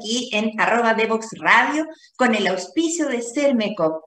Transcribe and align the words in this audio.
aquí 0.00 0.30
en 0.32 0.58
arroba 0.58 0.94
Devox 0.94 1.28
Radio 1.38 1.86
con 2.16 2.34
el 2.34 2.46
auspicio 2.46 3.08
de 3.08 3.22
Cermecop. 3.22 4.04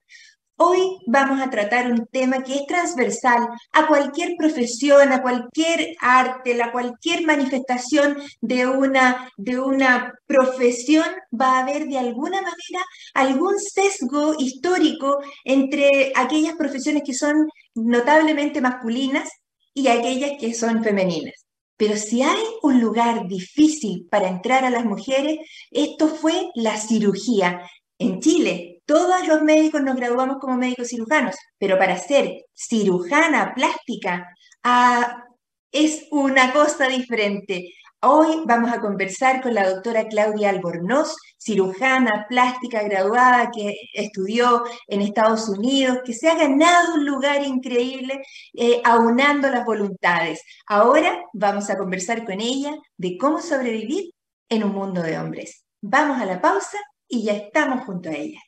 Hoy 0.55 0.97
vamos 1.07 1.41
a 1.41 1.49
tratar 1.49 1.91
un 1.91 2.07
tema 2.07 2.43
que 2.43 2.55
es 2.55 2.65
transversal 2.67 3.47
a 3.73 3.87
cualquier 3.87 4.35
profesión, 4.37 5.11
a 5.11 5.21
cualquier 5.21 5.95
arte, 5.99 6.61
a 6.61 6.71
cualquier 6.71 7.25
manifestación 7.25 8.17
de 8.41 8.67
una, 8.67 9.31
de 9.37 9.59
una 9.59 10.13
profesión, 10.25 11.05
va 11.39 11.57
a 11.57 11.63
haber 11.63 11.87
de 11.87 11.97
alguna 11.97 12.37
manera 12.37 12.85
algún 13.13 13.59
sesgo 13.59 14.35
histórico 14.37 15.19
entre 15.43 16.13
aquellas 16.15 16.55
profesiones 16.55 17.03
que 17.05 17.13
son 17.13 17.49
notablemente 17.75 18.61
masculinas 18.61 19.29
y 19.73 19.87
aquellas 19.87 20.39
que 20.39 20.53
son 20.53 20.83
femeninas. 20.83 21.42
Pero 21.77 21.97
si 21.97 22.21
hay 22.21 22.41
un 22.61 22.79
lugar 22.81 23.27
difícil 23.27 24.07
para 24.09 24.27
entrar 24.27 24.63
a 24.63 24.69
las 24.69 24.85
mujeres, 24.85 25.39
esto 25.71 26.07
fue 26.07 26.49
la 26.55 26.77
cirugía. 26.77 27.61
En 27.97 28.19
Chile, 28.19 28.81
todos 28.85 29.27
los 29.27 29.41
médicos 29.43 29.81
nos 29.81 29.95
graduamos 29.95 30.37
como 30.39 30.57
médicos 30.57 30.89
cirujanos, 30.89 31.35
pero 31.57 31.77
para 31.77 31.97
ser 31.97 32.45
cirujana 32.53 33.53
plástica 33.55 34.27
ah, 34.63 35.23
es 35.71 36.07
una 36.11 36.53
cosa 36.53 36.87
diferente. 36.87 37.73
Hoy 38.01 38.43
vamos 38.45 38.71
a 38.71 38.81
conversar 38.81 39.41
con 39.41 39.53
la 39.53 39.69
doctora 39.69 40.07
Claudia 40.09 40.49
Albornoz, 40.49 41.15
cirujana 41.43 42.25
plástica 42.29 42.83
graduada 42.83 43.51
que 43.51 43.75
estudió 43.93 44.63
en 44.87 45.01
Estados 45.01 45.49
Unidos, 45.49 45.99
que 46.05 46.13
se 46.13 46.29
ha 46.29 46.35
ganado 46.35 46.95
un 46.95 47.05
lugar 47.05 47.43
increíble 47.43 48.21
eh, 48.53 48.81
aunando 48.83 49.49
las 49.49 49.65
voluntades. 49.65 50.41
Ahora 50.67 51.23
vamos 51.33 51.69
a 51.69 51.77
conversar 51.77 52.23
con 52.25 52.39
ella 52.39 52.73
de 52.97 53.17
cómo 53.17 53.41
sobrevivir 53.41 54.13
en 54.49 54.63
un 54.63 54.71
mundo 54.71 55.01
de 55.01 55.17
hombres. 55.17 55.63
Vamos 55.81 56.21
a 56.21 56.25
la 56.25 56.39
pausa 56.39 56.77
y 57.07 57.23
ya 57.23 57.33
estamos 57.33 57.85
junto 57.85 58.09
a 58.09 58.13
ella. 58.13 58.39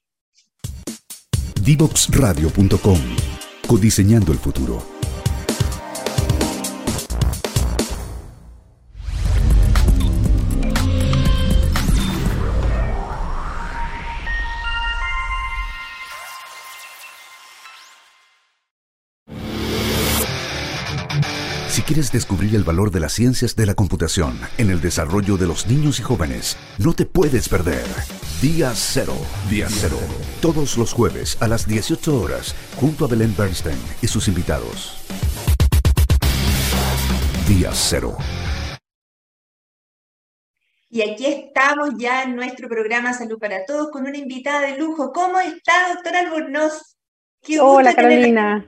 Divoxradio.com 1.62 3.00
Codiseñando 3.68 4.32
el 4.32 4.38
futuro. 4.38 4.95
Quieres 21.96 22.12
descubrir 22.12 22.54
el 22.56 22.66
valor 22.66 22.92
de 22.92 23.00
las 23.00 23.14
ciencias 23.14 23.56
de 23.56 23.66
la 23.66 23.74
computación 23.74 24.38
en 24.58 24.70
el 24.70 24.82
desarrollo 24.82 25.38
de 25.38 25.48
los 25.48 25.66
niños 25.68 26.02
y 26.02 26.04
jóvenes, 26.04 26.58
no 26.78 26.92
te 26.92 27.06
puedes 27.06 27.48
perder. 27.48 27.86
Día 28.42 28.74
Cero. 28.76 29.14
Día 29.50 29.68
Cero. 29.70 29.96
Todos 30.42 30.78
los 30.78 30.92
jueves 30.92 31.42
a 31.42 31.47
las 31.47 31.66
18 31.69 32.22
horas, 32.22 32.53
junto 32.75 33.06
a 33.06 33.08
Belén 33.08 33.34
Bernstein 33.38 33.78
y 34.02 34.08
sus 34.08 34.28
invitados. 34.28 35.06
Día 37.47 37.69
Cero. 37.72 38.18
Y 40.90 41.02
aquí 41.02 41.28
estamos 41.28 41.92
ya 41.98 42.24
en 42.24 42.36
nuestro 42.36 42.68
programa 42.68 43.14
Salud 43.14 43.40
para 43.40 43.64
Todos 43.64 43.90
con 43.90 44.06
una 44.06 44.18
invitada 44.18 44.68
de 44.68 44.78
lujo. 44.78 45.14
¿Cómo 45.14 45.40
está, 45.40 45.94
doctora 45.94 46.19
Albornoz? 46.19 46.98
Hola, 47.62 47.94
Carolina. 47.94 48.66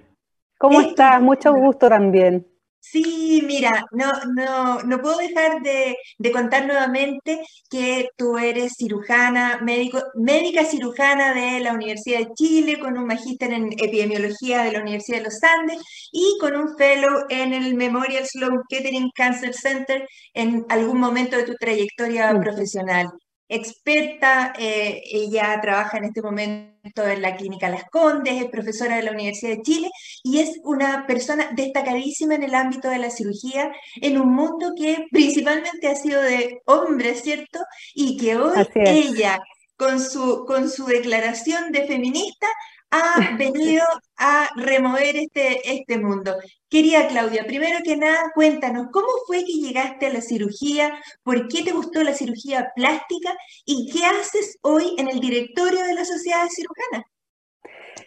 ¿Cómo 0.57 0.79
estás? 0.79 1.21
Mucho 1.21 1.53
gusto 1.53 1.89
también. 1.89 2.47
Sí, 2.91 3.43
mira, 3.45 3.85
no, 3.91 4.11
no, 4.33 4.81
no 4.83 5.01
puedo 5.01 5.17
dejar 5.17 5.61
de, 5.61 5.95
contar 6.31 6.65
nuevamente 6.65 7.41
que 7.69 8.09
tú 8.15 8.37
eres 8.37 8.75
cirujana, 8.77 9.59
médico, 9.61 10.01
médica 10.15 10.63
cirujana 10.63 11.33
de 11.33 11.59
la 11.59 11.73
Universidad 11.73 12.19
de 12.19 12.33
Chile, 12.33 12.79
con 12.79 12.97
un 12.97 13.05
magíster 13.07 13.51
en 13.51 13.73
epidemiología 13.73 14.63
de 14.63 14.71
la 14.71 14.81
Universidad 14.81 15.17
de 15.17 15.25
los 15.25 15.43
Andes 15.43 15.79
y 16.11 16.37
con 16.39 16.55
un 16.55 16.77
fellow 16.77 17.25
en 17.29 17.53
el 17.53 17.75
Memorial 17.75 18.25
Sloan 18.25 18.61
Kettering 18.69 19.11
Cancer 19.13 19.53
Center 19.53 20.07
en 20.33 20.65
algún 20.69 20.99
momento 20.99 21.35
de 21.37 21.43
tu 21.43 21.55
trayectoria 21.55 22.39
profesional 22.39 23.09
experta, 23.49 24.53
eh, 24.57 25.01
ella 25.11 25.59
trabaja 25.61 25.97
en 25.97 26.05
este 26.05 26.21
momento 26.21 27.05
en 27.05 27.21
la 27.21 27.35
Clínica 27.35 27.69
Las 27.69 27.85
Condes, 27.89 28.41
es 28.41 28.49
profesora 28.49 28.97
de 28.97 29.03
la 29.03 29.11
Universidad 29.11 29.55
de 29.55 29.61
Chile 29.61 29.89
y 30.23 30.39
es 30.39 30.59
una 30.63 31.05
persona 31.07 31.49
destacadísima 31.55 32.35
en 32.35 32.43
el 32.43 32.55
ámbito 32.55 32.89
de 32.89 32.99
la 32.99 33.09
cirugía 33.09 33.71
en 34.01 34.19
un 34.19 34.33
mundo 34.33 34.73
que 34.77 35.05
principalmente 35.11 35.87
ha 35.87 35.95
sido 35.95 36.21
de 36.21 36.61
hombres, 36.65 37.21
¿cierto? 37.21 37.59
Y 37.93 38.17
que 38.17 38.35
hoy 38.35 38.53
ella, 38.75 39.39
con 39.75 39.99
su, 39.99 40.45
con 40.45 40.69
su 40.69 40.85
declaración 40.85 41.71
de 41.71 41.85
feminista, 41.85 42.47
ha 42.91 43.35
venido 43.37 43.83
a 44.17 44.49
remover 44.55 45.15
este, 45.15 45.71
este 45.71 45.97
mundo. 45.97 46.35
Querida 46.69 47.07
Claudia, 47.07 47.45
primero 47.45 47.79
que 47.83 47.97
nada, 47.97 48.31
cuéntanos, 48.33 48.87
¿cómo 48.91 49.07
fue 49.25 49.43
que 49.43 49.53
llegaste 49.53 50.07
a 50.07 50.13
la 50.13 50.21
cirugía? 50.21 50.93
¿Por 51.23 51.47
qué 51.47 51.63
te 51.63 51.71
gustó 51.71 52.03
la 52.03 52.13
cirugía 52.13 52.71
plástica? 52.75 53.35
¿Y 53.65 53.89
qué 53.91 54.05
haces 54.05 54.57
hoy 54.61 54.95
en 54.97 55.09
el 55.09 55.19
directorio 55.19 55.83
de 55.83 55.93
la 55.93 56.05
Sociedad 56.05 56.43
de 56.43 56.49
Cirujanas? 56.49 57.05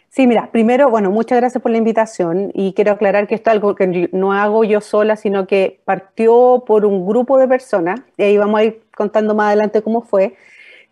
Sí, 0.09 0.27
mira, 0.27 0.51
primero, 0.51 0.89
bueno, 0.89 1.09
muchas 1.09 1.37
gracias 1.37 1.61
por 1.61 1.71
la 1.71 1.77
invitación 1.77 2.51
y 2.53 2.73
quiero 2.73 2.91
aclarar 2.91 3.27
que 3.27 3.35
esto 3.35 3.49
es 3.49 3.53
algo 3.53 3.75
que 3.75 4.09
no 4.11 4.33
hago 4.33 4.65
yo 4.65 4.81
sola, 4.81 5.15
sino 5.15 5.47
que 5.47 5.81
partió 5.85 6.65
por 6.67 6.85
un 6.85 7.07
grupo 7.07 7.37
de 7.37 7.47
personas, 7.47 8.01
y 8.17 8.23
ahí 8.23 8.37
vamos 8.37 8.59
a 8.59 8.63
ir 8.65 8.83
contando 8.93 9.33
más 9.35 9.47
adelante 9.47 9.81
cómo 9.81 10.01
fue, 10.01 10.35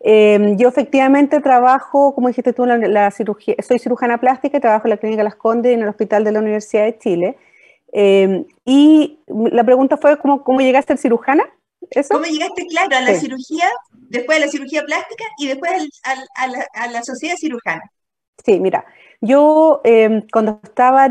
Em, 0.02 0.58
yo 0.58 0.70
efectivamente 0.70 1.42
trabajo, 1.42 2.16
como 2.16 2.30
dijiste 2.30 2.54
tú, 2.54 2.64
en 2.64 2.94
la, 2.94 3.12
cirugía, 3.12 3.56
soy 3.68 3.80
cirujana 3.80 4.20
plástica 4.20 4.58
y 4.58 4.62
trabajo 4.62 4.88
en 4.88 4.92
la 4.92 4.98
Clínica 4.98 5.24
Las 5.24 5.36
Condes 5.36 5.72
y 5.72 5.74
en 5.76 5.82
el 5.82 5.90
Hospital 5.90 6.24
de 6.24 6.32
la 6.32 6.40
Universidad 6.40 6.84
de 6.84 6.98
Chile. 6.98 7.38
Em, 7.92 8.46
y 8.66 9.20
la 9.28 9.64
pregunta 9.64 9.98
fue, 9.98 10.18
¿cómo, 10.20 10.44
cómo 10.44 10.62
llegaste 10.62 10.94
a 10.94 10.98
ser 10.98 11.04
cirujana? 11.04 11.44
¿Eso? 11.90 12.14
¿Cómo 12.14 12.26
llegaste, 12.26 12.66
claro, 12.68 12.96
a 12.96 13.02
la 13.02 13.16
cirugía, 13.16 13.66
después 13.94 14.40
de 14.40 14.46
la 14.46 14.52
cirugía 14.52 14.84
plástica 14.84 15.24
y 15.38 15.48
después 15.48 15.72
a, 16.04 16.48
la, 16.48 16.66
a, 16.74 16.88
la, 16.88 17.04
sociedad 17.04 17.36
cirujana? 17.38 17.92
Sí, 18.46 18.60
mira, 18.60 18.86
yo 19.22 19.82
em, 19.84 20.22
cuando 20.32 20.60
estaba, 20.64 21.10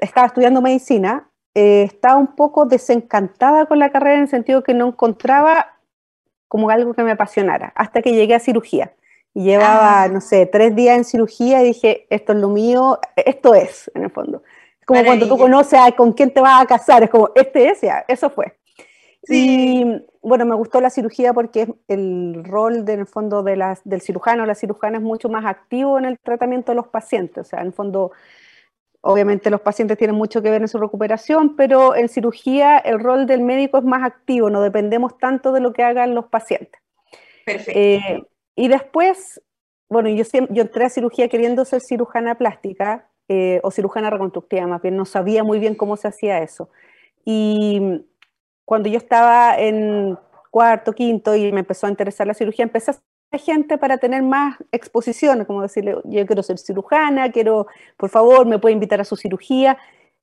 estaba 0.00 0.26
estudiando 0.26 0.60
medicina, 0.60 1.28
eh, 1.54 1.84
estaba 1.84 2.16
un 2.16 2.36
poco 2.36 2.66
desencantada 2.66 3.66
con 3.66 3.78
la 3.78 3.90
carrera 3.90 4.16
en 4.16 4.22
el 4.22 4.28
sentido 4.28 4.62
que 4.62 4.74
no 4.74 4.88
encontraba 4.88 5.77
como 6.48 6.70
algo 6.70 6.94
que 6.94 7.02
me 7.02 7.12
apasionara, 7.12 7.72
hasta 7.74 8.02
que 8.02 8.12
llegué 8.12 8.34
a 8.34 8.40
cirugía. 8.40 8.92
Y 9.34 9.44
llevaba, 9.44 10.02
ah. 10.02 10.08
no 10.08 10.20
sé, 10.20 10.46
tres 10.46 10.74
días 10.74 10.96
en 10.96 11.04
cirugía 11.04 11.62
y 11.62 11.66
dije, 11.66 12.06
esto 12.10 12.32
es 12.32 12.38
lo 12.38 12.48
mío, 12.48 12.98
esto 13.14 13.54
es, 13.54 13.90
en 13.94 14.04
el 14.04 14.10
fondo. 14.10 14.42
Es 14.80 14.86
como 14.86 15.04
cuando 15.04 15.28
tú 15.28 15.38
conoces 15.38 15.78
a 15.78 15.92
con 15.92 16.12
quién 16.12 16.32
te 16.32 16.40
vas 16.40 16.62
a 16.62 16.66
casar, 16.66 17.02
es 17.02 17.10
como, 17.10 17.30
este 17.34 17.68
es, 17.68 17.80
ya, 17.82 18.04
eso 18.08 18.30
fue. 18.30 18.56
Sí. 19.22 19.82
Y 19.82 20.06
bueno, 20.22 20.44
me 20.44 20.54
gustó 20.54 20.80
la 20.80 20.90
cirugía 20.90 21.32
porque 21.32 21.68
el 21.86 22.42
rol, 22.44 22.84
de, 22.84 22.94
en 22.94 23.00
el 23.00 23.06
fondo, 23.06 23.42
de 23.42 23.56
las, 23.56 23.80
del 23.84 24.00
cirujano 24.00 24.42
o 24.42 24.46
la 24.46 24.54
cirujana 24.54 24.98
es 24.98 25.02
mucho 25.02 25.28
más 25.28 25.44
activo 25.44 25.98
en 25.98 26.04
el 26.04 26.18
tratamiento 26.18 26.72
de 26.72 26.76
los 26.76 26.88
pacientes. 26.88 27.46
O 27.46 27.48
sea, 27.48 27.60
en 27.60 27.68
el 27.68 27.72
fondo, 27.72 28.12
Obviamente 29.00 29.50
los 29.50 29.60
pacientes 29.60 29.96
tienen 29.96 30.16
mucho 30.16 30.42
que 30.42 30.50
ver 30.50 30.60
en 30.60 30.68
su 30.68 30.78
recuperación, 30.78 31.54
pero 31.56 31.94
en 31.94 32.08
cirugía 32.08 32.78
el 32.78 32.98
rol 32.98 33.26
del 33.26 33.42
médico 33.42 33.78
es 33.78 33.84
más 33.84 34.02
activo, 34.02 34.50
no 34.50 34.60
dependemos 34.60 35.18
tanto 35.18 35.52
de 35.52 35.60
lo 35.60 35.72
que 35.72 35.84
hagan 35.84 36.14
los 36.14 36.26
pacientes. 36.26 36.80
Perfecto. 37.46 37.78
Eh, 37.78 38.24
y 38.56 38.68
después, 38.68 39.40
bueno, 39.88 40.08
yo, 40.08 40.24
yo 40.50 40.62
entré 40.62 40.84
a 40.84 40.90
cirugía 40.90 41.28
queriendo 41.28 41.64
ser 41.64 41.80
cirujana 41.80 42.34
plástica 42.36 43.08
eh, 43.28 43.60
o 43.62 43.70
cirujana 43.70 44.10
reconstructiva, 44.10 44.66
más 44.66 44.82
bien 44.82 44.96
no 44.96 45.04
sabía 45.04 45.44
muy 45.44 45.58
bien 45.58 45.76
cómo 45.76 45.96
se 45.96 46.08
hacía 46.08 46.42
eso. 46.42 46.70
Y 47.24 48.04
cuando 48.64 48.88
yo 48.88 48.98
estaba 48.98 49.58
en 49.58 50.18
cuarto, 50.50 50.92
quinto 50.92 51.36
y 51.36 51.52
me 51.52 51.60
empezó 51.60 51.86
a 51.86 51.90
interesar 51.90 52.26
la 52.26 52.34
cirugía, 52.34 52.64
empecé 52.64 52.90
a 52.90 52.94
gente 53.36 53.76
para 53.76 53.98
tener 53.98 54.22
más 54.22 54.56
exposición, 54.72 55.44
como 55.44 55.60
decirle, 55.60 55.96
yo 56.04 56.26
quiero 56.26 56.42
ser 56.42 56.58
cirujana, 56.58 57.30
quiero, 57.30 57.66
por 57.98 58.08
favor, 58.08 58.46
me 58.46 58.58
puede 58.58 58.72
invitar 58.72 59.02
a 59.02 59.04
su 59.04 59.16
cirugía. 59.16 59.76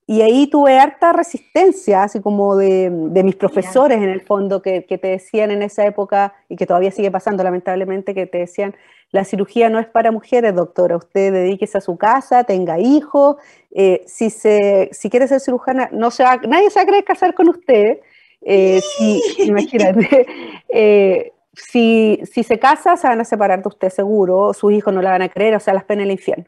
Y 0.07 0.22
ahí 0.22 0.48
tuve 0.48 0.78
harta 0.80 1.13
resistencia, 1.13 2.04
así 2.04 2.22
como 2.22 2.56
de, 2.56 2.90
mis 2.92 3.36
profesores 3.36 3.98
en 3.98 4.10
el 4.10 4.22
fondo, 4.22 4.62
que, 4.62 4.81
te 4.81 5.07
decían 5.07 5.52
en 5.52 5.62
esa 5.62 5.86
época, 5.86 6.34
y 6.50 6.56
que 6.56 6.66
todavía 6.66 6.92
sigue 6.92 7.12
pasando 7.12 7.44
lamentablemente, 7.44 8.13
que 8.16 8.25
te 8.25 8.40
decían, 8.40 8.75
la 9.12 9.24
cirugía 9.24 9.69
no 9.69 9.80
es 9.80 9.88
para 9.88 10.12
mujeres, 10.12 10.54
doctora, 10.56 10.98
usted 10.98 11.31
dedíquese 11.31 11.78
a 11.78 11.81
su 11.81 11.98
casa, 11.98 12.44
tenga 12.44 12.80
hijos, 12.80 13.38
eh, 13.72 14.04
si, 14.08 14.30
se, 14.30 14.90
si 14.92 15.10
quiere 15.10 15.28
ser 15.28 15.40
cirujana, 15.40 15.90
no 15.92 16.12
se 16.12 16.24
nadie 16.24 16.69
se 16.69 16.80
va 16.80 16.84
a 16.84 16.86
querer 16.86 17.04
casar 17.04 17.34
con 17.34 17.50
usted, 17.50 18.00
eh, 18.42 18.81
si, 18.81 19.22
imagínate, 19.40 20.28
eh, 20.69 21.34
si, 21.56 22.22
si 22.31 22.44
se 22.44 22.60
casa, 22.60 22.98
se 22.98 23.07
van 23.07 23.22
a 23.22 23.25
separar 23.25 23.62
de 23.62 23.68
usted 23.68 23.90
seguro, 23.90 24.54
sus 24.54 24.72
hijos 24.74 24.94
no 24.94 25.02
la 25.02 25.12
van 25.12 25.22
a 25.22 25.30
creer, 25.30 25.56
o 25.56 25.60
sea, 25.60 25.74
las 25.74 25.84
penas 25.84 26.04
del 26.04 26.12
infierno. 26.12 26.46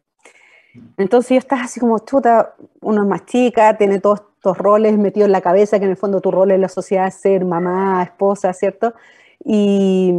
Entonces 0.98 1.30
yo 1.31 1.38
estaba 1.38 1.63
así 1.63 1.80
como, 1.80 2.00
chuta, 2.00 2.56
uno 2.81 3.04
es 3.04 3.07
más 3.07 3.25
chica, 3.25 3.77
tiene 3.77 4.00
todos 4.00 4.21
estos 4.38 4.57
roles 4.57 4.98
metidos 4.98 5.27
en 5.27 5.31
la 5.31 5.42
cabeza, 5.42 5.80
que 5.80 5.86
en 5.86 5.92
el 5.92 5.98
fondo 5.98 6.21
tu 6.21 6.31
rol 6.31 6.51
en 6.51 6.62
la 6.62 6.69
sociedad 6.69 7.07
es 7.07 7.15
ser 7.15 7.45
mamá, 7.45 8.04
esposa, 8.04 8.54
¿cierto? 8.54 8.94
Y 9.44 10.13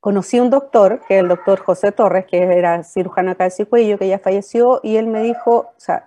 conocí 0.00 0.40
un 0.40 0.50
doctor, 0.50 1.00
que 1.06 1.16
es 1.16 1.22
el 1.22 1.28
doctor 1.28 1.60
José 1.60 1.92
Torres, 1.92 2.26
que 2.26 2.38
era 2.38 2.82
cirujano 2.82 3.32
acá 3.32 3.48
de 3.48 3.66
cuello, 3.66 3.98
que 3.98 4.08
ya 4.08 4.18
falleció, 4.18 4.80
y 4.82 4.96
él 4.96 5.06
me 5.06 5.22
dijo, 5.22 5.70
o 5.76 5.80
sea, 5.80 6.06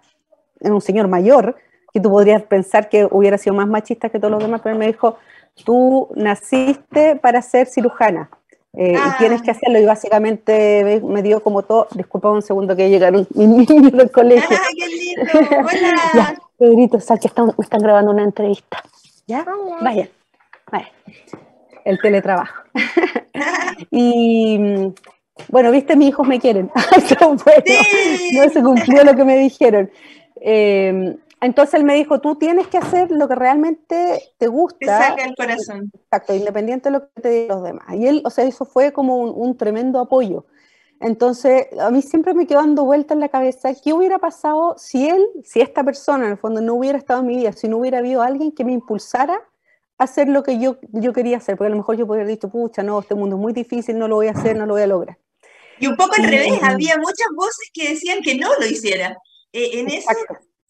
era 0.59 0.73
un 0.73 0.81
señor 0.81 1.07
mayor, 1.07 1.55
que 1.93 1.99
tú 1.99 2.09
podrías 2.09 2.43
pensar 2.43 2.89
que 2.89 3.07
hubiera 3.09 3.37
sido 3.37 3.55
más 3.55 3.67
machista 3.67 4.09
que 4.09 4.19
todos 4.19 4.31
los 4.31 4.43
demás, 4.43 4.61
pero 4.61 4.73
él 4.73 4.79
me 4.79 4.87
dijo, 4.87 5.17
tú 5.65 6.09
naciste 6.15 7.15
para 7.15 7.41
ser 7.41 7.67
cirujana, 7.67 8.29
eh, 8.73 8.93
y 8.93 8.95
ah. 8.95 9.15
tienes 9.17 9.41
que 9.41 9.51
hacerlo. 9.51 9.79
Y 9.79 9.85
básicamente 9.85 11.01
me 11.03 11.21
dio 11.21 11.41
como 11.41 11.63
todo. 11.63 11.87
Disculpa 11.91 12.29
un 12.29 12.41
segundo 12.41 12.75
que 12.75 12.89
llegaron 12.89 13.27
mis 13.33 13.69
niños 13.69 13.91
del 13.91 14.11
colegio. 14.11 14.57
¡Ah, 14.57 14.67
qué 14.77 14.87
lindo! 14.87 15.31
¡Hola! 15.59 15.95
ya, 16.13 16.35
Pedrito, 16.57 16.99
sal 16.99 17.19
que 17.19 17.27
están, 17.27 17.47
me 17.47 17.63
están 17.63 17.81
grabando 17.81 18.11
una 18.11 18.23
entrevista. 18.23 18.81
¿Ya? 19.27 19.45
Vaya, 19.81 20.09
vaya. 20.71 20.91
El 21.85 21.99
teletrabajo. 21.99 22.63
y 23.91 24.91
bueno, 25.47 25.71
viste, 25.71 25.95
mis 25.95 26.09
hijos 26.09 26.27
me 26.27 26.39
quieren. 26.39 26.71
No 28.33 28.49
se 28.49 28.61
cumplió 28.61 29.03
lo 29.03 29.15
que 29.15 29.23
me 29.23 29.37
dijeron. 29.37 29.89
Eh, 30.41 31.15
entonces 31.41 31.75
él 31.75 31.85
me 31.85 31.95
dijo, 31.95 32.19
tú 32.19 32.35
tienes 32.35 32.67
que 32.67 32.77
hacer 32.77 33.11
lo 33.11 33.27
que 33.27 33.35
realmente 33.35 34.33
te 34.37 34.47
gusta. 34.47 34.77
Te 34.79 34.85
saca 34.87 35.23
el 35.23 35.35
corazón. 35.35 35.91
Exacto, 35.93 36.33
independiente 36.33 36.89
de 36.89 36.93
lo 36.93 37.09
que 37.09 37.21
te 37.21 37.29
digan 37.29 37.47
los 37.57 37.63
demás. 37.63 37.85
Y 37.95 38.07
él, 38.07 38.21
o 38.25 38.29
sea, 38.29 38.43
eso 38.43 38.65
fue 38.65 38.91
como 38.91 39.23
un, 39.23 39.57
tremendo 39.57 39.99
apoyo. 39.99 40.45
Entonces, 40.99 41.67
a 41.79 41.91
mí 41.91 42.01
siempre 42.01 42.33
me 42.33 42.45
quedó 42.45 42.59
dando 42.59 42.83
vuelta 42.83 43.13
en 43.13 43.21
la 43.21 43.29
cabeza, 43.29 43.73
¿qué 43.73 43.93
hubiera 43.93 44.19
pasado 44.19 44.75
si 44.77 45.07
él, 45.07 45.25
si 45.45 45.61
esta 45.61 45.81
persona 45.81 46.25
en 46.25 46.31
el 46.31 46.37
fondo 46.37 46.59
no 46.59 46.73
hubiera 46.73 46.97
estado 46.97 47.21
en 47.21 47.27
mi 47.27 47.37
vida, 47.37 47.53
si 47.53 47.69
no 47.69 47.77
hubiera 47.77 47.99
habido 47.99 48.21
alguien 48.21 48.51
que 48.51 48.65
me 48.65 48.73
impulsara 48.73 49.35
a 49.97 50.03
hacer 50.03 50.27
lo 50.27 50.43
que 50.43 50.59
yo, 50.59 50.77
yo 50.91 51.13
quería 51.13 51.37
hacer? 51.37 51.55
Porque 51.55 51.67
a 51.67 51.69
lo 51.69 51.77
mejor 51.77 51.95
yo 51.95 52.05
podría 52.05 52.23
haber 52.23 52.35
dicho, 52.35 52.49
pucha, 52.49 52.83
no, 52.83 52.99
este 52.99 53.15
mundo 53.15 53.37
es 53.37 53.41
muy 53.41 53.53
difícil, 53.53 53.97
no 53.97 54.09
lo 54.09 54.15
voy 54.15 54.27
a 54.27 54.31
hacer, 54.31 54.57
no 54.57 54.65
lo 54.65 54.73
voy 54.73 54.81
a 54.81 54.87
lograr. 54.87 55.17
Y 55.79 55.87
un 55.87 55.95
poco 55.95 56.15
al 56.17 56.25
revés, 56.25 56.61
había 56.61 56.97
muchas 56.97 57.27
voces 57.33 57.69
que 57.73 57.91
decían 57.91 58.19
que 58.21 58.35
no 58.35 58.49
lo 58.59 58.65
hiciera. 58.65 59.17
Eh, 59.53 59.79
en 59.79 59.89
eso 59.89 60.09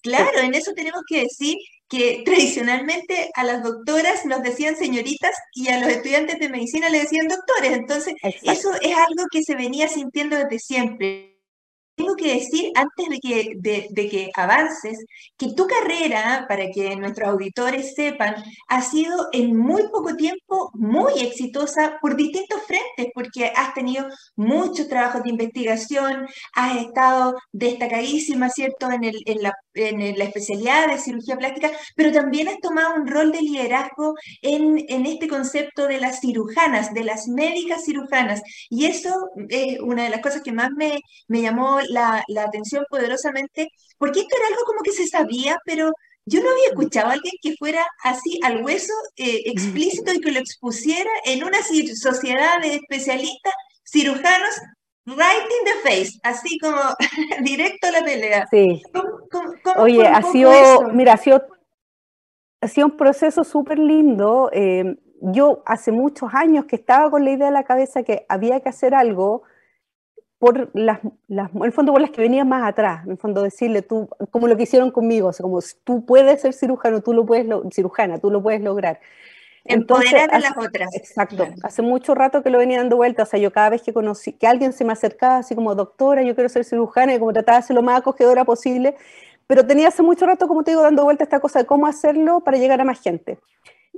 Claro, 0.01 0.39
en 0.39 0.53
eso 0.53 0.73
tenemos 0.73 1.01
que 1.07 1.21
decir 1.21 1.55
que 1.89 2.21
tradicionalmente 2.23 3.29
a 3.33 3.43
las 3.43 3.63
doctoras 3.63 4.25
nos 4.25 4.43
decían 4.43 4.75
señoritas 4.75 5.35
y 5.53 5.69
a 5.69 5.79
los 5.79 5.89
estudiantes 5.89 6.39
de 6.39 6.49
medicina 6.49 6.89
le 6.89 6.99
decían 6.99 7.27
doctores. 7.27 7.73
Entonces, 7.73 8.13
eso 8.43 8.71
es 8.81 8.95
algo 8.95 9.25
que 9.31 9.43
se 9.43 9.55
venía 9.55 9.87
sintiendo 9.87 10.37
desde 10.37 10.59
siempre 10.59 11.38
tengo 11.99 12.15
que 12.15 12.35
decir 12.35 12.71
antes 12.75 13.09
de 13.09 13.19
que, 13.19 13.53
de, 13.57 14.09
que 14.09 14.31
avances 14.33 15.05
que 15.37 15.53
tu 15.53 15.67
carrera, 15.67 16.45
para 16.47 16.71
que 16.71 16.95
nuestros 16.95 17.27
auditores 17.27 17.93
sepan, 17.93 18.35
ha 18.69 18.81
sido 18.81 19.27
en 19.33 19.53
muy 19.57 19.83
poco 19.89 20.15
tiempo 20.15 20.71
muy 20.75 21.19
exitosa 21.19 21.97
por 22.01 22.15
distintos 22.15 22.61
frentes, 22.65 23.11
porque 23.13 23.51
has 23.53 23.73
tenido 23.73 24.07
muchos 24.37 24.87
trabajos 24.87 25.23
de 25.23 25.29
investigación, 25.31 26.25
has 26.53 26.77
estado 26.77 27.35
destacadísima, 27.51 28.49
¿cierto?, 28.49 28.89
en, 28.89 29.03
el, 29.03 29.17
en, 29.25 29.43
la, 29.43 30.23
especialidad 30.23 30.87
de 30.87 30.99
cirugía 30.99 31.35
plástica, 31.35 31.69
pero 31.97 32.13
también 32.13 32.47
has 32.47 32.59
tomado 32.59 32.95
un 32.95 33.07
rol 33.07 33.33
de 33.33 33.41
liderazgo 33.41 34.15
en, 34.41 34.85
en 34.87 35.05
este 35.05 35.27
concepto 35.27 35.87
de 35.87 35.99
las 35.99 36.21
cirujanas, 36.21 36.93
de 36.93 37.03
las 37.03 37.27
médicas 37.27 37.83
cirujanas. 37.83 38.41
Y 38.69 38.85
eso 38.85 39.29
es 39.49 39.79
una 39.81 40.03
de 40.03 40.09
las 40.09 40.21
cosas 40.21 40.41
que 40.41 40.53
más 40.53 40.69
me, 40.77 41.01
me 41.27 41.41
llamó 41.41 41.79
la, 41.89 42.23
atención 42.41 42.85
poderosamente, 42.89 43.67
porque 43.97 44.21
esto 44.21 44.35
era 44.37 44.47
algo 44.47 44.63
como 44.65 44.81
que 44.81 44.91
se 44.91 45.07
sabía, 45.07 45.57
pero 45.65 45.91
yo 46.25 46.41
no 46.41 46.51
había 46.51 46.69
escuchado 46.69 47.09
a 47.09 47.13
alguien 47.13 47.33
que 47.41 47.55
fuera 47.57 47.85
así 48.03 48.39
al 48.43 48.63
hueso 48.63 48.93
eh, 49.17 49.41
explícito 49.45 50.13
y 50.13 50.21
que 50.21 50.31
lo 50.31 50.39
expusiera 50.39 51.09
en 51.25 51.43
una 51.43 51.59
sociedad 51.61 52.61
de 52.61 52.75
especialistas 52.75 53.53
cirujanos 53.83 54.59
right 55.05 55.49
in 55.49 55.65
the 55.65 55.89
face, 55.89 56.19
así 56.23 56.57
como 56.59 56.77
directo 57.43 57.87
a 57.87 57.91
la 57.91 58.03
pelea. 58.03 58.47
Sí. 58.51 58.81
Oye, 59.77 60.07
ha 60.07 60.21
sido, 60.21 60.51
mira, 60.93 61.13
ha 61.13 61.17
sido, 61.17 61.43
ha 62.61 62.67
sido 62.67 62.87
un 62.87 62.97
proceso 62.97 63.43
súper 63.43 63.79
lindo. 63.79 64.49
Eh, 64.53 64.95
yo 65.21 65.63
hace 65.65 65.91
muchos 65.91 66.29
años 66.33 66.65
que 66.65 66.75
estaba 66.75 67.09
con 67.09 67.25
la 67.25 67.31
idea 67.31 67.47
en 67.47 67.53
la 67.53 67.63
cabeza 67.63 68.03
que 68.03 68.25
había 68.29 68.59
que 68.61 68.69
hacer 68.69 68.93
algo 68.93 69.43
por 70.39 70.69
las, 70.73 70.99
las, 71.27 71.53
en 71.53 71.63
el 71.63 71.71
fondo 71.73 71.91
por 71.91 72.01
las 72.01 72.11
que 72.11 72.21
venían 72.21 72.47
más 72.47 72.67
atrás, 72.67 73.05
en 73.05 73.11
el 73.11 73.17
fondo 73.17 73.43
decirle 73.43 73.81
tú, 73.81 74.07
como 74.31 74.47
lo 74.47 74.55
que 74.55 74.63
hicieron 74.63 74.89
conmigo, 74.89 75.27
o 75.27 75.33
sea, 75.33 75.43
como 75.43 75.59
tú 75.83 76.05
puedes 76.05 76.41
ser 76.41 76.53
cirujano, 76.53 77.01
tú 77.01 77.13
lo 77.13 77.25
puedes, 77.25 77.45
cirujana, 77.73 78.17
tú 78.17 78.31
lo 78.31 78.41
puedes 78.41 78.61
lograr. 78.61 79.01
Empoderar 79.65 80.33
a 80.33 80.39
las 80.39 80.57
otras. 80.57 80.95
Exacto. 80.95 81.45
Hace 81.61 81.81
mucho 81.81 82.15
rato 82.15 82.41
que 82.41 82.49
lo 82.49 82.57
venía 82.57 82.77
dando 82.77 82.95
vuelta, 82.95 83.23
o 83.23 83.25
sea, 83.25 83.37
yo 83.39 83.51
cada 83.51 83.69
vez 83.69 83.81
que 83.81 83.91
conocí, 83.91 84.31
que 84.31 84.47
alguien 84.47 84.71
se 84.71 84.85
me 84.85 84.93
acercaba 84.93 85.37
así 85.37 85.53
como, 85.53 85.75
doctora, 85.75 86.23
yo 86.23 86.33
quiero 86.33 86.49
ser 86.49 86.63
cirujana, 86.63 87.13
y 87.13 87.19
como 87.19 87.33
trataba 87.33 87.59
de 87.59 87.65
ser 87.65 87.75
lo 87.75 87.83
más 87.83 87.99
acogedora 87.99 88.45
posible, 88.45 88.95
pero 89.45 89.67
tenía 89.67 89.89
hace 89.89 90.01
mucho 90.01 90.25
rato, 90.25 90.47
como 90.47 90.63
te 90.63 90.71
digo, 90.71 90.81
dando 90.81 91.03
vuelta 91.03 91.25
esta 91.25 91.41
cosa 91.41 91.59
de 91.59 91.65
cómo 91.65 91.85
hacerlo 91.85 92.39
para 92.39 92.57
llegar 92.57 92.79
a 92.79 92.85
más 92.85 93.01
gente. 93.01 93.39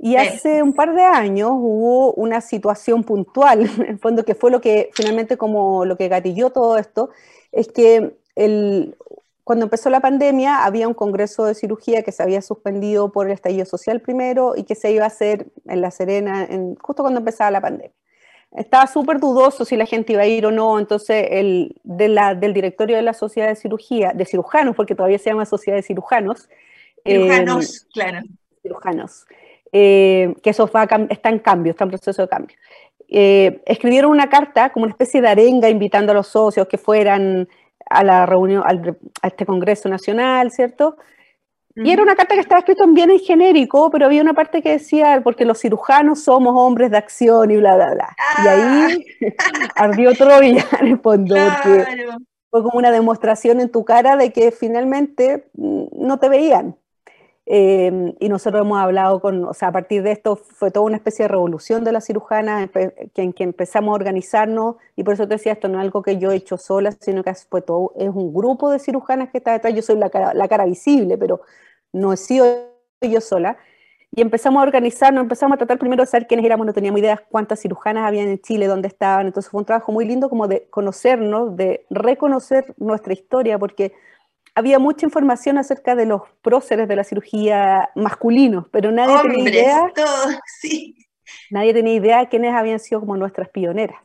Y 0.04 0.16
hace 0.16 0.64
un 0.64 0.72
par 0.72 0.96
de 0.96 1.04
años 1.04 1.52
hubo 1.54 2.12
una 2.14 2.40
situación 2.40 3.04
puntual, 3.04 3.60
en 3.78 3.86
el 3.86 3.98
fondo 4.00 4.24
que 4.24 4.34
fue 4.34 4.50
lo 4.50 4.60
que 4.60 4.90
finalmente 4.94 5.36
como 5.36 5.84
lo 5.84 5.96
que 5.96 6.08
gatilló 6.08 6.50
todo 6.50 6.76
esto, 6.76 7.10
es 7.52 7.68
que 7.68 8.16
el, 8.34 8.96
cuando 9.44 9.66
empezó 9.66 9.90
la 9.90 10.00
pandemia 10.00 10.64
había 10.64 10.88
un 10.88 10.94
congreso 10.94 11.44
de 11.44 11.54
cirugía 11.54 12.02
que 12.02 12.10
se 12.10 12.20
había 12.20 12.42
suspendido 12.42 13.12
por 13.12 13.26
el 13.26 13.32
estallido 13.32 13.64
social 13.64 14.00
primero 14.00 14.54
y 14.56 14.64
que 14.64 14.74
se 14.74 14.90
iba 14.90 15.04
a 15.04 15.06
hacer 15.06 15.46
en 15.66 15.80
La 15.80 15.92
Serena 15.92 16.44
en, 16.50 16.74
justo 16.74 17.04
cuando 17.04 17.20
empezaba 17.20 17.52
la 17.52 17.60
pandemia. 17.60 17.92
Estaba 18.56 18.88
súper 18.88 19.20
dudoso 19.20 19.64
si 19.64 19.76
la 19.76 19.86
gente 19.86 20.14
iba 20.14 20.22
a 20.22 20.26
ir 20.26 20.44
o 20.46 20.50
no, 20.50 20.80
entonces 20.80 21.28
el, 21.30 21.76
de 21.84 22.08
la, 22.08 22.34
del 22.34 22.54
directorio 22.54 22.96
de 22.96 23.02
la 23.02 23.14
Sociedad 23.14 23.46
de 23.46 23.54
Cirugía, 23.54 24.10
de 24.16 24.24
cirujanos, 24.24 24.74
porque 24.74 24.96
todavía 24.96 25.20
se 25.20 25.30
llama 25.30 25.46
Sociedad 25.46 25.76
de 25.76 25.84
Cirujanos. 25.84 26.48
Cirujanos, 27.04 27.82
eh, 27.82 27.88
claro. 27.92 28.18
Cirujanos 28.62 29.26
eh, 29.72 30.34
que 30.42 30.50
eso 30.50 30.70
está 31.10 31.28
en 31.30 31.38
cambio, 31.38 31.70
está 31.70 31.84
en 31.84 31.90
proceso 31.90 32.22
de 32.22 32.28
cambio. 32.28 32.56
Eh, 33.08 33.62
escribieron 33.66 34.10
una 34.10 34.28
carta 34.28 34.70
como 34.70 34.84
una 34.84 34.92
especie 34.92 35.20
de 35.20 35.28
arenga 35.28 35.68
invitando 35.68 36.12
a 36.12 36.14
los 36.14 36.28
socios 36.28 36.66
que 36.66 36.78
fueran 36.78 37.48
a 37.88 38.04
la 38.04 38.26
reunión, 38.26 38.62
a 38.64 39.26
este 39.26 39.44
Congreso 39.44 39.88
Nacional, 39.88 40.50
¿cierto? 40.50 40.96
Y 41.74 41.90
era 41.90 42.02
una 42.02 42.14
carta 42.14 42.34
que 42.34 42.40
estaba 42.40 42.58
escrita 42.58 42.84
bien 42.86 43.10
en 43.10 43.18
genérico, 43.18 43.90
pero 43.90 44.04
había 44.04 44.20
una 44.20 44.34
parte 44.34 44.60
que 44.60 44.72
decía, 44.72 45.20
porque 45.24 45.46
los 45.46 45.58
cirujanos 45.58 46.22
somos 46.22 46.54
hombres 46.54 46.90
de 46.90 46.98
acción 46.98 47.50
y 47.50 47.56
bla, 47.56 47.76
bla, 47.76 47.94
bla. 47.94 48.16
Y 48.44 48.48
ahí 48.48 49.04
ah. 49.22 49.68
ardió 49.76 50.12
Troya 50.12 50.66
en 50.80 50.86
el 50.86 50.98
fondo, 51.00 51.34
porque 51.34 51.86
fue 52.50 52.62
como 52.62 52.78
una 52.78 52.90
demostración 52.90 53.60
en 53.60 53.70
tu 53.70 53.84
cara 53.84 54.16
de 54.16 54.32
que 54.32 54.52
finalmente 54.52 55.48
mm, 55.54 55.84
no 55.92 56.18
te 56.18 56.28
veían. 56.28 56.76
Em, 57.54 58.14
y 58.18 58.30
nosotros 58.30 58.62
hemos 58.62 58.78
hablado 58.78 59.20
con, 59.20 59.44
o 59.44 59.52
sea, 59.52 59.68
a 59.68 59.72
partir 59.72 60.02
de 60.02 60.10
esto 60.12 60.36
fue 60.36 60.70
toda 60.70 60.86
una 60.86 60.96
especie 60.96 61.24
de 61.24 61.28
revolución 61.28 61.84
de 61.84 61.92
la 61.92 62.00
cirujana 62.00 62.70
en 62.72 63.32
que 63.34 63.44
empezamos 63.44 63.92
a 63.92 63.94
organizarnos, 63.94 64.76
y 64.96 65.04
por 65.04 65.12
eso 65.12 65.28
te 65.28 65.34
decía, 65.34 65.52
esto 65.52 65.68
no 65.68 65.78
es 65.78 65.82
algo 65.82 66.00
que 66.00 66.16
yo 66.16 66.32
he 66.32 66.36
hecho 66.36 66.56
sola, 66.56 66.92
sino 66.98 67.22
que 67.22 67.34
fue 67.34 67.60
todo, 67.60 67.92
es 67.98 68.08
un 68.08 68.32
grupo 68.32 68.70
de 68.70 68.78
cirujanas 68.78 69.28
que 69.28 69.36
está 69.36 69.52
detrás, 69.52 69.74
yo 69.74 69.82
soy 69.82 69.96
la 69.96 70.08
cara, 70.08 70.32
la 70.32 70.48
cara 70.48 70.64
visible, 70.64 71.18
pero 71.18 71.42
no 71.92 72.14
he 72.14 72.16
sido 72.16 72.46
yo 73.02 73.20
sola, 73.20 73.58
y 74.10 74.22
empezamos 74.22 74.62
a 74.62 74.62
organizarnos, 74.62 75.22
empezamos 75.22 75.56
a 75.56 75.58
tratar 75.58 75.78
primero 75.78 76.04
de 76.04 76.06
saber 76.06 76.26
quiénes 76.26 76.46
éramos, 76.46 76.64
no 76.66 76.72
teníamos 76.72 77.00
idea 77.00 77.22
cuántas 77.28 77.60
cirujanas 77.60 78.08
habían 78.08 78.28
en 78.28 78.40
Chile, 78.40 78.66
dónde 78.66 78.88
estaban, 78.88 79.26
entonces 79.26 79.50
fue 79.50 79.58
un 79.58 79.66
trabajo 79.66 79.92
muy 79.92 80.06
lindo 80.06 80.30
como 80.30 80.48
de 80.48 80.68
conocernos, 80.70 81.54
de 81.54 81.84
reconocer 81.90 82.72
nuestra 82.78 83.12
historia, 83.12 83.58
porque 83.58 83.92
había 84.54 84.78
mucha 84.78 85.06
información 85.06 85.58
acerca 85.58 85.94
de 85.94 86.06
los 86.06 86.22
próceres 86.42 86.88
de 86.88 86.96
la 86.96 87.04
cirugía 87.04 87.90
masculinos, 87.94 88.66
pero 88.70 88.90
nadie 88.90 89.16
tenía 89.22 89.50
idea. 89.50 89.92
Nadie 91.50 91.72
tenía 91.72 91.94
idea 91.94 92.18
de 92.20 92.28
quiénes 92.28 92.54
habían 92.54 92.78
sido 92.78 93.00
como 93.00 93.16
nuestras 93.16 93.48
pioneras. 93.48 93.98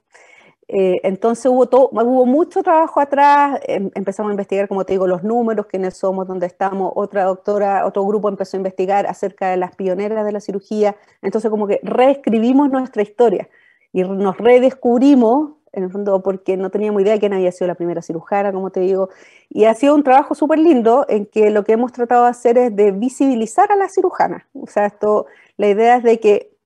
Eh, 0.70 1.00
entonces 1.04 1.46
hubo, 1.46 1.68
todo, 1.68 1.90
hubo 1.92 2.26
mucho 2.26 2.62
trabajo 2.62 3.00
atrás, 3.00 3.60
em, 3.66 3.90
empezamos 3.96 4.30
a 4.30 4.34
investigar, 4.34 4.68
como 4.68 4.84
te 4.86 4.94
digo, 4.94 5.08
los 5.08 5.24
números, 5.24 5.66
quiénes 5.68 5.96
somos, 5.96 6.28
dónde 6.28 6.46
estamos, 6.46 6.92
otra 6.96 7.24
doctora, 7.24 7.86
otro 7.86 8.06
grupo 8.06 8.28
empezó 8.28 8.58
a 8.58 8.60
investigar 8.60 9.08
acerca 9.08 9.50
de 9.50 9.58
las 9.58 9.76
pioneras 9.78 10.26
de 10.26 10.32
la 10.34 10.42
cirugía, 10.42 10.98
entonces 11.22 11.50
como 11.50 11.68
que 11.68 11.80
reescribimos 11.84 12.70
nuestra 12.70 13.02
historia 13.02 13.48
y 13.94 14.04
nos 14.04 14.38
redescubrimos 14.38 15.57
en 15.74 15.84
el 15.84 15.92
fondo 15.92 16.22
porque 16.22 16.58
no 16.58 16.70
teníamos 16.70 17.02
idea 17.02 17.14
de 17.14 17.20
quién 17.20 17.34
había 17.34 17.52
sido 17.52 17.68
la 17.68 17.76
primera 17.76 18.02
cirujana, 18.02 18.52
como 18.52 18.72
te 18.72 18.80
digo, 18.80 19.10
y 19.50 19.66
ha 19.66 19.74
sido 19.74 19.96
un 19.96 20.04
trabajo 20.04 20.36
súper 20.36 20.60
lindo 20.60 21.06
en 21.10 21.26
que 21.26 21.50
lo 21.50 21.64
que 21.64 21.74
hemos 21.74 21.92
tratado 21.92 22.24
de 22.24 22.30
hacer 22.30 22.58
es 22.58 22.76
de 22.76 22.92
visibilizar 22.92 23.72
a 23.72 23.76
la 23.76 23.90
cirujana. 23.90 24.48
O 24.54 24.68
sea, 24.68 24.86
esto, 24.86 25.28
la 25.58 25.68
idea 25.68 25.98
es 25.98 26.04
de 26.04 26.20
que 26.20 26.58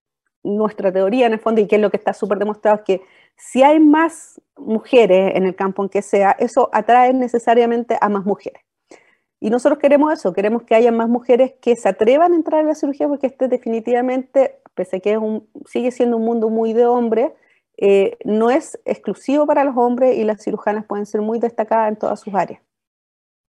nuestra 0.43 0.91
teoría 0.91 1.27
en 1.27 1.34
el 1.34 1.39
fondo, 1.39 1.62
y 1.62 1.67
que 1.67 1.75
es 1.75 1.81
lo 1.81 1.91
que 1.91 1.98
está 1.98 2.13
súper 2.13 2.39
demostrado, 2.39 2.77
es 2.77 2.84
que 2.84 3.01
si 3.36 3.63
hay 3.63 3.79
más 3.79 4.41
mujeres 4.58 5.36
en 5.36 5.46
el 5.46 5.55
campo 5.55 5.84
en 5.84 5.89
que 5.89 6.01
sea, 6.01 6.31
eso 6.39 6.70
atrae 6.72 7.13
necesariamente 7.13 7.98
a 8.00 8.10
más 8.10 8.25
mujeres. 8.25 8.62
Y 9.39 9.50
nosotros 9.50 9.79
queremos 9.79 10.13
eso, 10.13 10.34
queremos 10.34 10.63
que 10.63 10.75
haya 10.75 10.91
más 10.91 11.10
mujeres 11.10 11.53
que 11.60 11.75
se 11.75 11.89
atrevan 11.89 12.34
a 12.34 12.36
entrar 12.36 12.62
a 12.62 12.67
la 12.67 12.75
cirugía 12.75 13.08
porque 13.08 13.25
este 13.25 13.48
definitivamente, 13.48 14.60
pese 14.75 14.98
a 14.98 15.00
que 15.00 15.20
sigue 15.65 15.91
siendo 15.91 16.17
un 16.17 16.25
mundo 16.25 16.50
muy 16.50 16.74
de 16.74 16.86
hombres, 16.86 17.31
eh, 17.83 18.15
no 18.25 18.51
es 18.51 18.79
exclusivo 18.85 19.47
para 19.47 19.63
los 19.63 19.75
hombres 19.75 20.15
y 20.15 20.23
las 20.23 20.43
cirujanas 20.43 20.85
pueden 20.85 21.07
ser 21.07 21.21
muy 21.21 21.39
destacadas 21.39 21.89
en 21.89 21.97
todas 21.97 22.19
sus 22.19 22.33
áreas. 22.35 22.61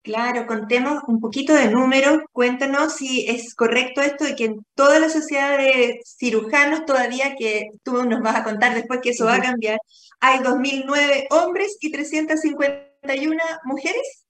Claro, 0.02 0.46
contemos 0.46 1.02
un 1.06 1.20
poquito 1.20 1.54
de 1.54 1.70
números. 1.70 2.18
Cuéntanos 2.32 2.94
si 2.94 3.28
es 3.28 3.54
correcto 3.54 4.00
esto 4.00 4.24
de 4.24 4.34
que 4.34 4.44
en 4.46 4.66
toda 4.74 4.98
la 4.98 5.08
sociedad 5.08 5.56
de 5.58 6.00
cirujanos 6.04 6.84
todavía, 6.84 7.36
que 7.38 7.70
tú 7.84 8.04
nos 8.04 8.20
vas 8.20 8.34
a 8.34 8.44
contar 8.44 8.74
después 8.74 8.98
que 9.00 9.10
eso 9.10 9.26
va 9.26 9.36
a 9.36 9.40
cambiar, 9.40 9.78
hay 10.18 10.40
2.009 10.40 11.26
hombres 11.30 11.76
y 11.80 11.92
351 11.92 13.36
mujeres. 13.64 14.26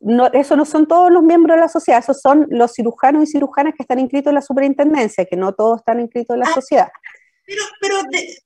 No, 0.00 0.26
eso 0.32 0.56
no 0.56 0.64
son 0.64 0.86
todos 0.86 1.12
los 1.12 1.22
miembros 1.22 1.56
de 1.56 1.60
la 1.62 1.68
sociedad, 1.68 2.00
esos 2.00 2.20
son 2.20 2.46
los 2.50 2.72
cirujanos 2.72 3.22
y 3.22 3.26
cirujanas 3.26 3.74
que 3.76 3.84
están 3.84 4.00
inscritos 4.00 4.30
en 4.32 4.34
la 4.34 4.42
superintendencia, 4.42 5.24
que 5.26 5.36
no 5.36 5.52
todos 5.52 5.78
están 5.78 6.00
inscritos 6.00 6.34
en 6.34 6.40
la 6.40 6.48
ah, 6.48 6.54
sociedad. 6.54 6.88
Pero, 7.46 7.62
pero, 7.80 7.96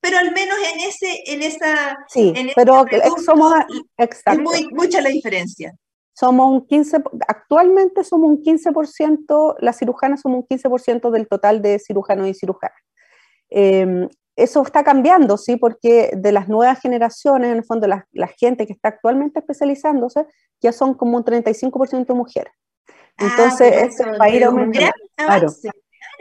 pero 0.00 0.19
al 0.19 0.33
menos 0.33 0.57
en 0.73 0.81
ese, 0.81 1.23
en 1.26 1.43
esa. 1.43 1.97
Sí, 2.09 2.35
pero 2.57 2.85
somos. 3.25 3.52
Exacto. 3.97 4.40
Es 4.52 4.62
muy, 4.62 4.69
mucha 4.73 5.00
la 5.00 5.11
diferencia 5.11 5.75
somos 6.19 6.50
un 6.50 6.67
15, 6.67 7.05
actualmente 7.28 8.02
somos 8.02 8.28
un 8.31 8.43
15%, 8.43 9.55
las 9.61 9.78
cirujanas 9.78 10.21
somos 10.21 10.38
un 10.40 10.47
15% 10.49 11.11
del 11.12 11.28
total 11.28 11.62
de 11.62 11.78
cirujanos 11.78 12.26
y 12.26 12.35
cirujanas. 12.35 12.76
Em, 13.50 14.09
eso 14.35 14.62
está 14.62 14.83
cambiando, 14.83 15.37
¿sí? 15.37 15.55
Porque 15.55 16.11
de 16.17 16.33
las 16.33 16.49
nuevas 16.49 16.81
generaciones, 16.81 17.52
en 17.52 17.59
el 17.59 17.64
fondo, 17.64 17.87
la, 17.87 18.05
gente 18.37 18.67
que 18.67 18.73
está 18.73 18.88
actualmente 18.88 19.38
especializándose, 19.38 20.26
ya 20.61 20.73
son 20.73 20.95
como 20.95 21.19
un 21.19 21.25
35% 21.25 22.12
mujeres. 22.14 22.52
Ah, 23.17 23.28
Entonces, 23.31 23.73
eso 23.85 24.05
va 24.19 24.25
a 24.25 24.31
ir 24.31 24.43
aumentando. 24.43 24.90
Claro. 25.14 25.49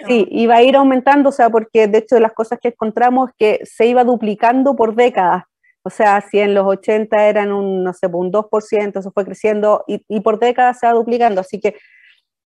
Sí, 0.05 0.27
y 0.29 0.45
va 0.45 0.57
a 0.57 0.63
ir 0.63 0.75
aumentando, 0.75 1.29
o 1.29 1.31
sea, 1.31 1.49
porque 1.49 1.87
de 1.87 1.99
hecho 1.99 2.19
las 2.19 2.33
cosas 2.33 2.59
que 2.59 2.67
encontramos 2.67 3.29
es 3.29 3.35
que 3.37 3.65
se 3.65 3.87
iba 3.87 4.03
duplicando 4.03 4.75
por 4.75 4.95
décadas 4.95 5.45
o 5.87 5.89
sea, 5.89 6.19
si 6.19 6.37
en 6.39 6.53
los 6.53 6.67
80 6.67 7.29
eran 7.29 7.53
un, 7.53 7.81
no 7.81 7.93
sé, 7.93 8.07
un 8.07 8.29
2%, 8.29 8.99
eso 8.99 9.11
fue 9.13 9.23
creciendo 9.23 9.85
y, 9.87 10.19
por 10.19 10.37
décadas 10.37 10.79
se 10.79 10.85
va 10.85 10.91
duplicando. 10.91 11.39
Así 11.39 11.61
que 11.61 11.77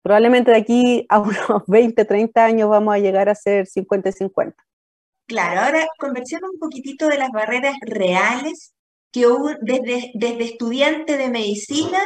probablemente 0.03 0.51
de 0.51 0.59
aquí 0.59 1.07
a 1.09 1.19
unos 1.21 1.63
20, 1.67 2.05
30 2.05 2.45
años 2.45 2.69
vamos 2.69 2.95
a 2.95 2.99
llegar 2.99 3.31
a 3.31 3.35
ser 3.35 3.67
50 3.67 4.11
y 4.11 4.13
50. 4.13 4.63
Claro, 5.27 5.61
ahora 5.63 5.87
conversemos 5.99 6.51
un 6.53 6.59
poquitito 6.59 7.09
de 7.09 7.17
las 7.17 7.31
barreras 7.31 7.75
reales 7.81 8.75
que 9.11 9.27
desde, 9.63 10.11
desde 10.13 10.45
estudiante 10.45 11.17
de 11.17 11.31
medicina 11.31 12.01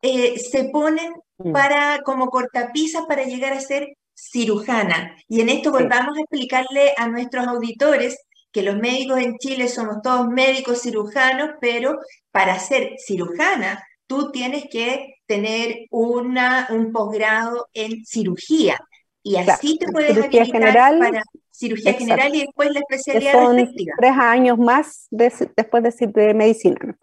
eh, 0.00 0.38
se 0.38 0.66
ponen 0.66 1.12
mm. 1.38 1.50
para, 1.50 2.02
como 2.04 2.28
cortapisas 2.28 3.04
para 3.06 3.24
llegar 3.24 3.52
a 3.52 3.60
ser 3.60 3.96
cirujana. 4.18 5.16
Y 5.28 5.40
en 5.40 5.48
esto 5.48 5.70
volvamos 5.70 6.16
a 6.16 6.20
explicarle 6.20 6.92
a 6.96 7.08
nuestros 7.08 7.46
auditores 7.46 8.18
que 8.50 8.62
los 8.62 8.76
médicos 8.76 9.20
en 9.20 9.36
Chile 9.38 9.68
somos 9.68 10.02
todos 10.02 10.28
médicos 10.28 10.82
cirujanos, 10.82 11.50
pero 11.60 11.98
para 12.32 12.58
ser 12.58 12.94
cirujana 12.98 13.82
tú 14.06 14.32
tienes 14.32 14.64
que 14.70 15.14
tener 15.26 15.86
una, 15.90 16.66
un 16.70 16.92
posgrado 16.92 17.68
en 17.74 18.04
cirugía. 18.04 18.78
Y 19.22 19.36
así 19.36 19.78
te 19.78 19.86
puedes 19.92 20.14
cirugía 20.14 20.46
general, 20.46 20.98
para 20.98 21.22
cirugía 21.50 21.92
general 21.92 22.34
y 22.34 22.40
después 22.40 22.70
la 22.72 22.80
especialidad 22.80 23.32
son 23.32 23.56
Tres 23.98 24.12
años 24.16 24.58
más 24.58 25.06
después 25.10 25.82
de, 25.82 26.06
de 26.06 26.34
medicina. 26.34 26.96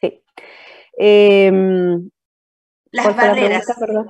Sí. 0.00 0.22
Em, 0.98 2.10
las 2.92 3.16
barreras. 3.16 3.64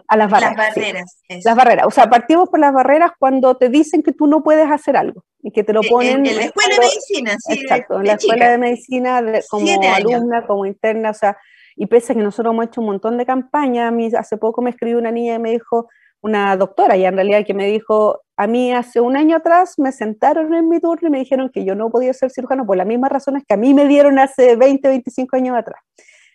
a 0.08 0.16
las 0.16 0.30
barreras. 0.30 0.56
Las 0.56 0.74
barreras. 0.74 1.18
Las 1.44 1.56
barreras. 1.56 1.86
O 1.86 1.90
sea, 1.90 2.10
partimos 2.10 2.48
por 2.48 2.58
las 2.60 2.72
barreras 2.72 3.12
cuando 3.18 3.56
te 3.56 3.68
dicen 3.68 4.02
que 4.02 4.12
tú 4.12 4.26
no 4.26 4.42
puedes 4.42 4.70
hacer 4.70 4.96
algo 4.96 5.24
y 5.42 5.52
que 5.52 5.64
te 5.64 5.72
lo 5.72 5.82
ponen. 5.82 6.26
En, 6.26 6.36
la 6.36 6.44
escuela 6.44 6.74
de 6.74 6.80
medicina, 6.80 7.36
sí. 7.38 7.52
Exacto, 7.54 8.00
en 8.00 8.06
la 8.06 8.12
escuela 8.14 8.50
de 8.50 8.58
medicina 8.58 9.22
como 9.48 9.66
alumna, 9.94 10.46
como 10.46 10.66
interna, 10.66 11.10
o 11.10 11.14
sea, 11.14 11.38
y 11.76 11.86
pese 11.86 12.12
a 12.12 12.16
que 12.16 12.22
nosotros 12.22 12.52
hemos 12.52 12.66
hecho 12.66 12.80
un 12.80 12.88
montón 12.88 13.16
de 13.16 13.24
campañas, 13.24 13.88
a 13.88 13.90
mí 13.90 14.10
hace 14.16 14.36
poco 14.36 14.60
me 14.62 14.70
escribió 14.70 14.98
una 14.98 15.10
niña 15.10 15.36
y 15.36 15.38
me 15.38 15.52
dijo, 15.52 15.88
una 16.20 16.56
doctora 16.56 16.96
ya 16.96 17.08
en 17.08 17.16
realidad, 17.16 17.44
que 17.44 17.54
me 17.54 17.66
dijo, 17.66 18.20
a 18.36 18.46
mí 18.46 18.72
hace 18.72 19.00
un 19.00 19.16
año 19.16 19.36
atrás 19.36 19.74
me 19.78 19.92
sentaron 19.92 20.54
en 20.54 20.68
mi 20.68 20.80
turno 20.80 21.08
y 21.08 21.10
me 21.10 21.18
dijeron 21.18 21.50
que 21.50 21.64
yo 21.64 21.74
no 21.74 21.90
podía 21.90 22.12
ser 22.14 22.30
cirujano 22.30 22.64
por 22.64 22.76
las 22.76 22.86
mismas 22.86 23.10
razones 23.10 23.42
que 23.46 23.54
a 23.54 23.56
mí 23.56 23.74
me 23.74 23.86
dieron 23.86 24.18
hace 24.18 24.56
20, 24.56 24.88
25 24.88 25.36
años 25.36 25.56
atrás. 25.56 25.80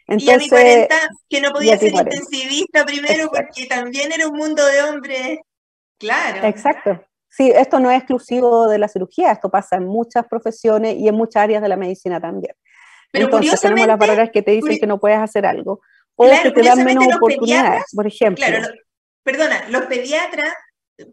Entonces, 0.07 0.27
y 0.27 0.31
a 0.31 0.37
mi 0.37 0.49
40, 0.49 0.95
que 1.29 1.41
no 1.41 1.51
podía 1.51 1.77
ser 1.77 1.93
intensivista 1.93 2.85
primero 2.85 3.29
porque 3.29 3.65
también 3.65 4.11
era 4.11 4.27
un 4.27 4.37
mundo 4.37 4.65
de 4.65 4.83
hombres. 4.83 5.39
Claro. 5.97 6.47
Exacto. 6.47 7.03
Sí, 7.29 7.51
esto 7.53 7.79
no 7.79 7.91
es 7.91 7.97
exclusivo 7.99 8.67
de 8.67 8.79
la 8.79 8.87
cirugía, 8.87 9.31
esto 9.31 9.49
pasa 9.49 9.75
en 9.75 9.85
muchas 9.85 10.25
profesiones 10.27 10.95
y 10.95 11.07
en 11.07 11.15
muchas 11.15 11.43
áreas 11.43 11.61
de 11.61 11.67
la 11.67 11.75
medicina 11.75 12.19
también. 12.19 12.55
Pero 13.11 13.25
Entonces 13.25 13.59
tenemos 13.61 13.87
las 13.87 13.99
barreras 13.99 14.29
que 14.31 14.41
te 14.41 14.51
dicen 14.51 14.79
que 14.79 14.87
no 14.87 14.99
puedes 14.99 15.19
hacer 15.19 15.45
algo 15.45 15.81
o 16.15 16.25
que 16.43 16.51
te 16.51 16.63
dan 16.63 16.83
menos 16.83 17.05
oportunidades, 17.15 17.83
por 17.93 18.07
ejemplo. 18.07 18.43
Claro, 18.45 18.67
perdona, 19.23 19.69
los 19.69 19.83
pediatras 19.83 20.53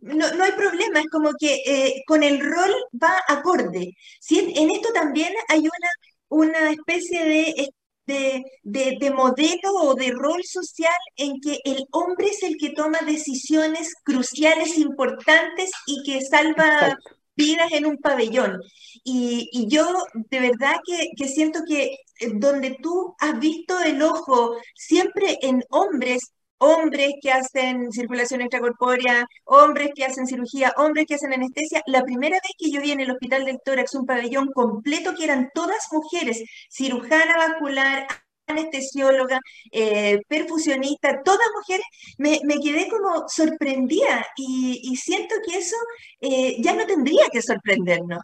no, 0.00 0.30
no, 0.32 0.44
hay 0.44 0.52
problema, 0.52 1.00
es 1.00 1.08
como 1.10 1.32
que 1.38 1.56
eh, 1.66 2.02
con 2.06 2.22
el 2.22 2.40
rol 2.40 2.72
va 3.02 3.20
acorde. 3.28 3.92
¿sí? 4.20 4.52
En 4.56 4.70
esto 4.70 4.92
también 4.92 5.32
hay 5.48 5.60
una, 5.60 5.88
una 6.28 6.70
especie 6.70 7.24
de 7.24 7.68
de, 8.06 9.10
modelo 9.14 9.72
o 9.82 9.94
de 9.94 10.10
rol 10.10 10.42
social 10.44 10.92
en 11.16 11.40
que 11.40 11.58
el 11.64 11.86
hombre 11.92 12.28
es 12.28 12.42
el 12.42 12.56
que 12.56 12.70
toma 12.70 12.98
decisiones 13.06 13.94
cruciales, 14.04 14.78
importantes 14.78 15.70
y 15.86 16.02
que 16.02 16.20
salva 16.22 16.96
vidas 17.36 17.72
en 17.72 17.86
un 17.86 17.98
pabellón. 17.98 18.60
Y, 19.02 19.66
yo 19.68 19.86
de 20.30 20.40
verdad 20.40 20.76
que, 20.86 21.10
que, 21.16 21.28
siento 21.28 21.60
que 21.66 21.96
eh, 22.20 22.30
donde 22.34 22.78
tú 22.82 23.14
has 23.18 23.38
visto 23.38 23.78
el 23.80 24.02
ojo 24.02 24.56
siempre 24.74 25.38
en 25.42 25.62
hombres 25.70 26.33
hombres 26.58 27.14
que 27.20 27.30
hacen 27.30 27.92
circulación 27.92 28.40
extracorpórea, 28.40 29.26
hombres 29.44 29.90
que 29.94 30.04
hacen 30.04 30.26
cirugía, 30.26 30.72
hombres 30.76 31.06
que 31.06 31.16
hacen 31.16 31.32
anestesia. 31.32 31.82
La 31.86 32.02
primera 32.02 32.36
vez 32.36 32.52
que 32.58 32.70
yo 32.70 32.80
vi 32.80 32.92
en 32.92 33.00
el 33.00 33.10
Hospital 33.10 33.44
del 33.44 33.60
Tórax 33.64 33.94
un 33.94 34.06
pabellón 34.06 34.48
completo 34.52 35.14
que 35.16 35.24
eran 35.24 35.50
todas 35.54 35.88
mujeres, 35.92 36.42
cirujana 36.70 37.36
vascular, 37.36 38.06
anestesióloga, 38.46 39.40
eh, 39.72 40.20
perfusionista, 40.28 41.22
todas 41.22 41.46
mujeres, 41.56 41.86
me, 42.18 42.38
quedé 42.60 42.88
como 42.88 43.28
sorprendida 43.28 44.26
y, 44.36 44.94
siento 44.96 45.34
que 45.46 45.58
eso 45.58 45.76
eh, 46.20 46.56
ya 46.62 46.74
no 46.74 46.86
tendría 46.86 47.24
que 47.32 47.42
sorprendernos. 47.42 48.20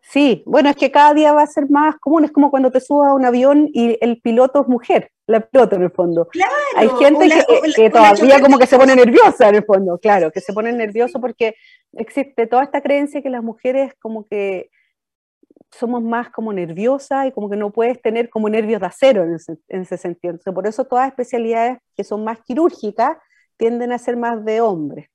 Sí, 0.00 0.42
bueno, 0.46 0.70
es 0.70 0.76
que 0.76 0.90
cada 0.90 1.14
día 1.14 1.32
va 1.32 1.42
a 1.42 1.46
ser 1.46 1.68
más 1.70 1.96
común, 1.96 2.24
es 2.24 2.32
como 2.32 2.50
cuando 2.50 2.70
te 2.70 2.80
subas 2.80 3.10
a 3.10 3.14
un 3.14 3.24
avión 3.24 3.68
y 3.72 3.98
el 4.00 4.20
piloto 4.20 4.62
es 4.62 4.68
mujer 4.68 5.13
la 5.26 5.40
pelota 5.40 5.76
en 5.76 5.82
el 5.82 5.90
fondo. 5.90 6.28
Claro, 6.28 6.52
Hay 6.76 6.88
gente 6.90 7.28
que, 7.74 7.90
todavía 7.90 8.40
como 8.40 8.58
que 8.58 8.66
se 8.66 8.78
pone 8.78 8.94
nerviosa 8.94 9.48
en 9.48 9.56
el 9.56 9.64
fondo, 9.64 9.98
claro, 9.98 10.30
que 10.30 10.40
se 10.40 10.52
pone 10.52 10.72
nervioso 10.72 11.20
porque 11.20 11.54
existe 11.92 12.46
toda 12.46 12.64
esta 12.64 12.82
creencia 12.82 13.22
que 13.22 13.30
las 13.30 13.42
mujeres 13.42 13.94
como 14.00 14.26
que 14.26 14.70
somos 15.70 16.02
más 16.02 16.30
como 16.30 16.52
nerviosas 16.52 17.26
y 17.26 17.32
como 17.32 17.50
que 17.50 17.56
no 17.56 17.70
puedes 17.70 18.00
tener 18.00 18.30
como 18.30 18.48
nervios 18.48 18.80
de 18.80 18.86
acero 18.86 19.24
en 19.24 19.34
ese, 19.80 19.98
sentido. 19.98 20.32
Entonces, 20.32 20.54
por 20.54 20.66
eso 20.66 20.84
todas 20.84 21.04
las 21.04 21.12
especialidades 21.12 21.78
que 21.96 22.04
son 22.04 22.22
más 22.22 22.38
quirúrgicas 22.42 23.16
tienden 23.56 23.92
a 23.92 23.98
ser 23.98 24.16
más 24.16 24.44
de 24.44 24.60
hombres. 24.60 25.08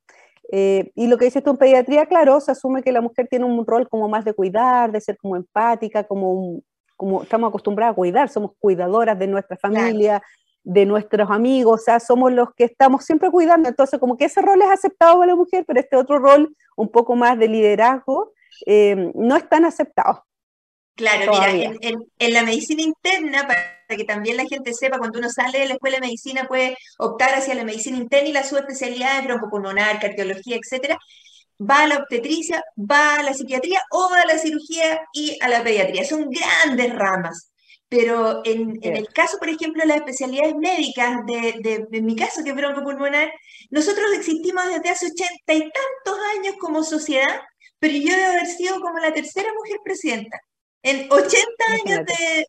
Eh, 0.52 0.92
y 0.96 1.08
lo 1.08 1.18
que 1.18 1.26
dices 1.26 1.44
tú 1.44 1.52
en 1.52 1.58
pediatría, 1.58 2.08
claro, 2.08 2.40
se 2.42 2.52
asume 2.52 2.82
que 2.82 2.92
la 2.92 3.02
mujer 3.02 3.28
tiene 3.30 3.46
un 3.46 3.66
rol 3.66 3.88
como 3.88 4.10
más 4.10 4.26
de 4.26 4.34
cuidar, 4.34 4.92
de 4.92 5.00
ser 5.00 5.16
como 5.18 5.36
empática, 5.36 6.04
como 6.04 6.34
un, 6.34 6.64
como 7.00 7.24
estamos 7.24 7.48
acostumbrados 7.48 7.94
a 7.94 7.96
cuidar, 7.96 8.28
somos 8.28 8.52
cuidadoras 8.60 9.18
de 9.18 9.26
nuestra 9.26 9.56
familia, 9.56 10.22
de 10.64 10.86
nuestros 10.86 11.32
amigos, 11.32 11.80
o 11.80 11.84
sea, 11.86 12.02
somos 12.02 12.34
los 12.34 12.50
que 12.58 12.66
estamos 12.66 13.06
siempre 13.06 13.32
cuidando, 13.32 13.70
entonces 13.70 14.02
como 14.02 14.18
que 14.18 14.26
ese 14.26 14.42
rol 14.42 14.62
es 14.62 14.70
aceptado 14.70 15.20
para 15.20 15.32
la 15.32 15.38
mujer, 15.38 15.64
pero 15.66 15.80
este 15.80 15.96
otro 15.96 16.20
rol, 16.20 16.54
un 16.76 16.90
poco 16.90 17.16
más 17.16 17.40
de 17.40 17.48
liderazgo, 17.48 18.34
eh, 18.66 19.14
no 19.16 19.38
es 19.38 19.48
tan 19.48 19.64
aceptado. 19.64 20.26
Claro, 20.96 21.32
mira, 21.32 21.72
en, 21.80 22.34
la 22.34 22.44
medicina 22.44 22.82
interna, 22.82 23.48
para 23.48 23.98
que 23.98 24.04
también 24.04 24.36
la 24.36 24.44
gente 24.44 24.74
sepa, 24.74 24.98
cuando 24.98 25.20
uno 25.20 25.30
sale 25.30 25.60
de 25.60 25.68
la 25.68 25.76
escuela 25.76 25.96
de 25.96 26.08
medicina 26.08 26.50
puede 26.50 26.76
optar 26.98 27.34
hacia 27.34 27.56
la 27.56 27.64
medicina 27.64 27.96
interna 27.96 28.28
y 28.28 28.34
la 28.34 28.44
subespecialidad 28.44 29.22
de 29.22 29.28
broncopulmonar, 29.28 30.02
cardiología, 30.02 30.58
etcétera, 30.58 30.98
va 31.60 31.84
a 31.84 31.88
la 31.88 31.98
obstetricia, 31.98 32.64
va 32.78 33.16
a 33.16 33.24
la 33.24 33.34
psiquiatría 33.34 33.82
o 33.92 34.10
va 34.10 34.22
a 34.22 34.28
la 34.28 34.38
cirugía 34.38 35.02
y 35.14 35.38
a 35.42 35.50
la 35.50 35.64
pediatría. 35.64 36.06
Son 36.06 36.30
grandes 36.30 36.96
ramas. 36.96 37.52
Pero 37.90 38.42
en, 38.46 38.78
el 38.84 39.08
caso, 39.08 39.38
por 39.40 39.50
ejemplo, 39.50 39.82
de 39.82 39.88
las 39.88 39.98
especialidades 39.98 40.56
médicas, 40.56 41.26
de, 41.26 41.88
de, 41.90 42.02
mi 42.02 42.16
caso, 42.16 42.44
que 42.44 42.52
es 42.52 42.56
broncopulmonar, 42.56 43.32
nosotros 43.72 44.06
existimos 44.14 44.64
desde 44.68 44.90
hace 44.90 45.08
ochenta 45.08 45.54
y 45.54 45.60
tantos 45.62 46.20
años 46.38 46.56
como 46.60 46.84
sociedad, 46.84 47.42
pero 47.80 47.96
yo 47.96 48.16
debo 48.16 48.32
haber 48.34 48.46
sido 48.46 48.80
como 48.80 49.00
la 49.00 49.12
tercera 49.12 49.50
mujer 49.58 49.78
presidenta. 49.84 50.38
en 50.84 51.12
80 51.12 51.42
años 51.84 52.00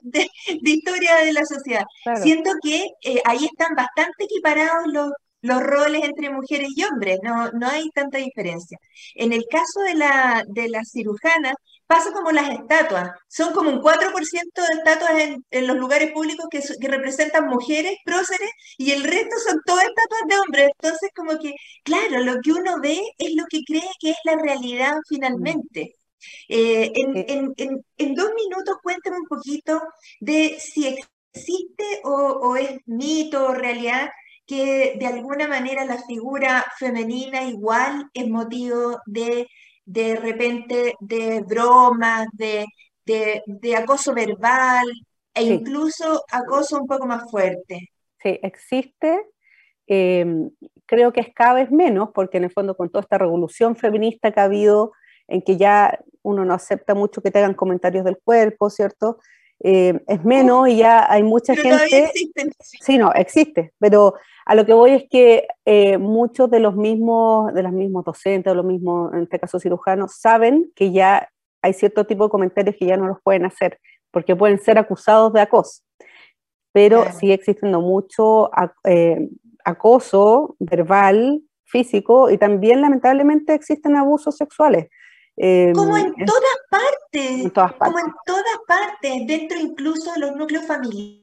de, 0.03 0.29
historia 0.63 1.17
de 1.17 1.33
la 1.33 1.45
sociedad. 1.47 1.85
Siento 2.23 2.51
que 2.63 2.89
eh, 3.03 3.23
ahí 3.25 3.47
están 3.47 3.75
bastante 3.75 4.25
equiparados 4.25 4.87
los, 4.89 5.11
los 5.43 5.63
roles 5.63 6.05
entre 6.05 6.31
mujeres 6.31 6.69
y 6.77 6.85
hombres, 6.85 7.19
no, 7.23 7.51
no 7.53 7.69
hay 7.69 7.89
tanta 7.91 8.19
diferencia. 8.19 8.79
En 9.15 9.33
el 9.33 9.45
caso 9.51 9.81
de 9.81 9.95
la, 9.95 10.45
de 10.47 10.69
la 10.69 10.85
cirujana, 10.85 11.55
pasa 11.87 12.13
como 12.13 12.31
las 12.31 12.51
estatuas, 12.51 13.11
son 13.29 13.53
como 13.53 13.71
un 13.71 13.81
4% 13.83 14.63
de 14.63 14.79
estatuas 14.79 15.13
en, 15.51 15.67
los 15.67 15.77
lugares 15.77 16.13
públicos 16.13 16.47
que, 16.51 16.61
que, 16.81 16.89
representan 16.89 17.49
mujeres 17.49 17.97
próceres 18.05 18.51
y 18.79 18.93
el 18.93 19.03
resto 19.03 19.37
son 19.45 19.61
todas 19.67 19.85
estatuas 19.87 20.23
de 20.29 20.39
hombres. 20.39 20.69
Entonces, 20.79 21.11
como 21.17 21.39
que, 21.39 21.55
claro, 21.83 22.21
lo 22.21 22.41
que 22.43 22.53
uno 22.53 22.81
ve 22.81 23.01
es 23.19 23.35
lo 23.35 23.45
que 23.51 23.63
cree 23.67 23.91
que 24.01 24.11
es 24.11 24.19
la 24.25 24.37
realidad 24.37 24.95
finalmente. 25.09 25.97
Eh, 26.49 26.93
en, 26.95 27.55
en, 27.57 27.85
en, 27.97 28.15
dos 28.15 28.31
minutos 28.37 28.77
cuéntame 28.83 29.17
un 29.19 29.27
poquito 29.27 29.81
de 30.21 30.59
si 30.61 30.87
existe 30.87 32.01
o, 32.05 32.13
o 32.13 32.57
es 32.57 32.79
mito 32.87 33.47
o 33.47 33.55
realidad 33.55 34.11
que 34.51 34.97
de 34.99 35.07
alguna 35.07 35.47
manera 35.47 35.85
la 35.85 36.03
figura 36.03 36.65
femenina 36.77 37.45
igual 37.45 38.11
es 38.13 38.29
motivo 38.29 38.99
de 39.07 39.47
de 39.85 40.17
repente 40.17 40.95
de 40.99 41.41
bromas, 41.47 42.27
de, 42.33 42.67
de, 43.05 43.77
acoso 43.77 44.13
verbal 44.13 44.87
e 45.35 45.43
incluso 45.43 46.25
acoso 46.31 46.81
un 46.81 46.87
poco 46.89 47.07
más 47.07 47.31
fuerte. 47.31 47.91
Sí, 48.21 48.41
existe. 48.43 49.25
Em, 49.87 50.51
creo 50.87 51.13
que 51.13 51.21
es 51.21 51.33
cada 51.33 51.55
vez 51.55 51.71
menos, 51.71 52.11
porque 52.13 52.39
en 52.39 52.45
el 52.45 52.53
fondo 52.53 52.77
con 52.77 52.91
toda 52.91 53.03
esta 53.03 53.19
revolución 53.19 53.77
feminista 53.77 54.33
que 54.33 54.41
ha 54.41 54.45
habido, 54.45 54.93
en 55.29 55.43
que 55.43 55.57
ya 55.57 55.99
uno 56.23 56.45
no 56.45 56.55
acepta 56.55 56.95
mucho 56.95 57.23
que 57.23 57.31
te 57.31 57.39
hagan 57.39 57.55
comentarios 57.55 58.05
del 58.05 58.19
cuerpo, 58.19 58.69
¿cierto? 58.69 59.19
Eh, 59.63 60.01
es 60.07 60.25
menos 60.25 60.69
y 60.69 60.79
ya 60.79 61.11
hay 61.11 61.23
mucha 61.23 61.55
gente. 61.55 62.11
Sí, 62.61 62.97
no, 62.97 63.13
existe, 63.13 63.73
pero 63.79 64.15
a 64.51 64.57
lo 64.57 64.67
que 64.67 64.75
voy 64.75 64.91
es 64.91 65.05
que 65.09 65.47
eh, 65.65 65.97
muchos 65.97 66.51
de 66.51 66.59
los 66.59 66.75
mismos, 66.75 67.55
de 67.55 67.63
los 67.63 67.71
mismos 67.71 68.05
docentes 68.05 68.51
o 68.51 68.57
los 68.57 68.65
mismos, 68.65 69.15
en 69.15 69.23
este 69.23 69.39
caso 69.39 69.61
cirujanos, 69.61 70.17
saben 70.17 70.73
que 70.75 70.91
ya 70.91 71.31
hay 71.63 71.73
cierto 71.73 72.05
tipo 72.05 72.25
de 72.25 72.31
comentarios 72.31 72.75
que 72.77 72.87
ya 72.87 72.97
no 72.97 73.07
los 73.07 73.19
pueden 73.23 73.45
hacer, 73.45 73.79
porque 74.11 74.35
pueden 74.35 74.61
ser 74.61 74.77
acusados 74.77 75.33
de 75.35 75.41
acoso. 75.41 75.83
Pero 76.73 77.05
sigue 77.13 77.35
existiendo 77.35 77.81
mucho 77.81 78.51
eh, 78.83 79.29
acoso 79.65 80.57
verbal, 80.59 81.43
físico, 81.65 82.29
y 82.29 82.37
también 82.37 82.81
lamentablemente 82.81 83.55
existen 83.55 83.95
abusos 83.95 84.37
sexuales. 84.37 84.89
Em, 85.37 85.73
como 85.75 85.97
en 85.97 86.13
todas 86.27 86.59
partes, 86.69 87.53
como 87.79 87.99
en 88.01 88.13
todas 88.27 88.59
partes, 88.67 89.13
dentro 89.29 89.61
incluso 89.61 90.13
de 90.15 90.19
los 90.19 90.35
núcleos 90.35 90.67
familiares 90.67 91.20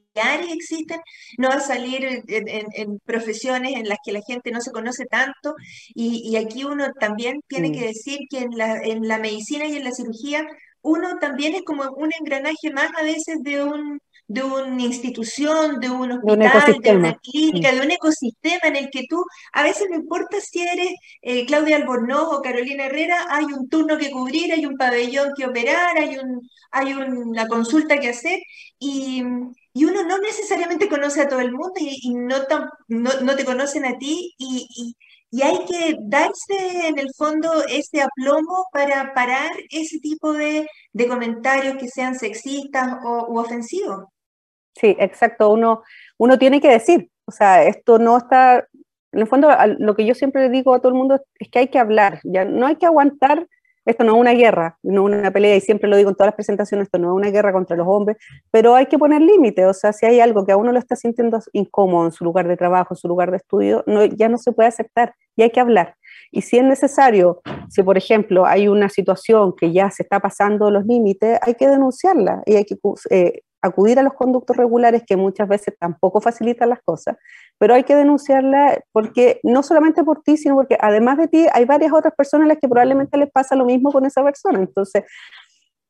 existen, 0.52 1.00
no 1.38 1.50
va 1.50 1.56
a 1.56 1.60
salir 1.60 2.24
en, 2.28 3.00
profesiones 3.06 3.76
en 3.76 3.88
las 3.88 3.98
que 4.04 4.12
la 4.12 4.22
gente 4.22 4.52
no 4.52 4.62
se 4.62 4.72
conoce 4.72 5.06
tanto, 5.06 5.56
y, 5.94 6.36
aquí 6.38 6.64
uno 6.64 6.88
también 7.00 7.42
tiene 7.48 7.72
que 7.72 7.88
decir 7.88 8.20
que 8.30 8.40
en 8.40 8.58
la, 8.58 8.78
en 8.78 9.08
la 9.08 9.18
medicina 9.18 9.66
y 9.66 9.76
en 9.76 9.84
la 9.84 9.92
cirugía, 9.92 10.46
uno 10.82 11.18
también 11.20 11.56
es 11.56 11.64
como 11.64 11.84
un 11.92 12.12
engranaje 12.20 12.72
más 12.72 12.90
a 12.98 13.04
veces 13.04 13.38
de 13.42 13.64
un, 13.64 14.00
de 14.28 14.44
una 14.44 14.82
institución, 14.82 15.80
de 15.80 15.90
un 15.90 16.12
hospital, 16.12 16.76
de, 16.82 16.96
una 16.96 17.18
clínica, 17.18 17.72
de 17.72 17.82
un 17.82 17.92
ecosistema 17.92 18.62
en 18.64 18.76
el 18.76 18.90
que 18.90 19.06
tú, 19.10 19.26
a 19.54 19.64
veces 19.64 19.88
no 19.90 19.96
importa 19.96 20.38
si 20.42 20.62
eres 20.62 20.92
eh, 21.22 21.46
Claudia 21.46 21.78
Albornoz 21.78 22.34
o 22.34 22.42
Carolina 22.42 22.86
Herrera, 22.86 23.26
hay 23.30 23.46
un 23.46 23.70
turno 23.70 23.98
que 23.98 24.12
cubrir, 24.12 24.52
hay 24.52 24.66
un 24.66 24.76
pabellón 24.76 25.30
que 25.36 25.46
operar, 25.46 25.98
hay, 25.98 26.18
un, 26.18 26.42
hay 26.72 26.94
una 26.94 27.48
consulta 27.48 28.00
que 28.00 28.10
hacer. 28.10 28.40
Y, 28.80 29.24
uno 29.86 30.04
no 30.04 30.18
necesariamente 30.20 30.90
conoce 30.90 31.22
a 31.22 31.28
todo 31.28 31.40
el 31.40 31.52
mundo 31.52 31.74
y, 31.80 32.14
no, 32.14 32.38
no, 32.88 33.36
te 33.36 33.46
conocen 33.46 33.86
a 33.86 33.98
ti 33.98 34.34
y, 34.38 34.96
hay 35.44 35.66
que 35.66 35.98
darse 36.02 36.88
en 36.88 36.98
el 36.98 37.10
fondo 37.16 37.52
ese 37.68 38.02
aplomo 38.02 38.66
para 38.72 39.14
parar 39.14 39.52
ese 39.70 40.00
tipo 40.00 40.34
de, 40.34 40.68
comentarios 41.08 41.76
que 41.78 41.90
sean 41.90 42.16
sexistas 42.16 42.98
o, 43.06 43.28
u 43.30 43.40
ofensivos. 43.40 44.06
Sí, 44.74 44.96
exacto. 45.00 45.50
Uno, 45.50 45.84
uno 46.18 46.40
tiene 46.40 46.62
que 46.62 46.70
decir, 46.70 47.12
o 47.26 47.32
sea, 47.32 47.64
esto 47.64 48.00
no 48.00 48.18
está, 48.18 48.68
en 49.12 49.20
el 49.20 49.28
fondo 49.28 49.50
lo 49.80 49.96
que 49.96 50.06
yo 50.06 50.16
siempre 50.16 50.50
digo 50.50 50.74
a 50.74 50.80
todo 50.80 50.90
el 50.90 50.98
mundo 50.98 51.22
es 51.40 51.50
que 51.50 51.60
hay 51.60 51.68
que 51.68 51.80
hablar, 51.80 52.22
ya 52.24 52.46
no 52.46 52.66
hay 52.66 52.78
que 52.78 52.86
aguantar, 52.86 53.48
esto 53.88 54.04
no 54.04 54.16
es 54.16 54.22
una 54.22 54.34
guerra, 54.34 54.78
no 54.84 55.08
es 55.08 55.20
una 55.20 55.32
pelea, 55.32 55.56
y 55.56 55.62
siempre 55.62 55.90
lo 55.90 55.96
digo 55.96 56.10
en 56.10 56.16
todas 56.16 56.28
las 56.28 56.36
presentaciones, 56.36 56.88
esto 56.88 57.00
no 57.00 57.10
es 57.10 57.16
una 57.16 57.32
guerra 57.32 57.54
contra 57.54 57.78
los 57.78 57.88
hombres, 57.88 58.18
pero 58.52 58.76
hay 58.76 58.88
que 58.88 59.00
poner 59.00 59.22
límites, 59.22 59.66
o 59.66 59.74
sea, 59.74 59.94
si 59.94 60.06
hay 60.06 60.20
algo 60.20 60.46
que 60.46 60.52
a 60.52 60.58
uno 60.58 60.72
lo 60.72 60.80
está 60.80 60.96
sintiendo 60.96 61.40
incómodo 61.54 62.06
en 62.06 62.12
su 62.12 62.26
lugar 62.26 62.48
de 62.48 62.58
trabajo, 62.58 62.94
en 62.94 62.98
su 62.98 63.08
lugar 63.08 63.32
de 63.32 63.38
estudio, 63.38 63.84
no, 63.88 64.04
ya 64.04 64.28
no 64.28 64.38
se 64.38 64.52
puede 64.52 64.68
aceptar 64.68 65.16
y 65.38 65.44
hay 65.44 65.52
que 65.52 65.62
hablar. 65.62 65.96
Y 66.32 66.42
si 66.42 66.58
es 66.58 66.64
necesario, 66.64 67.42
si 67.70 67.82
por 67.84 67.98
ejemplo 67.98 68.46
hay 68.46 68.68
una 68.68 68.90
situación 68.90 69.54
que 69.56 69.72
ya 69.72 69.90
se 69.90 70.04
está 70.04 70.20
pasando 70.20 70.70
los 70.70 70.86
límites, 70.86 71.40
hay 71.42 71.56
que 71.56 71.70
denunciarla 71.70 72.44
y 72.46 72.56
hay 72.56 72.66
que 72.66 72.76
eh, 73.10 73.42
acudir 73.62 74.00
a 74.00 74.04
los 74.04 74.14
conductos 74.14 74.58
regulares 74.58 75.04
que 75.06 75.16
muchas 75.16 75.48
veces 75.48 75.76
tampoco 75.80 76.22
facilitan 76.22 76.70
las 76.70 76.82
cosas, 76.84 77.16
pero 77.58 77.74
hay 77.74 77.84
que 77.84 77.96
denunciarla 77.96 78.84
porque 78.92 79.40
no 79.44 79.64
solamente 79.64 80.04
por 80.04 80.22
ti, 80.22 80.38
sino 80.38 80.56
porque 80.56 80.78
además 80.80 81.18
de 81.18 81.28
ti 81.28 81.46
hay 81.52 81.66
varias 81.66 81.94
otras 81.94 82.14
personas 82.16 82.46
a 82.46 82.50
las 82.50 82.58
que 82.60 82.68
probablemente 82.68 83.18
les 83.18 83.32
pasa 83.32 83.56
lo 83.56 83.66
mismo 83.66 83.92
con 83.92 84.06
esa 84.06 84.24
persona. 84.24 84.60
Entonces, 84.60 85.04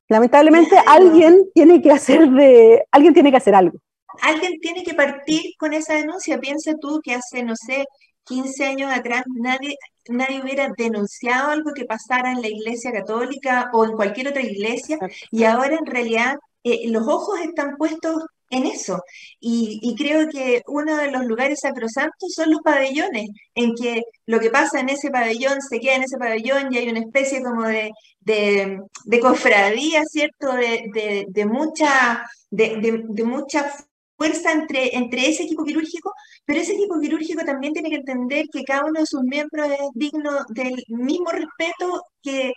lamentablemente 0.08 0.76
alguien 0.86 1.50
tiene 1.54 1.82
que 1.82 1.92
hacer 1.92 2.30
de 2.30 2.86
alguien 2.92 3.14
tiene 3.14 3.32
que 3.32 3.38
hacer 3.38 3.56
algo. 3.56 3.78
Alguien 4.22 4.60
tiene 4.60 4.84
que 4.84 4.94
partir 4.94 5.54
con 5.60 5.74
esa 5.74 5.94
denuncia. 5.94 6.40
Piensa 6.40 6.74
tú 6.80 7.02
que 7.04 7.14
hace, 7.14 7.44
no 7.44 7.56
sé, 7.56 7.86
15 8.28 8.66
años 8.66 8.92
atrás 8.92 9.24
nadie, 9.36 9.76
nadie 10.10 10.42
hubiera 10.42 10.70
denunciado 10.78 11.52
algo 11.52 11.74
que 11.74 11.86
pasara 11.86 12.32
en 12.32 12.42
la 12.42 12.48
iglesia 12.48 12.92
católica 12.92 13.70
o 13.74 13.86
en 13.86 13.94
cualquier 13.94 14.30
otra 14.30 14.42
iglesia 14.42 14.98
y 15.32 15.44
ahora 15.46 15.78
en 15.78 15.86
realidad 15.86 16.36
eh, 16.64 16.90
los 16.90 17.08
ojos 17.08 17.40
están 17.40 17.78
puestos 17.78 18.26
en 18.50 18.66
eso. 18.66 19.02
Y, 19.40 19.96
creo 19.98 20.28
que 20.30 20.62
uno 20.68 20.98
de 20.98 21.12
los 21.12 21.26
lugares 21.26 21.60
sacrosantos 21.62 22.34
son 22.34 22.52
los 22.52 22.62
pabellones, 22.62 23.28
en 23.56 23.74
que 23.76 24.04
lo 24.26 24.40
que 24.40 24.50
pasa 24.50 24.80
en 24.80 24.90
ese 24.90 25.10
pabellón 25.10 25.62
se 25.62 25.80
queda 25.80 25.96
en 25.96 26.04
ese 26.04 26.18
pabellón 26.18 26.74
y 26.74 26.78
hay 26.78 26.90
una 26.90 27.00
especie 27.00 27.42
como 27.44 27.64
de, 27.68 27.92
de, 28.22 29.20
cofradía, 29.22 30.04
¿cierto? 30.06 30.54
De, 30.54 31.26
de 31.28 31.46
mucha, 31.46 32.24
de, 32.50 33.24
mucha 33.26 33.72
fuerza 34.18 34.52
entre, 34.52 34.96
entre 34.96 35.30
ese 35.30 35.44
equipo 35.44 35.64
quirúrgico, 35.64 36.12
pero 36.46 36.60
ese 36.60 36.74
equipo 36.74 37.00
quirúrgico 37.00 37.44
también 37.46 37.74
tiene 37.74 37.90
que 37.90 37.98
entender 37.98 38.46
que 38.52 38.64
cada 38.64 38.86
uno 38.86 39.00
de 39.00 39.06
sus 39.06 39.22
miembros 39.24 39.70
es 39.70 39.88
digno 39.94 40.32
del 40.50 40.84
mismo 40.88 41.30
respeto 41.32 42.04
que 42.22 42.52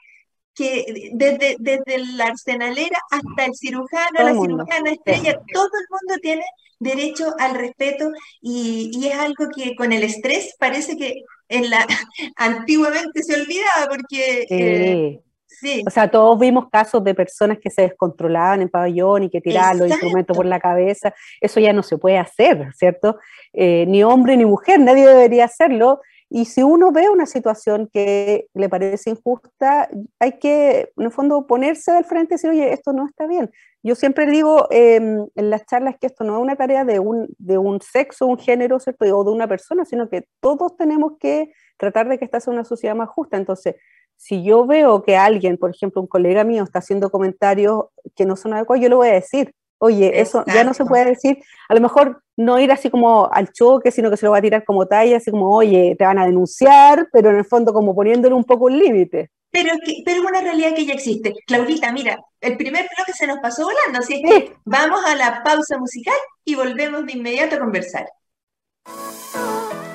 que 0.54 1.10
desde, 1.12 1.56
desde 1.58 1.98
la 2.16 2.26
arsenalera 2.26 2.98
hasta 3.10 3.46
el 3.46 3.54
cirujano, 3.54 4.18
la 4.18 4.32
cirujana 4.32 4.90
estrella, 4.90 5.40
todo 5.52 5.66
el 5.66 5.86
mundo 5.90 6.20
tiene 6.20 6.44
derecho 6.80 7.34
al 7.38 7.54
respeto 7.54 8.10
y, 8.40 8.90
y, 8.94 9.08
es 9.08 9.14
algo 9.14 9.48
que 9.54 9.76
con 9.76 9.92
el 9.92 10.02
estrés 10.02 10.56
parece 10.58 10.96
que 10.96 11.22
en 11.48 11.68
la 11.68 11.86
antiguamente 12.36 13.22
se 13.22 13.34
olvidaba 13.34 13.86
porque 13.88 14.46
eh, 14.48 15.20
sí. 15.46 15.84
O 15.86 15.90
sea, 15.90 16.10
todos 16.10 16.38
vimos 16.38 16.70
casos 16.70 17.04
de 17.04 17.14
personas 17.14 17.58
que 17.58 17.70
se 17.70 17.82
descontrolaban 17.82 18.62
en 18.62 18.70
pabellón 18.70 19.24
y 19.24 19.30
que 19.30 19.42
tiraban 19.42 19.78
los 19.78 19.88
instrumentos 19.88 20.34
por 20.34 20.46
la 20.46 20.58
cabeza. 20.58 21.14
Eso 21.40 21.60
ya 21.60 21.74
no 21.74 21.82
se 21.82 21.98
puede 21.98 22.18
hacer, 22.18 22.72
¿cierto? 22.74 23.18
Eh, 23.52 23.84
ni 23.86 24.02
hombre 24.02 24.36
ni 24.38 24.46
mujer, 24.46 24.80
nadie 24.80 25.06
debería 25.06 25.44
hacerlo. 25.44 26.00
Y 26.32 26.44
si 26.44 26.62
uno 26.62 26.92
ve 26.92 27.08
una 27.08 27.26
situación 27.26 27.90
que 27.92 28.46
le 28.54 28.68
parece 28.68 29.10
injusta, 29.10 29.88
hay 30.20 30.38
que, 30.38 30.92
en 30.96 31.04
el 31.04 31.10
fondo, 31.10 31.44
ponerse 31.48 31.90
del 31.90 32.04
frente 32.04 32.34
y 32.34 32.36
decir, 32.36 32.50
oye, 32.50 32.72
esto 32.72 32.92
no 32.92 33.04
está 33.04 33.26
bien. 33.26 33.50
Yo 33.82 33.96
siempre 33.96 34.26
digo 34.26 34.68
em, 34.70 35.26
en 35.34 35.50
las 35.50 35.66
charlas 35.66 35.96
que 36.00 36.06
esto 36.06 36.22
no 36.22 36.36
es 36.36 36.42
una 36.42 36.54
tarea 36.54 36.84
de 36.84 37.00
un, 37.00 37.26
de 37.38 37.58
un 37.58 37.80
sexo, 37.80 38.26
un 38.26 38.38
género, 38.38 38.78
¿cierto? 38.78 39.04
o 39.16 39.24
de 39.24 39.32
una 39.32 39.48
persona, 39.48 39.84
sino 39.84 40.08
que 40.08 40.28
todos 40.40 40.76
tenemos 40.76 41.14
que 41.18 41.50
tratar 41.76 42.08
de 42.08 42.18
que 42.18 42.26
esta 42.26 42.38
sea 42.38 42.52
una 42.52 42.64
sociedad 42.64 42.94
más 42.94 43.08
justa. 43.08 43.36
Entonces, 43.36 43.74
si 44.16 44.44
yo 44.44 44.66
veo 44.66 45.02
que 45.02 45.16
alguien, 45.16 45.56
por 45.56 45.70
ejemplo, 45.70 46.00
un 46.00 46.06
colega 46.06 46.44
mío 46.44 46.62
está 46.62 46.78
haciendo 46.78 47.10
comentarios 47.10 47.86
que 48.14 48.24
no 48.24 48.36
son 48.36 48.54
adecuados, 48.54 48.82
yo 48.82 48.88
le 48.88 48.94
voy 48.94 49.08
a 49.08 49.14
decir, 49.14 49.52
Oye, 49.82 50.20
eso 50.20 50.44
ya 50.46 50.62
no 50.62 50.74
se 50.74 50.84
puede 50.84 51.06
decir. 51.06 51.38
A 51.68 51.74
lo 51.74 51.80
mejor 51.80 52.22
no 52.36 52.60
ir 52.60 52.70
así 52.70 52.90
como 52.90 53.30
al 53.32 53.50
choque, 53.50 53.90
sino 53.90 54.10
que 54.10 54.18
se 54.18 54.26
lo 54.26 54.32
va 54.32 54.38
a 54.38 54.42
tirar 54.42 54.62
como 54.62 54.86
talla, 54.86 55.16
así 55.16 55.30
como, 55.30 55.48
oye, 55.56 55.96
te 55.98 56.04
van 56.04 56.18
a 56.18 56.26
denunciar, 56.26 57.08
pero 57.10 57.30
en 57.30 57.36
el 57.36 57.46
fondo 57.46 57.72
como 57.72 57.94
poniéndole 57.94 58.34
un 58.34 58.44
poco 58.44 58.66
un 58.66 58.78
límite. 58.78 59.30
Pero, 59.50 59.72
que, 59.82 60.02
pero 60.04 60.20
es 60.20 60.28
una 60.28 60.42
realidad 60.42 60.74
que 60.74 60.84
ya 60.84 60.92
existe. 60.92 61.34
Claudita, 61.46 61.92
mira, 61.92 62.18
el 62.42 62.58
primer 62.58 62.88
bloque 62.94 63.14
se 63.14 63.26
nos 63.26 63.38
pasó 63.38 63.64
volando, 63.64 64.00
así 64.00 64.20
es 64.22 64.30
que 64.30 64.52
vamos 64.66 65.00
a 65.06 65.16
la 65.16 65.42
pausa 65.42 65.78
musical 65.78 66.18
y 66.44 66.54
volvemos 66.54 67.06
de 67.06 67.12
inmediato 67.12 67.56
a 67.56 67.60
conversar. 67.60 68.06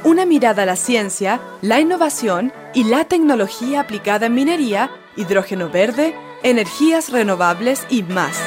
Una 0.04 0.26
mirada 0.26 0.64
a 0.64 0.66
la 0.66 0.76
ciencia, 0.76 1.40
la 1.62 1.80
innovación 1.80 2.52
y 2.74 2.86
la 2.86 3.06
tecnología 3.06 3.82
aplicada 3.82 4.26
en 4.26 4.34
minería, 4.34 4.90
hidrógeno 5.16 5.70
verde, 5.70 6.16
energías 6.42 7.12
renovables 7.12 7.86
y 7.90 8.02
más. 8.02 8.40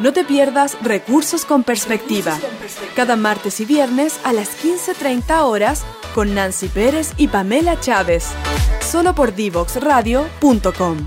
No 0.00 0.12
te 0.12 0.24
pierdas 0.24 0.76
Recursos 0.82 1.44
con 1.44 1.62
Perspectiva. 1.62 2.36
Cada 2.96 3.14
martes 3.16 3.60
y 3.60 3.64
viernes 3.64 4.18
a 4.24 4.32
las 4.32 4.62
15.30 4.62 5.42
horas 5.44 5.84
con 6.14 6.34
Nancy 6.34 6.68
Pérez 6.68 7.12
y 7.16 7.28
Pamela 7.28 7.78
Chávez. 7.78 8.26
Solo 8.80 9.14
por 9.14 9.34
divoxradio.com. 9.34 11.06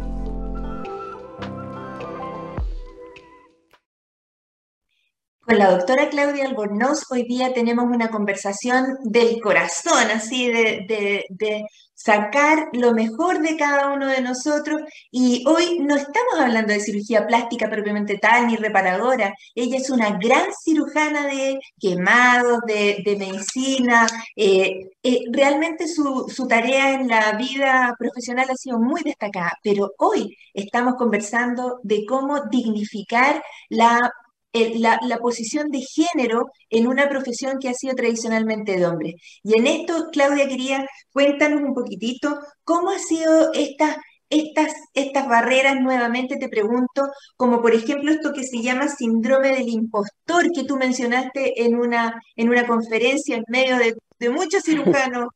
Con 5.51 5.59
la 5.59 5.71
doctora 5.71 6.07
Claudia 6.07 6.45
Albornoz 6.45 7.11
hoy 7.11 7.23
día 7.23 7.53
tenemos 7.53 7.83
una 7.83 8.09
conversación 8.09 8.99
del 9.03 9.41
corazón, 9.41 10.09
así 10.09 10.47
de, 10.47 11.65
sacar 11.93 12.69
lo 12.71 12.93
mejor 12.93 13.41
de 13.41 13.57
cada 13.57 13.91
uno 13.91 14.07
de 14.07 14.21
nosotros. 14.21 14.81
Y 15.11 15.43
hoy 15.45 15.79
no 15.79 15.97
estamos 15.97 16.35
hablando 16.39 16.71
de 16.71 16.79
cirugía 16.79 17.27
plástica 17.27 17.69
propiamente 17.69 18.17
tal 18.17 18.47
ni 18.47 18.55
reparadora. 18.55 19.33
Ella 19.53 19.75
es 19.75 19.89
una 19.89 20.11
gran 20.11 20.45
cirujana 20.63 21.27
de 21.27 21.59
quemados, 21.77 22.59
de, 22.65 23.17
medicina. 23.19 24.07
Eh, 24.37 24.87
eh, 25.03 25.19
realmente 25.33 25.89
su, 25.89 26.31
su 26.33 26.47
tarea 26.47 26.93
en 26.93 27.09
la 27.09 27.33
vida 27.33 27.93
profesional 27.99 28.47
ha 28.49 28.55
sido 28.55 28.79
muy 28.79 29.01
destacada, 29.03 29.51
pero 29.61 29.91
hoy 29.97 30.33
estamos 30.53 30.95
conversando 30.95 31.81
de 31.83 32.05
cómo 32.05 32.45
dignificar 32.49 33.43
la 33.67 34.13
la, 34.53 35.17
posición 35.21 35.69
de 35.69 35.81
género 35.81 36.51
en 36.69 36.87
una 36.87 37.07
profesión 37.09 37.59
que 37.59 37.69
ha 37.69 37.73
sido 37.73 37.95
tradicionalmente 37.95 38.77
de 38.77 38.85
hombre. 38.85 39.15
Y 39.43 39.57
en 39.57 39.67
esto, 39.67 40.09
Claudia, 40.11 40.47
quería 40.47 40.85
cuéntanos 41.13 41.61
un 41.61 41.73
poquitito 41.73 42.39
cómo 42.63 42.89
ha 42.89 42.99
sido 42.99 43.51
esta, 43.53 43.97
estas, 44.29 44.73
estas 44.93 45.27
barreras, 45.27 45.79
nuevamente 45.79 46.37
te 46.37 46.49
pregunto, 46.49 47.09
como 47.37 47.61
por 47.61 47.73
ejemplo 47.73 48.11
esto 48.11 48.33
que 48.33 48.43
se 48.43 48.61
llama 48.61 48.87
síndrome 48.87 49.49
del 49.49 49.69
impostor, 49.69 50.51
que 50.53 50.63
tú 50.63 50.77
mencionaste 50.77 51.63
en 51.63 51.75
una, 51.75 52.21
en 52.35 52.49
una 52.49 52.65
conferencia 52.65 53.37
en 53.37 53.43
medio 53.47 53.77
de, 53.77 53.95
de 54.19 54.29
muchos 54.29 54.63
cirujanos 54.63 55.29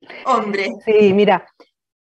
hombres. 0.26 0.70
Sí, 0.84 1.12
mira, 1.12 1.46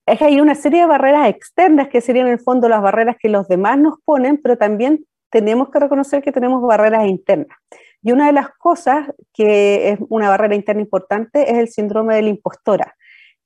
es 0.06 0.18
que 0.18 0.24
hay 0.24 0.40
una 0.40 0.54
serie 0.54 0.80
de 0.80 0.86
barreras 0.86 1.28
externas 1.28 1.88
que 1.88 2.00
serían 2.00 2.26
en 2.26 2.34
el 2.34 2.38
fondo 2.38 2.68
las 2.68 2.82
barreras 2.82 3.16
que 3.18 3.28
los 3.28 3.48
demás 3.48 3.78
nos 3.78 3.94
ponen, 4.04 4.38
pero 4.38 4.58
también 4.58 5.06
tenemos 5.34 5.68
que 5.68 5.80
reconocer 5.80 6.22
que 6.22 6.30
tenemos 6.30 6.62
barreras 6.62 7.08
internas. 7.08 7.58
Y 8.00 8.12
una 8.12 8.28
de 8.28 8.32
las 8.32 8.50
cosas 8.50 9.08
que 9.32 9.90
es 9.90 9.98
una 10.08 10.28
barrera 10.28 10.54
interna 10.54 10.80
importante 10.80 11.50
es 11.50 11.58
el 11.58 11.66
síndrome 11.66 12.14
de 12.14 12.22
la 12.22 12.28
impostora, 12.28 12.94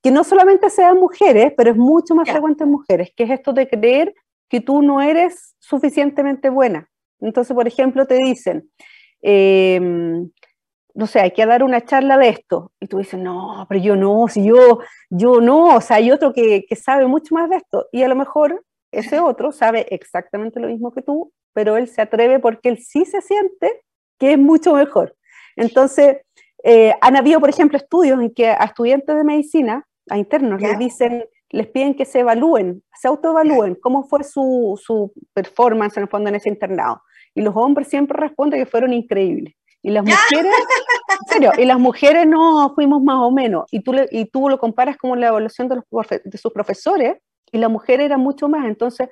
que 0.03 0.11
no 0.11 0.23
solamente 0.23 0.69
sea 0.69 0.91
en 0.91 0.99
mujeres, 0.99 1.51
pero 1.57 1.71
es 1.71 1.77
mucho 1.77 2.13
más 2.13 2.29
frecuente 2.29 2.63
en 2.63 2.69
mujeres, 2.69 3.09
que 3.15 3.23
es 3.23 3.31
esto 3.31 3.53
de 3.53 3.67
creer 3.67 4.13
que 4.49 4.61
tú 4.61 4.83
no 4.83 5.01
eres 5.01 5.55
suficientemente 5.57 6.51
buena. 6.51 6.87
Entonces, 7.21 7.55
por 7.55 7.67
ejemplo, 7.67 8.05
te 8.05 8.17
dicen, 8.17 8.69
em, 9.23 10.29
no 10.93 11.07
sé, 11.07 11.21
hay 11.21 11.31
que 11.31 11.43
dar 11.47 11.63
una 11.63 11.81
charla 11.81 12.19
de 12.19 12.29
esto. 12.29 12.71
Y 12.79 12.85
tú 12.85 12.99
dices, 12.99 13.19
no, 13.19 13.65
pero 13.67 13.81
yo 13.81 13.95
no, 13.95 14.27
si 14.27 14.45
yo, 14.45 14.79
yo 15.09 15.41
no, 15.41 15.77
o 15.77 15.81
sea, 15.81 15.97
hay 15.97 16.11
otro 16.11 16.33
que, 16.33 16.65
que 16.69 16.75
sabe 16.75 17.07
mucho 17.07 17.33
más 17.33 17.49
de 17.49 17.55
esto. 17.55 17.87
Y 17.91 18.03
a 18.03 18.07
lo 18.07 18.15
mejor 18.15 18.63
ese 18.91 19.19
otro 19.19 19.51
sabe 19.51 19.87
exactamente 19.93 20.59
lo 20.59 20.67
mismo 20.67 20.91
que 20.91 21.01
tú, 21.01 21.31
pero 21.53 21.77
él 21.77 21.87
se 21.87 22.01
atreve 22.01 22.39
porque 22.39 22.69
él 22.69 22.77
sí 22.79 23.05
se 23.05 23.21
siente 23.21 23.81
que 24.17 24.33
es 24.33 24.37
mucho 24.37 24.73
mejor. 24.73 25.15
Entonces, 25.55 26.17
eh, 26.63 26.93
han 27.01 27.15
habido, 27.15 27.39
por 27.39 27.49
ejemplo, 27.49 27.77
estudios 27.77 28.19
en 28.21 28.33
que 28.33 28.49
a 28.49 28.65
estudiantes 28.65 29.15
de 29.15 29.23
medicina, 29.23 29.85
a 30.09 30.17
internos, 30.17 30.61
les 30.61 30.77
dicen, 30.77 31.25
les 31.51 31.67
piden 31.67 31.95
que 31.95 32.05
se 32.05 32.19
evalúen, 32.19 32.83
se 32.93 33.07
autoevalúen, 33.07 33.75
cómo 33.75 34.03
fue 34.03 34.23
su, 34.23 34.79
su, 34.83 35.11
performance 35.33 35.97
en 35.97 36.03
el 36.03 36.09
fondo 36.09 36.29
en 36.29 36.35
ese 36.35 36.49
internado. 36.49 37.01
Y 37.33 37.41
los 37.41 37.55
hombres 37.55 37.87
siempre 37.87 38.17
responden 38.19 38.59
que 38.59 38.69
fueron 38.69 38.93
increíbles. 38.93 39.55
Y 39.81 39.91
las 39.91 40.03
mujeres, 40.03 40.53
en 41.09 41.27
serio, 41.27 41.51
y 41.57 41.63
las 41.63 41.79
mujeres 41.79 42.27
no 42.27 42.73
fuimos 42.75 43.01
más 43.01 43.17
o 43.19 43.31
menos. 43.31 43.65
Y 43.71 43.81
tú, 43.81 43.93
y 44.11 44.25
tú 44.25 44.49
lo 44.49 44.59
comparas 44.59 44.97
con 44.97 45.19
la 45.19 45.27
evaluación 45.27 45.69
de, 45.69 45.75
los, 45.75 45.85
de 46.23 46.37
sus 46.37 46.51
profesores, 46.51 47.17
y 47.51 47.57
la 47.57 47.69
mujer 47.69 48.01
era 48.01 48.17
mucho 48.17 48.49
más. 48.49 48.65
Entonces, 48.65 49.09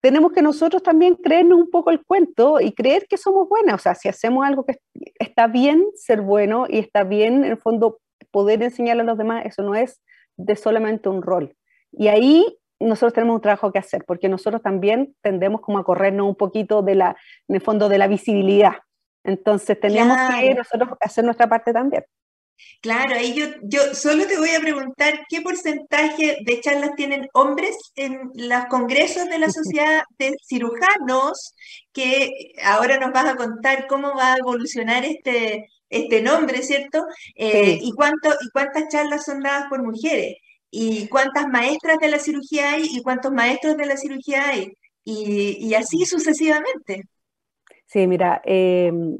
tenemos 0.00 0.32
que 0.32 0.42
nosotros 0.42 0.82
también 0.82 1.16
creernos 1.16 1.58
un 1.58 1.70
poco 1.70 1.90
el 1.90 2.04
cuento 2.04 2.60
y 2.60 2.72
creer 2.72 3.06
que 3.08 3.18
somos 3.18 3.48
buenas. 3.48 3.74
O 3.74 3.78
sea, 3.78 3.94
si 3.94 4.08
hacemos 4.08 4.46
algo 4.46 4.64
que 4.64 4.78
está 5.18 5.46
bien 5.46 5.84
ser 5.94 6.22
bueno 6.22 6.66
y 6.68 6.78
está 6.78 7.04
bien, 7.04 7.44
en 7.44 7.50
el 7.50 7.58
fondo, 7.58 8.00
poder 8.30 8.62
enseñarle 8.62 9.02
a 9.02 9.06
los 9.06 9.18
demás, 9.18 9.44
eso 9.44 9.62
no 9.62 9.74
es 9.74 10.00
de 10.36 10.56
solamente 10.56 11.08
un 11.08 11.22
rol. 11.22 11.54
Y 11.92 12.08
ahí 12.08 12.58
nosotros 12.78 13.12
tenemos 13.12 13.36
un 13.36 13.42
trabajo 13.42 13.72
que 13.72 13.78
hacer, 13.78 14.04
porque 14.06 14.28
nosotros 14.28 14.62
también 14.62 15.14
tendemos 15.22 15.60
como 15.60 15.78
a 15.78 15.84
corrernos 15.84 16.26
un 16.26 16.36
poquito 16.36 16.82
de 16.82 16.94
la, 16.94 17.16
en 17.48 17.56
el 17.56 17.60
fondo, 17.60 17.88
de 17.88 17.98
la 17.98 18.08
visibilidad. 18.08 18.76
Entonces 19.22 19.78
tenemos 19.78 20.16
que 20.40 20.54
nosotros 20.54 20.90
hacer 21.00 21.24
nuestra 21.24 21.46
parte 21.46 21.74
también. 21.74 22.04
Claro, 22.80 23.14
ahí 23.14 23.34
yo, 23.34 23.46
yo 23.62 23.94
solo 23.94 24.26
te 24.26 24.38
voy 24.38 24.50
a 24.50 24.60
preguntar 24.60 25.26
qué 25.28 25.42
porcentaje 25.42 26.38
de 26.44 26.60
charlas 26.60 26.92
tienen 26.96 27.28
hombres 27.34 27.76
en 27.94 28.30
los 28.34 28.64
congresos 28.66 29.28
de 29.28 29.38
la 29.38 29.50
sociedad 29.50 30.02
de 30.18 30.34
cirujanos, 30.46 31.54
que 31.92 32.30
ahora 32.62 32.98
nos 32.98 33.12
vas 33.12 33.26
a 33.26 33.36
contar 33.36 33.86
cómo 33.86 34.14
va 34.16 34.34
a 34.34 34.38
evolucionar 34.38 35.04
este, 35.04 35.66
este 35.90 36.22
nombre, 36.22 36.62
¿cierto? 36.62 37.04
Eh, 37.34 37.78
y, 37.82 37.92
cuánto, 37.92 38.30
y 38.30 38.50
cuántas 38.50 38.88
charlas 38.88 39.24
son 39.24 39.40
dadas 39.40 39.66
por 39.68 39.82
mujeres, 39.82 40.36
y 40.70 41.08
cuántas 41.08 41.48
maestras 41.48 41.98
de 41.98 42.08
la 42.08 42.18
cirugía 42.18 42.72
hay, 42.72 42.88
y 42.90 43.02
cuántos 43.02 43.32
maestros 43.32 43.76
de 43.76 43.86
la 43.86 43.96
cirugía 43.96 44.48
hay, 44.48 44.72
y, 45.04 45.74
así 45.74 46.06
sucesivamente. 46.06 47.02
Sí, 47.86 48.06
mira, 48.06 48.40
em, 48.44 49.18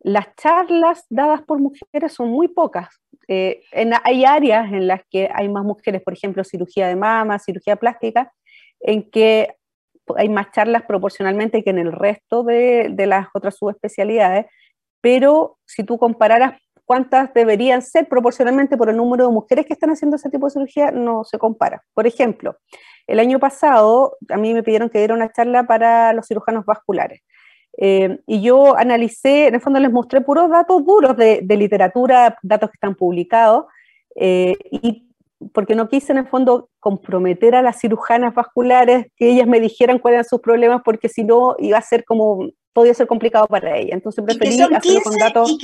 las 0.00 0.34
charlas 0.36 1.04
dadas 1.08 1.42
por 1.42 1.58
mujeres 1.58 2.12
son 2.12 2.30
muy 2.30 2.48
pocas. 2.48 2.88
Eh, 3.26 3.62
hay 4.04 4.24
áreas 4.24 4.72
en 4.72 4.86
las 4.86 5.02
que 5.10 5.28
hay 5.32 5.48
más 5.48 5.64
mujeres, 5.64 6.02
por 6.02 6.14
ejemplo, 6.14 6.44
cirugía 6.44 6.86
de 6.88 6.96
mama, 6.96 7.38
cirugía 7.38 7.76
plástica, 7.76 8.32
en 8.80 9.10
que 9.10 9.56
hay 10.16 10.28
más 10.28 10.50
charlas 10.52 10.82
proporcionalmente 10.84 11.62
que 11.62 11.70
en 11.70 11.78
el 11.78 11.92
resto 11.92 12.42
de, 12.42 12.94
las 13.06 13.28
otras 13.34 13.56
subespecialidades, 13.56 14.46
pero 15.00 15.58
si 15.66 15.84
tú 15.84 15.98
compararas 15.98 16.60
cuántas 16.84 17.34
deberían 17.34 17.82
ser 17.82 18.08
proporcionalmente 18.08 18.76
por 18.76 18.88
el 18.88 18.96
número 18.96 19.26
de 19.26 19.32
mujeres 19.32 19.66
que 19.66 19.74
están 19.74 19.90
haciendo 19.90 20.16
ese 20.16 20.30
tipo 20.30 20.46
de 20.46 20.52
cirugía, 20.52 20.90
no 20.90 21.24
se 21.24 21.38
compara. 21.38 21.84
Por 21.92 22.06
ejemplo, 22.06 22.56
el 23.06 23.20
año 23.20 23.38
pasado 23.38 24.16
a 24.30 24.36
mí 24.38 24.54
me 24.54 24.62
pidieron 24.62 24.88
que 24.88 24.98
diera 24.98 25.14
una 25.14 25.30
charla 25.30 25.64
para 25.64 26.12
los 26.14 26.26
cirujanos 26.26 26.64
vasculares. 26.64 27.20
Eh, 27.80 28.18
y 28.26 28.42
yo 28.42 28.76
analicé, 28.76 29.46
en 29.46 29.54
el 29.54 29.60
fondo 29.60 29.78
les 29.78 29.92
mostré 29.92 30.20
puros 30.20 30.50
datos 30.50 30.84
duros 30.84 31.16
de, 31.16 31.42
literatura, 31.48 32.36
datos 32.42 32.70
que 32.70 32.76
están 32.76 32.96
publicados, 32.96 33.66
eh, 34.16 34.56
y 34.70 35.04
porque 35.52 35.76
no 35.76 35.88
quise 35.88 36.10
en 36.10 36.18
el 36.18 36.26
fondo 36.26 36.70
comprometer 36.80 37.54
a 37.54 37.62
las 37.62 37.80
cirujanas 37.80 38.34
vasculares 38.34 39.06
que 39.16 39.30
ellas 39.30 39.46
me 39.46 39.60
dijeran 39.60 40.00
cuáles 40.00 40.16
eran 40.16 40.28
sus 40.28 40.40
problemas, 40.40 40.82
porque 40.84 41.08
si 41.08 41.22
no 41.22 41.54
iba 41.60 41.78
a 41.78 41.82
ser 41.82 42.04
como, 42.04 42.50
podía 42.72 42.92
ser 42.94 43.06
complicado 43.06 43.46
para 43.46 43.76
ellas. 43.76 43.92
Entonces 43.92 44.24
preferí 44.24 44.60
hacerlo 44.60 45.00
con 45.04 45.16
datos. 45.16 45.56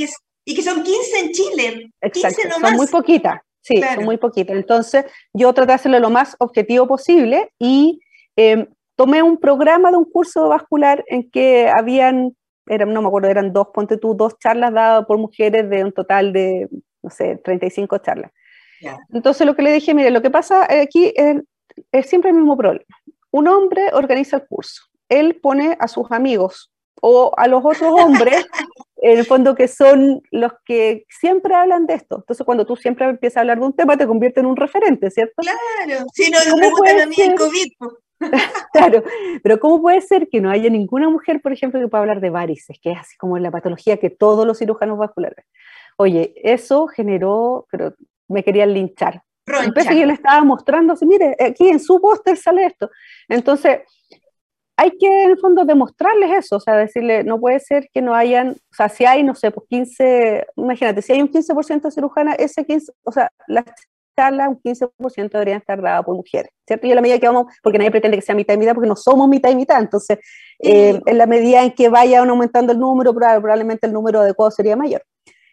Y 0.47 0.55
que, 0.55 0.63
son 0.63 0.85
15 0.85 1.19
en 1.21 1.33
Chile. 1.33 1.93
Exacto, 2.01 2.43
son 2.61 2.77
muy 2.77 2.87
poquitas. 2.87 3.41
Sí, 3.61 3.81
son 3.95 4.05
muy 4.05 4.19
poquitas. 4.19 4.55
Entonces, 4.55 5.07
yo 5.33 5.53
traté 5.53 5.69
de 5.69 5.75
hacerlo 5.75 5.99
lo 5.99 6.11
más 6.11 6.37
objetivo 6.39 6.87
posible 6.87 7.51
y 7.59 7.99
eh, 8.37 8.69
tomé 8.97 9.23
un 9.23 9.39
programa 9.39 9.91
de 9.91 9.97
un 9.97 10.05
curso 10.05 10.49
vascular 10.49 11.05
en 11.09 11.31
que 11.31 11.71
habían 11.75 12.35
eran, 12.67 12.93
no 12.93 13.03
me 13.03 13.09
acuerdo, 13.09 13.29
eran 13.29 13.53
dos, 13.53 13.69
ponte 13.73 13.99
tú, 13.99 14.15
dos 14.15 14.39
charlas 14.39 14.73
dadas 14.73 15.07
por 15.07 15.19
mujeres 15.19 15.69
de 15.69 15.85
un 15.85 15.93
total 15.93 16.33
de, 16.33 16.69
no 17.03 17.11
sé, 17.11 17.37
35 17.37 17.99
charlas. 17.99 18.33
Entonces 19.13 19.47
lo 19.47 19.57
que 19.57 19.63
le 19.63 19.73
dije, 19.73 19.95
mire, 19.95 20.11
lo 20.11 20.21
que 20.21 20.31
pasa 20.31 20.67
aquí 20.71 21.13
es, 21.17 21.37
es 21.91 22.07
siempre 22.07 22.31
el 22.31 22.37
mismo 22.37 22.57
problema. 22.57 22.85
Un 23.31 23.49
hombre 23.49 23.89
organiza 23.93 24.37
el 24.37 24.47
curso, 24.47 24.83
él 25.09 25.39
pone 25.43 25.77
a 25.81 25.89
sus 25.89 26.11
amigos 26.11 26.71
o 27.01 27.33
a 27.37 27.49
los 27.49 27.65
otros 27.65 27.93
hombres, 27.93 28.47
en 28.97 29.19
el 29.19 29.27
fondo 29.27 29.55
que 29.55 29.69
son 29.69 30.23
los 30.31 30.53
que 30.65 31.05
siempre 31.09 31.55
hablan 31.55 31.87
de 31.87 31.95
esto. 31.95 32.17
Entonces, 32.17 32.45
cuando 32.47 32.65
tú 32.65 32.77
siempre 32.77 33.07
empiezas 33.07 33.39
a 33.39 33.41
hablar 33.41 33.59
de 33.59 33.67
un 33.67 33.75
tema, 33.75 33.97
te 33.97 34.07
convierte 34.07 34.41
en 34.41 34.47
un 34.47 34.57
referente, 34.57 35.11
¿cierto? 35.11 35.35
Claro, 35.37 36.07
si 36.15 36.31
no, 36.31 36.39
me 36.39 36.59
preguntan 36.59 37.01
a 37.01 37.07
mí 37.07 37.17
el 37.19 37.35
COVID. 37.35 37.73
claro, 38.73 39.03
pero 39.43 39.61
¿cómo 39.61 39.81
puede 39.81 40.01
ser 40.01 40.29
que 40.29 40.41
no 40.41 40.51
haya 40.51 40.71
ninguna 40.71 41.09
mujer, 41.09 41.41
por 41.41 41.53
ejemplo, 41.53 41.81
que 41.81 41.89
pueda 41.89 42.03
hablar 42.03 42.21
de 42.21 42.31
varices, 42.31 42.79
que 42.81 42.93
es 42.93 42.99
así 42.99 43.17
como 43.17 43.39
la 43.39 43.51
patología 43.51 43.99
que 43.99 44.11
todos 44.11 44.47
los 44.47 44.59
cirujanos 44.59 44.99
vasculares? 44.99 45.45
Oye, 45.97 46.35
eso 46.43 46.87
generó, 46.87 47.67
pero 47.71 47.95
me 48.29 48.43
querían 48.43 48.75
linchar. 48.75 49.23
Entonces 49.47 49.97
yo 49.97 50.07
le 50.07 50.15
estaba 50.15 50.43
mostrando 50.43 50.95
así, 50.95 51.05
mire, 51.07 51.37
aquí 51.39 51.69
en 51.69 51.79
su 51.79 52.01
póster 52.01 52.37
sale 52.37 52.67
esto. 52.67 52.91
Entonces, 53.29 53.81
hay 54.77 54.91
que 54.99 55.07
en 55.07 55.31
el 55.31 55.39
fondo 55.39 55.65
demostrarles 55.65 56.31
eso, 56.33 56.57
o 56.57 56.61
sea, 56.61 56.77
decirle, 56.77 57.23
no 57.23 57.39
puede 57.39 57.61
ser 57.61 57.89
que 57.93 58.03
no 58.03 58.15
hayan, 58.15 58.51
o 58.51 58.75
sea, 58.75 58.89
si 58.89 59.05
hay, 59.05 59.23
no 59.23 59.35
sé, 59.35 59.51
pues 59.51 59.67
15, 59.69 60.47
imagínate, 60.57 61.03
si 61.03 61.13
hay 61.13 61.23
un 61.23 61.31
15% 61.31 61.83
de 61.83 61.91
cirujana, 61.91 62.33
ese 62.35 62.65
15, 62.65 62.93
o 63.05 63.13
sea, 63.13 63.31
la 63.47 63.65
charla, 64.15 64.49
un 64.49 64.61
15% 64.61 65.31
deberían 65.31 65.59
estar 65.59 65.81
dadas 65.81 66.05
por 66.05 66.17
mujeres, 66.17 66.51
¿cierto? 66.67 66.87
Y 66.87 66.91
en 66.91 66.97
la 66.97 67.03
medida 67.03 67.19
que 67.19 67.27
vamos, 67.27 67.47
porque 67.63 67.79
nadie 67.79 67.91
pretende 67.91 68.17
que 68.17 68.23
sea 68.23 68.35
mitad 68.35 68.55
y 68.55 68.59
mitad, 68.59 68.75
porque 68.75 68.89
no 68.89 68.97
somos 68.97 69.29
mitad 69.29 69.51
y 69.51 69.57
mitad, 69.57 69.81
entonces, 69.81 70.19
eh, 70.61 71.01
en 71.05 71.19
la 71.19 71.27
medida 71.27 71.63
en 71.63 71.73
que 71.73 71.89
vayan 71.89 72.29
aumentando 72.29 72.73
el 72.73 72.79
número, 72.79 73.15
probablemente 73.15 73.87
el 73.87 73.93
número 73.93 74.21
adecuado 74.21 74.51
sería 74.51 74.77
mayor. 74.77 75.03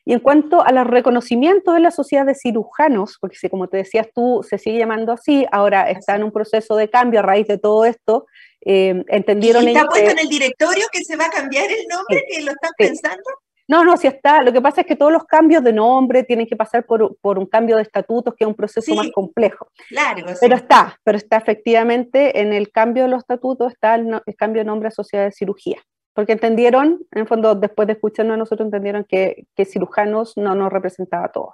Y 0.03 0.13
en 0.13 0.19
cuanto 0.19 0.65
a 0.65 0.71
los 0.71 0.87
reconocimientos 0.87 1.75
de 1.75 1.79
la 1.79 1.91
sociedad 1.91 2.25
de 2.25 2.33
cirujanos, 2.33 3.17
porque 3.21 3.37
si 3.37 3.49
como 3.49 3.67
te 3.67 3.77
decías 3.77 4.07
tú, 4.13 4.43
se 4.47 4.57
sigue 4.57 4.79
llamando 4.79 5.11
así, 5.11 5.45
ahora 5.51 5.91
está 5.91 6.15
en 6.15 6.23
un 6.23 6.31
proceso 6.31 6.75
de 6.75 6.89
cambio 6.89 7.19
a 7.19 7.23
raíz 7.23 7.47
de 7.47 7.59
todo 7.59 7.85
esto, 7.85 8.25
eh, 8.65 9.03
entendieron... 9.09 9.63
¿Y 9.63 9.73
está 9.73 9.85
puesto 9.85 10.09
en 10.09 10.19
el 10.19 10.27
directorio 10.27 10.85
que 10.91 11.03
se 11.03 11.15
va 11.15 11.25
a 11.25 11.29
cambiar 11.29 11.69
el 11.69 11.85
nombre, 11.87 12.23
que 12.27 12.41
lo 12.41 12.51
están 12.51 12.71
pensando? 12.77 13.23
No, 13.71 13.85
no, 13.85 13.95
sí 13.95 14.05
está. 14.05 14.43
Lo 14.43 14.51
que 14.51 14.59
pasa 14.59 14.81
es 14.81 14.87
que 14.87 14.97
todos 14.97 15.13
los 15.13 15.23
cambios 15.23 15.63
de 15.63 15.71
nombre 15.71 16.23
tienen 16.23 16.45
que 16.45 16.57
pasar 16.57 16.85
por, 16.85 17.15
por 17.21 17.39
un 17.39 17.45
cambio 17.45 17.77
de 17.77 17.83
estatutos, 17.83 18.35
que 18.35 18.43
es 18.43 18.47
un 18.49 18.53
proceso 18.53 18.93
más 18.95 19.09
complejo. 19.13 19.69
Claro. 19.87 20.25
Pero 20.41 20.55
está, 20.57 20.99
pero 21.05 21.17
está 21.17 21.37
efectivamente 21.37 22.41
en 22.41 22.51
el 22.51 22.69
cambio 22.69 23.03
de 23.03 23.09
los 23.09 23.19
estatutos, 23.19 23.71
está 23.71 23.95
el, 23.95 24.21
cambio 24.37 24.59
de 24.59 24.65
nombre 24.65 24.89
a 24.89 24.91
sociedad 24.91 25.23
de 25.23 25.31
cirugía 25.31 25.81
porque 26.13 26.33
entendieron, 26.33 26.99
en 27.11 27.21
el 27.21 27.27
fondo, 27.27 27.55
después 27.55 27.87
de 27.87 27.93
escucharnos 27.93 28.33
a 28.33 28.37
nosotros, 28.37 28.65
entendieron 28.65 29.05
que, 29.05 29.45
que 29.55 29.63
cirujanos 29.63 30.35
no 30.35 30.53
nos 30.53 30.69
representaba 30.69 31.27
a 31.27 31.31
todos. 31.31 31.53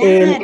Eh, 0.00 0.38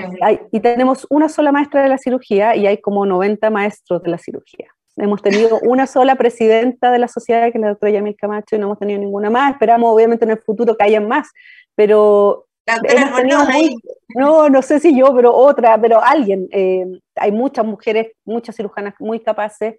y 0.51 0.59
tenemos 0.59 1.07
una 1.11 1.29
sola 1.29 1.53
maestra 1.53 1.85
de 1.85 1.91
la 1.91 1.99
cirugía 1.99 2.57
y 2.57 2.67
hay 2.67 2.81
como 2.81 3.07
90 3.07 3.49
maestros 3.51 4.03
de 4.03 4.11
la 4.11 4.19
cirugía. 4.19 4.75
Hemos 5.01 5.23
tenido 5.23 5.59
una 5.63 5.87
sola 5.87 6.17
presidenta 6.17 6.91
de 6.91 6.99
la 6.99 7.09
sociedad, 7.09 7.51
que 7.51 7.59
es 7.59 7.61
la 7.61 7.71
doctora 7.71 7.93
Yamil 7.93 8.17
Camacho, 8.17 8.57
y 8.57 8.59
no 8.59 8.67
hemos 8.67 8.79
tenido 8.79 9.01
ninguna 9.01 9.31
más. 9.31 9.53
Esperamos, 9.53 9.95
obviamente, 9.95 10.25
en 10.25 10.33
el 10.33 10.39
futuro 10.39 10.77
que 10.77 10.85
hayan 10.85 11.09
más, 11.09 11.29
pero 11.75 12.47
no, 14.15 14.49
no 14.49 14.63
sé 14.63 14.81
si 14.81 14.97
yo, 14.97 15.15
pero 15.15 15.35
otra, 15.35 15.81
pero 15.81 16.03
alguien. 16.03 16.49
Eh, 16.53 16.87
hay 17.17 17.33
muchas 17.33 17.65
mujeres, 17.65 18.13
muchas 18.25 18.57
cirujanas 18.57 18.95
muy 18.99 19.21
capaces 19.21 19.77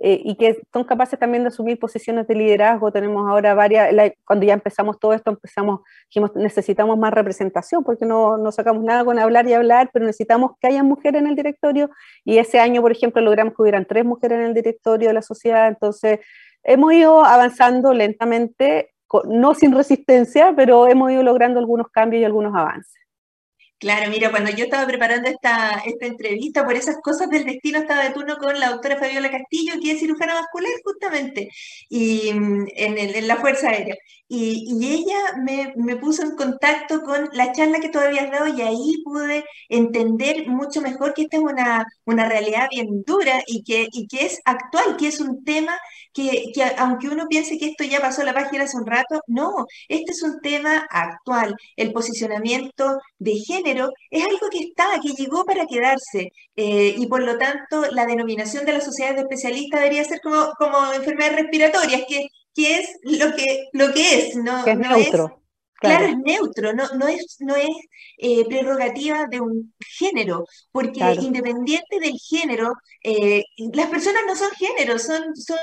eh, 0.00 0.20
y 0.24 0.36
que 0.36 0.60
son 0.72 0.84
capaces 0.84 1.18
también 1.18 1.44
de 1.44 1.48
asumir 1.48 1.78
posiciones 1.78 2.26
de 2.26 2.34
liderazgo. 2.34 2.90
Tenemos 2.90 3.30
ahora 3.30 3.54
varias, 3.54 3.90
cuando 4.24 4.44
ya 4.44 4.54
empezamos 4.54 4.98
todo 4.98 5.12
esto, 5.12 5.30
empezamos, 5.30 5.80
dijimos, 6.08 6.32
necesitamos 6.34 6.98
más 6.98 7.12
representación, 7.14 7.84
porque 7.84 8.04
no, 8.04 8.36
no 8.36 8.50
sacamos 8.50 8.82
nada 8.82 9.04
con 9.04 9.18
hablar 9.18 9.46
y 9.46 9.52
hablar, 9.52 9.90
pero 9.92 10.04
necesitamos 10.04 10.52
que 10.60 10.66
haya 10.66 10.82
mujeres 10.82 11.22
en 11.22 11.28
el 11.28 11.36
directorio, 11.36 11.90
y 12.24 12.38
ese 12.38 12.58
año, 12.58 12.82
por 12.82 12.92
ejemplo, 12.92 13.22
logramos 13.22 13.54
que 13.54 13.62
hubieran 13.62 13.86
tres 13.86 14.04
mujeres 14.04 14.38
en 14.38 14.46
el 14.46 14.54
directorio 14.54 15.08
de 15.08 15.14
la 15.14 15.22
sociedad, 15.22 15.68
entonces 15.68 16.20
hemos 16.64 16.92
ido 16.92 17.24
avanzando 17.24 17.94
lentamente, 17.94 18.90
no 19.26 19.54
sin 19.54 19.72
resistencia, 19.72 20.52
pero 20.56 20.88
hemos 20.88 21.12
ido 21.12 21.22
logrando 21.22 21.60
algunos 21.60 21.88
cambios 21.88 22.22
y 22.22 22.24
algunos 22.24 22.54
avances. 22.54 23.03
Claro, 23.84 24.10
mira, 24.10 24.30
cuando 24.30 24.50
yo 24.50 24.64
estaba 24.64 24.86
preparando 24.86 25.28
esta, 25.28 25.82
esta 25.84 26.06
entrevista, 26.06 26.64
por 26.64 26.72
esas 26.74 26.96
cosas 27.02 27.28
del 27.28 27.44
destino, 27.44 27.80
estaba 27.80 28.04
de 28.04 28.14
turno 28.14 28.38
con 28.38 28.58
la 28.58 28.70
doctora 28.70 28.96
Fabiola 28.96 29.30
Castillo, 29.30 29.74
que 29.82 29.92
es 29.92 30.00
cirujana 30.00 30.32
vascular 30.32 30.72
justamente, 30.82 31.50
y 31.90 32.32
mm, 32.32 32.66
en, 32.76 33.28
la 33.28 33.36
Fuerza 33.36 33.68
Aérea. 33.68 33.94
Y, 34.26 34.64
y 34.70 34.94
ella 34.94 35.18
me, 35.44 35.74
me, 35.76 35.96
puso 35.96 36.22
en 36.22 36.34
contacto 36.34 37.02
con 37.02 37.28
la 37.34 37.52
charla 37.52 37.78
que 37.78 37.90
tú 37.90 37.98
habías 37.98 38.30
dado 38.30 38.46
y 38.48 38.62
ahí 38.62 39.02
pude 39.04 39.44
entender 39.68 40.46
mucho 40.48 40.80
mejor 40.80 41.12
que 41.12 41.24
esta 41.24 41.36
es 41.36 41.42
una, 41.42 41.86
una 42.06 42.26
realidad 42.26 42.68
bien 42.70 43.02
dura 43.04 43.42
y 43.46 43.62
que, 43.64 43.88
y 43.92 44.08
que 44.08 44.24
es 44.24 44.40
actual, 44.46 44.96
que 44.96 45.08
es 45.08 45.20
un 45.20 45.44
tema 45.44 45.78
que, 46.14 46.52
que 46.54 46.62
aunque 46.78 47.08
uno 47.08 47.26
piense 47.28 47.58
que 47.58 47.66
esto 47.66 47.84
ya 47.84 48.00
pasó 48.00 48.22
la 48.22 48.32
página 48.32 48.64
hace 48.64 48.78
un 48.78 48.86
rato, 48.86 49.20
no, 49.26 49.66
este 49.88 50.12
es 50.12 50.22
un 50.22 50.40
tema 50.40 50.86
actual. 50.88 51.54
El 51.76 51.92
posicionamiento 51.92 53.00
de 53.18 53.34
género 53.34 53.90
es 54.10 54.24
algo 54.24 54.48
que 54.50 54.60
está, 54.60 55.00
que 55.02 55.12
llegó 55.12 55.44
para 55.44 55.66
quedarse 55.66 56.32
eh, 56.56 56.94
y 56.96 57.06
por 57.08 57.22
lo 57.22 57.36
tanto 57.36 57.90
la 57.90 58.06
denominación 58.06 58.64
de 58.64 58.74
la 58.74 58.80
sociedad 58.80 59.14
de 59.14 59.22
especialistas 59.22 59.80
debería 59.80 60.04
ser 60.04 60.20
como, 60.22 60.52
como 60.56 60.92
enfermedades 60.92 61.36
respiratorias, 61.36 62.02
que, 62.08 62.28
que 62.54 62.76
es 62.76 62.88
lo 63.02 63.34
que, 63.34 63.68
lo 63.72 63.92
que 63.92 64.18
es, 64.18 64.36
¿no? 64.36 64.64
es 64.64 64.78
neutro. 64.78 65.42
claro. 65.74 66.06
es 66.06 66.16
neutro, 66.18 66.72
no, 66.72 66.84
no 66.96 67.08
es, 67.08 67.36
no 67.40 67.56
es 67.56 67.68
eh, 68.18 68.44
prerrogativa 68.44 69.26
de 69.26 69.40
un 69.40 69.74
género, 69.98 70.46
porque 70.70 71.00
independiente 71.20 71.98
del 71.98 72.16
género, 72.18 72.72
eh, 73.02 73.42
las 73.72 73.88
personas 73.88 74.22
no 74.28 74.36
son 74.36 74.50
género, 74.52 74.98
son, 75.00 75.34
son 75.34 75.58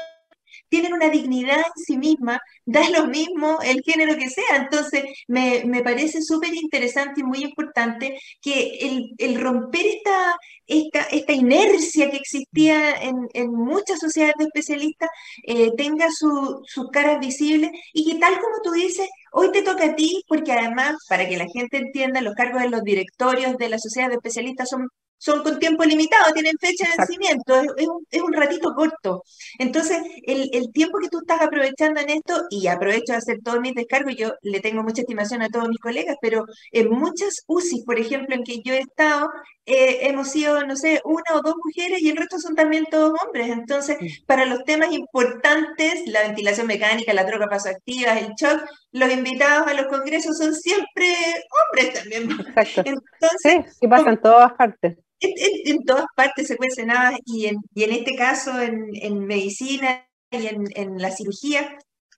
tienen 0.72 0.94
una 0.94 1.10
dignidad 1.10 1.58
en 1.58 1.84
sí 1.86 1.98
misma, 1.98 2.40
da 2.66 2.90
lo 2.90 3.08
mismo 3.08 3.60
el 3.62 3.82
género 3.84 4.16
que 4.16 4.30
sea. 4.30 4.56
Entonces, 4.56 5.04
me, 5.28 5.84
parece 5.84 6.22
súper 6.22 6.54
interesante 6.56 7.20
y 7.20 7.24
muy 7.24 7.44
importante 7.44 8.18
que 8.42 9.12
el, 9.20 9.42
romper 9.42 9.86
esta, 9.86 10.38
esta, 10.66 11.02
esta, 11.12 11.34
inercia 11.34 12.10
que 12.10 12.18
existía 12.18 12.94
en, 13.02 13.52
muchas 13.52 14.00
sociedades 14.00 14.36
de 14.38 14.46
especialistas 14.46 15.10
eh, 15.44 15.72
tenga 15.76 16.08
sus 16.10 16.90
caras 16.92 17.20
visibles 17.20 17.72
y 17.94 18.10
que 18.10 18.20
tal 18.20 18.36
como 18.36 18.62
tú 18.64 18.72
dices, 18.72 19.10
hoy 19.34 19.52
te 19.52 19.64
toca 19.64 19.88
a 19.88 19.96
ti, 19.96 20.24
porque 20.28 20.54
además, 20.54 20.96
para 21.10 21.28
que 21.28 21.38
la 21.38 21.48
gente 21.54 21.78
entienda, 21.78 22.22
los 22.22 22.36
cargos 22.36 22.62
de 22.62 22.70
los 22.70 22.84
directorios 22.84 23.58
de 23.58 23.70
la 23.70 23.78
sociedad 23.78 24.08
de 24.08 24.16
especialistas 24.16 24.70
son 24.70 24.88
son 25.22 25.44
con 25.44 25.60
tiempo 25.60 25.84
limitado, 25.84 26.34
tienen 26.34 26.58
fecha 26.60 26.90
de 26.90 26.96
vencimiento, 26.98 27.62
es, 27.78 27.88
un, 27.88 28.08
es, 28.10 28.22
un, 28.24 28.34
ratito 28.34 28.74
corto. 28.74 29.24
Entonces, 29.60 30.00
el, 30.26 30.50
el, 30.52 30.72
tiempo 30.72 30.98
que 30.98 31.10
tú 31.10 31.20
estás 31.20 31.42
aprovechando 31.42 32.02
en 32.02 32.10
esto, 32.10 32.46
y 32.50 32.66
aprovecho 32.66 33.14
de 33.14 33.20
hacer 33.20 33.38
todos 33.44 33.60
mis 33.60 33.76
descargos, 33.76 34.16
yo 34.16 34.34
le 34.42 34.62
tengo 34.62 34.82
mucha 34.82 35.02
estimación 35.02 35.44
a 35.44 35.50
todos 35.50 35.70
mis 35.70 35.78
colegas, 35.78 36.18
pero 36.20 36.46
en 36.72 36.90
muchas 36.90 37.44
UCI, 37.46 37.84
por 37.84 38.00
ejemplo, 38.00 38.34
en 38.34 38.44
que 38.44 38.64
yo 38.64 38.74
he 38.74 38.80
estado, 38.80 39.30
eh, 39.68 40.08
hemos 40.08 40.30
sido, 40.30 40.66
no 40.66 40.76
sé, 40.76 41.02
una 41.06 41.38
o 41.38 41.42
dos 41.44 41.54
mujeres 41.64 42.02
y 42.02 42.10
el 42.10 42.18
resto 42.18 42.40
son 42.40 42.56
también 42.56 42.86
todos 42.90 43.14
hombres. 43.24 43.50
Entonces, 43.50 43.98
para 44.26 44.48
los 44.48 44.64
temas 44.64 44.92
importantes, 44.92 46.02
la 46.08 46.24
ventilación 46.24 46.66
mecánica, 46.66 47.14
la 47.14 47.26
droga 47.26 47.48
pasoactiva, 47.48 48.18
el 48.18 48.34
shock, 48.34 48.60
los 48.92 49.14
invitados 49.14 49.68
a 49.68 49.76
los 49.76 49.86
congresos 49.86 50.36
son 50.36 50.56
siempre 50.56 51.14
hombres 51.70 51.94
también. 51.94 52.32
Exacto. 52.32 52.82
Entonces, 52.86 53.78
sí, 53.80 53.88
pasa 53.88 54.10
en 54.10 54.20
todas 54.20 54.54
partes 54.54 54.98
en, 55.22 55.84
todas 55.84 56.06
partes 56.16 56.48
se 56.48 56.58
cuecen 56.58 56.88
nada 56.88 57.18
y 57.26 57.46
en, 57.48 57.58
y 57.74 57.84
en 57.84 57.92
este 57.92 58.16
caso 58.16 58.60
en, 58.60 59.26
medicina 59.26 60.06
y 60.32 60.48
en, 60.48 60.98
la 60.98 61.12
cirugía, 61.12 61.78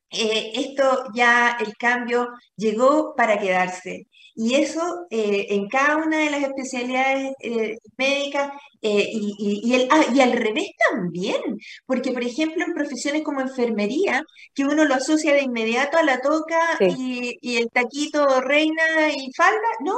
eh, 0.10 0.52
esto 0.56 1.06
ya 1.14 1.58
el 1.60 1.76
cambio 1.76 2.30
llegó 2.56 3.16
para 3.16 3.40
quedarse. 3.40 4.08
Y 4.36 4.56
eso 4.56 5.06
eh, 5.10 5.48
en 5.50 5.68
cada 5.68 5.98
una 5.98 6.18
de 6.20 6.32
las 6.32 6.44
especialidades 6.44 7.34
eh, 7.40 7.78
médicas 7.98 8.52
eh, 8.82 9.08
y, 9.12 9.74
el, 9.76 9.88
ah, 9.92 10.04
y, 10.14 10.20
al 10.22 10.34
revés 10.34 10.72
también, 10.92 11.42
porque 11.86 12.12
por 12.12 12.24
ejemplo 12.24 12.66
en 12.66 12.74
profesiones 12.74 13.24
como 13.24 13.42
enfermería, 13.42 14.24
que 14.54 14.66
uno 14.66 14.86
lo 14.86 14.96
asocia 14.96 15.34
de 15.34 15.44
inmediato 15.44 15.98
a 15.98 16.04
la 16.04 16.20
toca 16.20 16.60
y, 16.82 17.38
y, 17.42 17.58
el 17.58 17.70
taquito 17.70 18.42
reina 18.42 19.12
y 19.16 19.32
falda, 19.34 19.60
no, 19.86 19.96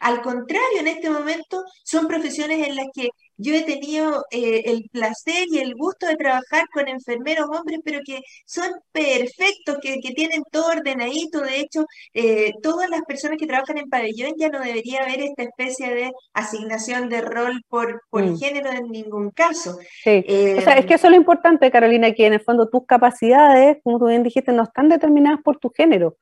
al 0.00 0.20
contrario, 0.22 0.80
en 0.80 0.88
este 0.88 1.08
momento 1.10 1.64
son 1.84 2.08
profesiones 2.08 2.66
en 2.66 2.76
las 2.76 2.86
que 2.92 3.08
yo 3.38 3.54
he 3.54 3.62
tenido 3.62 4.24
eh, 4.30 4.64
el 4.66 4.88
placer 4.92 5.46
y 5.50 5.58
el 5.58 5.74
gusto 5.74 6.06
de 6.06 6.16
trabajar 6.16 6.66
con 6.72 6.88
enfermeros 6.88 7.48
hombres, 7.48 7.80
pero 7.84 8.00
que 8.04 8.20
son 8.44 8.70
perfectos, 8.92 9.78
que, 9.80 9.98
tienen 10.14 10.42
todo 10.50 10.68
ordenadito. 10.68 11.40
De 11.40 11.60
hecho, 11.60 11.86
eh, 12.14 12.52
todas 12.62 12.90
las 12.90 13.02
personas 13.02 13.38
que 13.38 13.46
trabajan 13.46 13.78
en 13.78 13.88
pabellón 13.88 14.32
ya 14.36 14.48
no 14.48 14.60
debería 14.60 15.02
haber 15.02 15.20
esta 15.20 15.44
especie 15.44 15.94
de 15.94 16.12
asignación 16.34 17.08
de 17.08 17.20
rol 17.20 17.62
por, 17.68 18.02
por 18.10 18.24
mm. 18.24 18.38
género 18.38 18.70
en 18.72 18.88
ningún 18.88 19.30
caso. 19.30 19.78
Sí. 20.02 20.24
o 20.58 20.60
sea, 20.60 20.78
es 20.78 20.86
que 20.86 20.94
eso 20.94 21.06
es 21.06 21.10
lo 21.12 21.16
importante, 21.16 21.70
Carolina, 21.70 22.12
que 22.12 22.26
en 22.26 22.32
el 22.34 22.40
fondo 22.40 22.68
tus 22.68 22.86
capacidades, 22.86 23.78
como 23.84 23.98
tú 23.98 24.06
bien 24.06 24.22
dijiste, 24.22 24.52
no 24.52 24.64
están 24.64 24.88
determinadas 24.88 25.40
por 25.42 25.58
tu 25.58 25.70
género. 25.70 26.16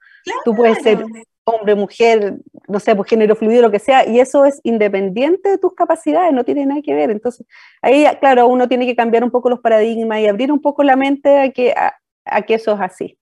Tú 0.44 0.54
puedes 0.54 0.82
ser 0.82 1.04
hombre, 1.48 1.76
mujer, 1.76 2.38
no 2.66 2.80
sé, 2.80 2.96
pues 2.96 3.08
género 3.08 3.36
fluido, 3.36 3.62
lo 3.62 3.70
que 3.70 3.78
sea, 3.78 4.06
y 4.06 4.18
eso 4.18 4.44
es 4.44 4.60
independiente 4.64 5.48
de 5.48 5.58
tus 5.58 5.74
capacidades, 5.74 6.32
no 6.32 6.44
tiene 6.44 6.66
nada 6.66 6.82
que 6.82 6.92
ver. 6.92 7.10
Entonces, 7.10 7.46
ahí, 7.80 8.04
claro, 8.18 8.48
uno 8.48 8.68
tiene 8.68 8.84
que 8.84 8.96
cambiar 8.96 9.22
un 9.22 9.30
poco 9.30 9.48
los 9.48 9.60
paradigmas 9.60 10.18
y 10.18 10.26
abrir 10.26 10.50
un 10.50 10.60
poco 10.60 10.82
la 10.82 10.96
mente 10.96 11.38
a 11.38 11.50
que, 11.52 11.72
a, 11.72 12.42
que 12.42 12.54
eso 12.54 12.74
es 12.74 12.80
así. 12.80 13.18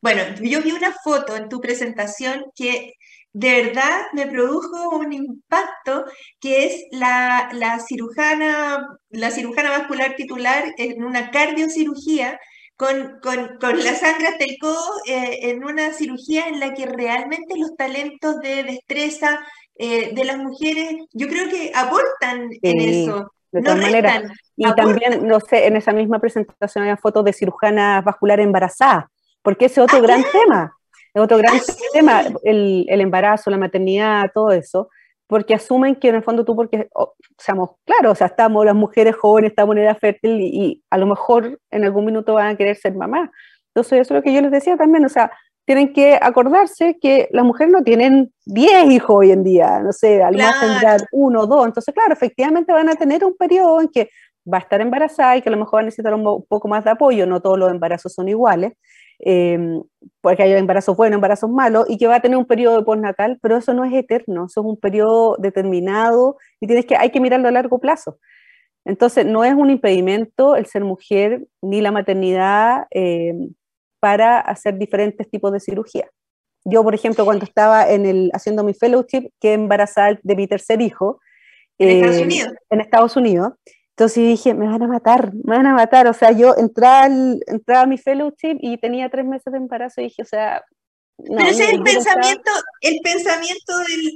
Bueno, 0.00 0.22
yo 0.40 0.62
vi 0.62 0.70
una 0.70 0.92
foto 0.92 1.36
en 1.36 1.48
tu 1.48 1.60
presentación 1.60 2.44
que 2.54 2.94
de 3.32 3.64
verdad 3.64 4.02
me 4.12 4.28
produjo 4.28 4.96
un 4.96 5.12
impacto, 5.12 6.04
que 6.38 6.66
es 6.66 6.84
la, 6.92 7.48
la 7.52 7.80
cirujana, 7.80 8.86
la 9.08 9.32
cirujana 9.32 9.70
vascular 9.70 10.14
titular 10.14 10.72
en 10.78 11.02
una 11.02 11.32
cardiocirugía, 11.32 12.38
con, 12.76 13.20
la 13.62 13.94
sangre 13.94 14.28
hasta 14.28 14.44
el 14.44 14.56
codo 14.60 14.82
eh, 15.06 15.50
en 15.50 15.64
una 15.64 15.92
cirugía 15.92 16.48
en 16.48 16.60
la 16.60 16.74
que 16.74 16.86
realmente 16.86 17.56
los 17.56 17.76
talentos 17.76 18.40
de 18.40 18.64
destreza 18.64 19.40
eh, 19.76 20.12
de 20.14 20.24
las 20.24 20.38
mujeres, 20.38 20.96
yo 21.12 21.28
creo 21.28 21.48
que 21.48 21.72
aportan 21.74 22.50
en 22.62 22.80
eso. 22.80 23.30
De 23.52 23.62
todas 23.62 23.78
maneras. 23.78 24.32
Y 24.56 24.64
también, 24.74 25.28
no 25.28 25.38
sé, 25.38 25.66
en 25.66 25.76
esa 25.76 25.92
misma 25.92 26.18
presentación 26.18 26.82
había 26.82 26.96
fotos 26.96 27.24
de 27.24 27.32
cirujana 27.32 28.00
vascular 28.00 28.40
embarazada, 28.40 29.08
porque 29.42 29.66
ese 29.66 29.80
es 29.80 29.84
otro 29.84 29.98
ah, 29.98 30.02
gran 30.02 30.24
tema. 30.32 30.76
Es 31.14 31.22
otro 31.22 31.38
gran 31.38 31.56
ah, 31.56 31.72
tema, 31.92 32.24
el, 32.42 32.84
el, 32.88 33.00
embarazo, 33.00 33.50
la 33.50 33.56
maternidad, 33.56 34.24
todo 34.34 34.50
eso 34.50 34.88
porque 35.26 35.54
asumen 35.54 35.96
que 35.96 36.08
en 36.08 36.16
el 36.16 36.22
fondo 36.22 36.44
tú, 36.44 36.54
porque, 36.54 36.88
seamos 37.38 37.70
claros, 37.84 38.12
o 38.12 38.14
sea, 38.14 38.26
estamos 38.28 38.64
las 38.64 38.74
mujeres 38.74 39.16
jóvenes, 39.16 39.50
estamos 39.50 39.76
en 39.76 39.82
edad 39.82 39.98
fértil 39.98 40.40
y, 40.40 40.82
a 40.90 40.98
lo 40.98 41.06
mejor 41.06 41.58
en 41.70 41.84
algún 41.84 42.04
minuto 42.04 42.34
van 42.34 42.48
a 42.48 42.56
querer 42.56 42.76
ser 42.76 42.94
mamás. 42.94 43.30
Entonces, 43.68 44.00
eso 44.00 44.14
es 44.14 44.18
lo 44.18 44.22
que 44.22 44.32
yo 44.32 44.40
les 44.40 44.50
decía 44.50 44.76
también, 44.76 45.04
o 45.04 45.08
sea, 45.08 45.30
tienen 45.66 45.92
que 45.92 46.18
acordarse 46.20 46.98
que 47.00 47.28
las 47.32 47.44
mujeres 47.44 47.72
no 47.72 47.82
tienen 47.82 48.32
10 48.44 48.90
hijos 48.90 49.16
hoy 49.16 49.30
en 49.32 49.42
día, 49.42 49.80
no 49.80 49.92
sé, 49.92 50.22
al 50.22 50.36
más 50.36 50.60
tendrán 50.60 51.00
uno 51.10 51.40
o 51.40 51.46
dos. 51.46 51.66
Entonces, 51.66 51.94
claro, 51.94 52.12
efectivamente 52.12 52.72
van 52.72 52.90
a 52.90 52.96
tener 52.96 53.24
un 53.24 53.34
periodo 53.34 53.80
en 53.80 53.88
que 53.88 54.10
va 54.52 54.58
a 54.58 54.60
estar 54.60 54.80
embarazada 54.82 55.36
y 55.36 55.42
que 55.42 55.48
a 55.48 55.52
lo 55.52 55.58
mejor 55.58 55.78
va 55.78 55.80
a 55.80 55.84
necesitar 55.84 56.12
un 56.12 56.44
poco 56.46 56.68
más 56.68 56.84
de 56.84 56.90
apoyo, 56.90 57.26
no 57.26 57.40
todos 57.40 57.58
los 57.58 57.70
embarazos 57.70 58.12
son 58.12 58.28
iguales, 58.28 58.74
eh, 59.20 59.80
porque 60.20 60.42
hay 60.42 60.52
embarazos 60.52 60.96
buenos, 60.96 61.16
embarazos 61.16 61.50
malos, 61.50 61.86
y 61.88 61.98
que 61.98 62.06
va 62.06 62.16
a 62.16 62.20
tener 62.20 62.36
un 62.36 62.46
periodo 62.46 62.78
de 62.78 62.84
postnatal, 62.84 63.38
pero 63.42 63.56
eso 63.56 63.74
no 63.74 63.84
es 63.84 63.92
eterno, 63.92 64.46
eso 64.46 64.60
es 64.60 64.66
un 64.66 64.76
periodo 64.78 65.36
determinado 65.38 66.36
y 66.60 66.66
tienes 66.66 66.86
que, 66.86 66.96
hay 66.96 67.10
que 67.10 67.20
mirarlo 67.20 67.48
a 67.48 67.52
largo 67.52 67.78
plazo. 67.78 68.18
Entonces, 68.84 69.24
no 69.24 69.44
es 69.44 69.54
un 69.54 69.70
impedimento 69.70 70.56
el 70.56 70.66
ser 70.66 70.84
mujer 70.84 71.46
ni 71.62 71.80
la 71.80 71.90
maternidad 71.90 72.86
eh, 72.90 73.32
para 74.00 74.40
hacer 74.40 74.78
diferentes 74.78 75.30
tipos 75.30 75.52
de 75.52 75.60
cirugía. 75.60 76.10
Yo, 76.66 76.82
por 76.82 76.94
ejemplo, 76.94 77.24
cuando 77.24 77.44
estaba 77.44 77.90
en 77.90 78.06
el, 78.06 78.30
haciendo 78.34 78.64
mi 78.64 78.74
fellowship, 78.74 79.30
que 79.40 79.54
embarazada 79.54 80.18
de 80.22 80.36
mi 80.36 80.46
tercer 80.46 80.80
hijo, 80.82 81.20
¿En 81.78 81.88
Estados 81.88 82.16
eh, 82.16 82.22
Unidos? 82.22 82.52
En 82.70 82.80
Estados 82.80 83.16
Unidos. 83.16 83.52
Entonces 83.96 84.24
dije, 84.24 84.54
me 84.54 84.66
van 84.66 84.82
a 84.82 84.88
matar, 84.88 85.32
me 85.44 85.56
van 85.56 85.66
a 85.66 85.74
matar. 85.74 86.08
O 86.08 86.12
sea, 86.12 86.32
yo 86.32 86.56
entraba, 86.56 87.06
entraba 87.06 87.82
a 87.82 87.86
mi 87.86 87.96
fellowship 87.96 88.58
y 88.60 88.76
tenía 88.78 89.08
tres 89.08 89.24
meses 89.24 89.52
de 89.52 89.58
embarazo 89.58 90.00
y 90.00 90.04
dije, 90.04 90.22
o 90.22 90.26
sea... 90.26 90.64
Pero 91.16 91.48
ese 91.48 91.62
es 91.62 91.72
el 91.74 91.82
pensamiento, 91.84 92.50
el 92.80 92.98
pensamiento 93.04 93.72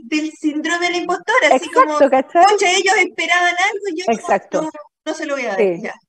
del, 0.09 0.33
síndrome 0.33 0.87
de 0.87 0.91
la 0.91 0.97
impostora, 0.97 1.55
así 1.55 1.71
como, 1.71 1.97
ellos 1.97 2.95
esperaban 2.99 3.55
algo 3.55 3.85
y 3.95 4.01
yo 4.01 4.05
Exacto. 4.09 4.69
No, 5.07 5.15
se 5.15 5.25
lo 5.25 5.37
voy 5.37 5.45
a 5.45 5.51
dar. 5.51 5.61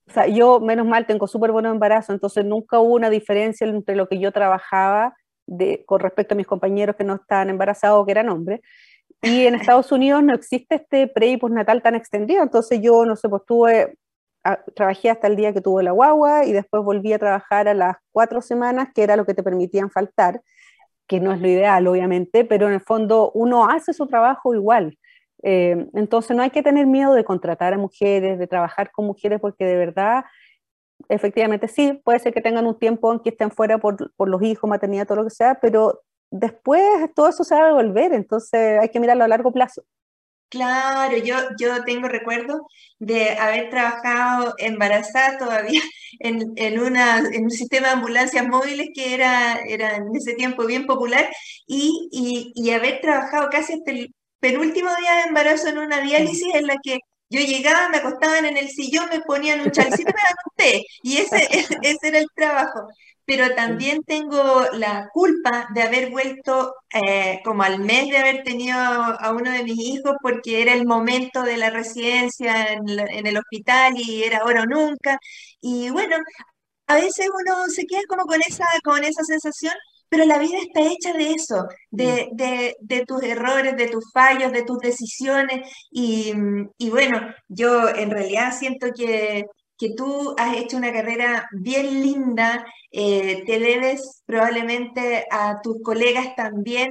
O 0.08 0.12
sea, 0.12 0.26
yo, 0.26 0.60
menos 0.60 0.88
mal, 0.88 1.06
tengo 1.06 1.28
súper 1.28 1.52
buen 1.52 1.68
embarazo, 1.68 2.12
entonces 2.12 2.44
nunca 2.44 2.80
hubo 2.80 2.96
una 2.96 3.12
diferencia 3.12 3.68
entre 3.68 3.96
lo 3.96 4.10
que 4.10 4.20
yo 4.20 4.32
trabajaba 4.32 5.16
de, 5.46 5.84
con 5.86 6.00
respecto 6.00 6.34
a 6.34 6.38
mis 6.38 6.48
compañeros 6.48 6.96
que 6.96 7.04
no 7.04 7.16
estaban 7.16 7.52
embarazados 7.52 8.02
o 8.02 8.06
que 8.06 8.12
eran 8.14 8.30
hombres. 8.30 8.62
Y 9.22 9.46
en 9.46 9.56
Estados 9.56 9.92
Unidos 9.92 10.24
no 10.24 10.34
existe 10.34 10.76
este 10.76 11.08
pre 11.08 11.28
y 11.28 11.38
postnatal 11.38 11.82
tan 11.82 11.96
extendido, 11.96 12.42
entonces 12.42 12.80
yo, 12.82 13.06
no 13.06 13.16
sé, 13.16 13.28
pues 13.28 13.44
tuve, 13.46 13.98
trabajé 14.76 15.10
hasta 15.10 15.28
el 15.28 15.36
día 15.36 15.54
que 15.54 15.62
tuve 15.62 15.84
la 15.84 15.92
guagua 15.92 16.46
y 16.46 16.54
después 16.54 16.84
volví 16.84 17.12
a 17.12 17.20
trabajar 17.20 17.68
a 17.68 17.74
las 17.74 17.98
cuatro 18.12 18.42
semanas, 18.42 18.90
que 18.96 19.04
era 19.04 19.18
lo 19.18 19.26
que 19.26 19.34
te 19.34 19.44
permitían 19.44 19.92
faltar, 19.92 20.42
que 21.08 21.20
no 21.20 21.34
es 21.34 21.42
lo 21.42 21.48
ideal, 21.48 21.86
obviamente, 21.88 22.46
pero 22.46 22.68
en 22.68 22.74
el 22.76 22.82
fondo 22.82 23.32
uno 23.34 23.68
hace 23.70 23.94
su 23.94 24.08
trabajo 24.08 24.56
igual. 24.56 24.98
Eh, 25.44 25.88
entonces 25.94 26.36
no 26.36 26.44
hay 26.44 26.50
que 26.52 26.64
tener 26.64 26.86
miedo 26.86 27.14
de 27.14 27.24
contratar 27.24 27.74
a 27.74 27.78
mujeres, 27.78 28.40
de 28.40 28.48
trabajar 28.48 28.92
con 28.92 29.06
mujeres, 29.06 29.40
porque 29.42 29.66
de 29.66 29.76
verdad, 29.76 30.24
efectivamente 31.10 31.68
sí, 31.68 32.00
puede 32.06 32.20
ser 32.20 32.34
que 32.34 32.42
tengan 32.42 32.68
un 32.68 32.80
tiempo 32.80 33.12
en 33.12 33.20
que 33.20 33.30
estén 33.30 33.52
fuera 33.52 33.80
por 33.80 34.30
los 34.30 34.42
hijos, 34.44 34.70
maternidad, 34.70 35.08
todo 35.08 35.18
lo 35.18 35.24
que 35.26 35.30
sea, 35.32 35.60
pero 35.62 36.02
después 36.32 36.82
todo 37.16 37.30
eso 37.30 37.44
se 37.44 37.56
va 37.56 37.64
a 37.64 37.68
devolver, 37.68 38.14
entonces 38.14 38.80
hay 38.80 38.90
que 38.90 39.00
mirarlo 39.00 39.24
a 39.24 39.28
largo 39.28 39.52
plazo. 39.52 39.84
Claro, 40.50 41.16
yo, 41.18 41.36
yo 41.60 41.84
tengo 41.84 42.08
recuerdo 42.08 42.68
de 42.98 43.38
haber 43.38 43.70
trabajado 43.70 44.56
embarazada 44.58 45.38
todavía 45.38 45.82
en, 46.20 46.54
en, 46.56 46.80
una, 46.80 47.20
en 47.20 47.44
un 47.44 47.52
sistema 47.52 47.88
de 47.88 47.94
ambulancias 47.94 48.48
móviles 48.48 48.90
que 48.96 49.14
era, 49.14 49.60
era 49.68 49.98
en 49.98 50.16
ese 50.16 50.34
tiempo 50.34 50.66
bien 50.66 50.88
popular 50.88 51.30
y, 51.68 52.10
y, 52.12 52.52
y 52.56 52.72
haber 52.72 53.00
trabajado 53.00 53.50
casi 53.52 53.74
hasta 53.74 53.92
el 53.92 54.16
penúltimo 54.40 54.90
día 54.96 55.16
de 55.16 55.22
embarazo 55.28 55.68
en 55.68 55.78
una 55.78 56.02
diálisis 56.02 56.56
en 56.56 56.66
la 56.66 56.78
que 56.82 56.98
yo 57.30 57.42
llegaba, 57.42 57.90
me 57.90 57.98
acostaban 57.98 58.46
en 58.46 58.58
el 58.58 58.70
sillón, 58.70 59.10
me 59.10 59.22
ponían 59.22 59.62
un 59.62 59.72
chalcito 59.72 60.02
y 60.02 60.14
me 60.14 60.22
daban 60.22 60.36
té. 60.56 60.86
Y 61.04 61.18
ese, 61.18 61.48
ese 61.82 62.08
era 62.08 62.20
el 62.20 62.28
trabajo 62.36 62.88
pero 63.30 63.54
también 63.54 64.02
tengo 64.06 64.64
la 64.74 65.08
culpa 65.14 65.68
de 65.76 65.84
haber 65.84 66.10
vuelto 66.10 66.74
eh, 66.92 67.42
como 67.46 67.62
al 67.62 67.78
mes 67.78 68.10
de 68.10 68.18
haber 68.18 68.42
tenido 68.44 68.76
a 68.76 69.32
uno 69.34 69.52
de 69.52 69.64
mis 69.64 69.78
hijos 69.80 70.16
porque 70.20 70.64
era 70.64 70.74
el 70.74 70.88
momento 70.88 71.44
de 71.44 71.58
la 71.58 71.70
residencia 71.70 72.74
en, 72.74 72.90
el 73.28 73.38
hospital 73.38 73.94
y 73.98 74.24
era 74.24 74.40
ahora 74.40 74.64
o 74.64 74.66
nunca. 74.66 75.20
Y 75.62 75.92
bueno, 75.92 76.18
a 76.88 76.96
veces 76.96 77.30
uno 77.30 77.68
se 77.68 77.86
queda 77.86 78.02
como 78.10 78.26
con 78.26 78.42
esa, 78.42 78.66
con 78.84 79.04
esa 79.04 79.24
sensación, 79.24 79.74
pero 80.10 80.26
la 80.26 80.40
vida 80.40 80.58
está 80.60 80.82
hecha 80.82 81.14
de 81.14 81.32
eso, 81.32 81.68
de, 81.92 82.30
de, 82.80 83.06
tus 83.06 83.24
errores, 83.24 83.78
de 83.78 83.88
tus 83.88 84.12
fallos, 84.12 84.52
de 84.52 84.64
tus 84.64 84.80
decisiones. 84.80 85.70
Y, 85.92 86.34
y 86.78 86.90
bueno, 86.90 87.22
yo 87.48 87.90
en 87.90 88.12
realidad 88.12 88.54
siento 88.58 88.88
que 88.96 89.46
que 89.80 89.94
tú 89.96 90.36
has 90.38 90.58
hecho 90.58 90.78
una 90.78 90.92
carrera 90.92 91.48
bien 91.54 92.02
linda, 92.02 92.66
eh, 92.92 93.44
te 93.46 93.60
debes 93.60 94.22
probablemente 94.26 95.26
a 95.32 95.62
tus 95.64 95.82
colegas 95.82 96.36
también, 96.36 96.90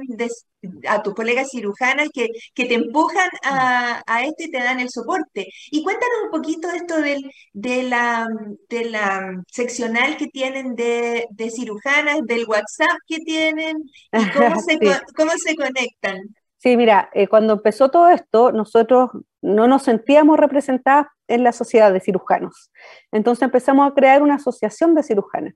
a 0.87 1.01
tus 1.01 1.13
colegas 1.13 1.49
cirujanas 1.51 2.09
que, 2.13 2.27
que 2.53 2.65
te 2.65 2.73
empujan 2.73 3.29
a, 3.43 4.01
a, 4.05 4.23
esto 4.23 4.43
y 4.43 4.51
te 4.51 4.57
dan 4.59 4.79
el 4.79 4.89
soporte. 4.89 5.47
Y 5.71 5.83
cuéntanos 5.83 6.17
un 6.25 6.31
poquito 6.31 6.67
de 6.67 6.77
esto 6.77 7.01
del, 7.01 7.31
de, 7.53 7.83
la, 7.83 8.27
de 8.69 8.85
la 8.89 9.41
seccional 9.47 10.17
que 10.17 10.27
tienen 10.27 10.75
de, 10.75 11.25
de 11.29 11.49
cirujanas, 11.49 12.21
del 12.25 12.45
WhatsApp 12.47 12.97
que 13.07 13.19
tienen 13.19 13.77
y 14.11 14.29
cómo 14.37 14.59
se, 14.59 14.79
cómo 15.15 15.31
se 15.37 15.55
conectan. 15.55 16.35
Sí, 16.57 16.75
mira, 16.75 17.09
eh, 17.13 17.27
cuando 17.27 17.53
empezó 17.53 17.89
todo 17.89 18.09
esto, 18.09 18.51
nosotros 18.51 19.11
no 19.41 19.67
nos 19.67 19.83
sentíamos 19.83 20.37
representadas 20.37 21.07
en 21.29 21.43
la 21.43 21.53
sociedad 21.53 21.93
de 21.93 22.01
cirujanos. 22.01 22.71
Entonces 23.13 23.43
empezamos 23.43 23.89
a 23.89 23.93
crear 23.93 24.21
una 24.21 24.35
asociación 24.35 24.93
de 24.93 25.03
cirujanas. 25.03 25.53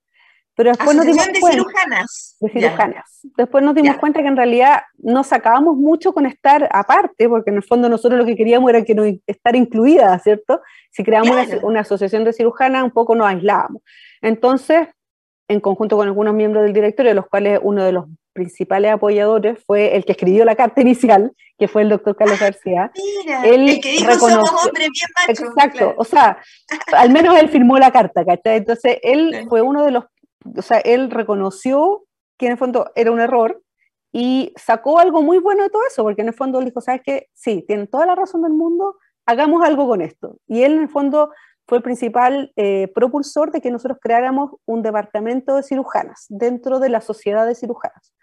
Pero 0.55 0.69
después 0.69 0.95
nos 0.95 1.05
dimos 1.05 1.25
de 1.25 1.39
cuenta, 1.39 1.57
cirujanas. 1.57 2.37
De 2.39 2.49
cirujanas. 2.49 3.19
Después 3.37 3.63
nos 3.63 3.73
dimos 3.73 3.97
cuenta 3.97 4.21
que 4.21 4.27
en 4.27 4.37
realidad 4.37 4.83
no 4.97 5.23
sacábamos 5.23 5.77
mucho 5.77 6.13
con 6.13 6.25
estar 6.25 6.69
aparte, 6.71 7.27
porque 7.27 7.49
en 7.49 7.57
el 7.57 7.63
fondo 7.63 7.89
nosotros 7.89 8.19
lo 8.19 8.25
que 8.25 8.35
queríamos 8.35 8.69
era 8.69 8.83
que 8.83 8.93
no, 8.93 9.03
estar 9.25 9.55
incluidas, 9.55 10.21
¿cierto? 10.21 10.61
Si 10.91 11.03
creamos 11.03 11.31
una, 11.31 11.59
una, 11.63 11.79
asociación 11.79 12.23
de 12.23 12.33
cirujanas, 12.33 12.83
un 12.83 12.91
poco 12.91 13.15
nos 13.15 13.27
aislábamos. 13.27 13.81
Entonces, 14.21 14.87
en 15.47 15.59
conjunto 15.59 15.97
con 15.97 16.07
algunos 16.07 16.35
miembros 16.35 16.63
del 16.63 16.73
directorio, 16.73 17.11
de 17.11 17.15
los 17.15 17.27
cuales 17.27 17.59
uno 17.63 17.83
de 17.83 17.91
los 17.91 18.05
principales 18.33 18.91
apoyadores 18.91 19.59
fue 19.65 19.95
el 19.95 20.05
que 20.05 20.13
escribió 20.13 20.43
la 20.43 20.55
carta 20.55 20.81
inicial, 20.81 21.31
que 21.57 21.67
fue 21.67 21.83
el 21.83 21.89
doctor 21.89 22.15
Carlos 22.15 22.39
ah, 22.41 22.45
García. 22.45 22.91
Mira, 22.95 23.43
él 23.43 23.69
el 23.69 23.79
que 23.79 23.91
dijo 23.91 24.07
reconoció, 24.07 24.57
hombre 24.57 24.87
bien 24.89 25.09
macho. 25.27 25.45
Exacto, 25.45 25.93
o 25.97 26.03
sea, 26.03 26.37
al 26.93 27.11
menos 27.11 27.37
él 27.39 27.49
firmó 27.49 27.77
la 27.77 27.91
carta, 27.91 28.25
¿cachai? 28.25 28.57
Entonces 28.57 28.97
él 29.03 29.45
fue 29.47 29.61
uno 29.61 29.85
de 29.85 29.91
los, 29.91 30.05
o 30.57 30.61
sea, 30.61 30.79
él 30.79 31.11
reconoció 31.11 32.05
que 32.37 32.47
en 32.47 32.53
el 32.53 32.57
fondo 32.57 32.91
era 32.95 33.11
un 33.11 33.19
error 33.19 33.61
y 34.11 34.53
sacó 34.55 34.99
algo 34.99 35.21
muy 35.21 35.39
bueno 35.39 35.63
de 35.63 35.69
todo 35.69 35.81
eso, 35.87 36.03
porque 36.03 36.21
en 36.21 36.27
el 36.27 36.33
fondo 36.33 36.59
él 36.59 36.65
dijo, 36.65 36.81
¿sabes 36.81 37.01
qué? 37.03 37.27
Sí, 37.33 37.63
tienen 37.67 37.87
toda 37.87 38.05
la 38.05 38.15
razón 38.15 38.43
del 38.43 38.53
mundo, 38.53 38.97
hagamos 39.25 39.63
algo 39.63 39.87
con 39.87 40.01
esto. 40.01 40.37
Y 40.47 40.63
él 40.63 40.73
en 40.73 40.81
el 40.81 40.89
fondo 40.89 41.31
fue 41.67 41.77
el 41.77 41.83
principal 41.83 42.51
eh, 42.55 42.91
propulsor 42.93 43.51
de 43.51 43.61
que 43.61 43.71
nosotros 43.71 43.97
creáramos 44.01 44.51
un 44.65 44.81
departamento 44.83 45.55
de 45.55 45.63
cirujanas 45.63 46.25
dentro 46.29 46.79
de 46.79 46.89
la 46.89 47.01
sociedad 47.01 47.47
de 47.47 47.55
cirujanas. 47.55 48.13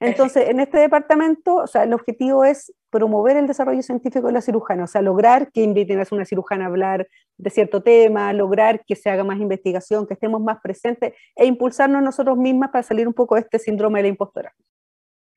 Entonces, 0.00 0.48
en 0.48 0.60
este 0.60 0.78
departamento, 0.78 1.56
o 1.56 1.66
sea, 1.66 1.82
el 1.82 1.92
objetivo 1.92 2.44
es 2.44 2.72
promover 2.90 3.36
el 3.36 3.48
desarrollo 3.48 3.82
científico 3.82 4.28
de 4.28 4.32
la 4.32 4.40
cirujana, 4.40 4.84
o 4.84 4.86
sea, 4.86 5.02
lograr 5.02 5.50
que 5.50 5.62
inviten 5.62 6.00
a 6.00 6.04
una 6.12 6.24
cirujana 6.24 6.66
a 6.66 6.68
hablar 6.68 7.08
de 7.38 7.50
cierto 7.50 7.82
tema, 7.82 8.32
lograr 8.32 8.84
que 8.84 8.96
se 8.96 9.08
haga 9.08 9.24
más 9.24 9.38
investigación, 9.38 10.06
que 10.06 10.14
estemos 10.14 10.40
más 10.40 10.58
presentes 10.60 11.14
e 11.36 11.46
impulsarnos 11.46 12.02
nosotros 12.02 12.36
mismas 12.36 12.70
para 12.70 12.82
salir 12.82 13.06
un 13.06 13.14
poco 13.14 13.36
de 13.36 13.42
este 13.42 13.58
síndrome 13.58 14.00
de 14.00 14.02
la 14.02 14.08
impostora. 14.08 14.52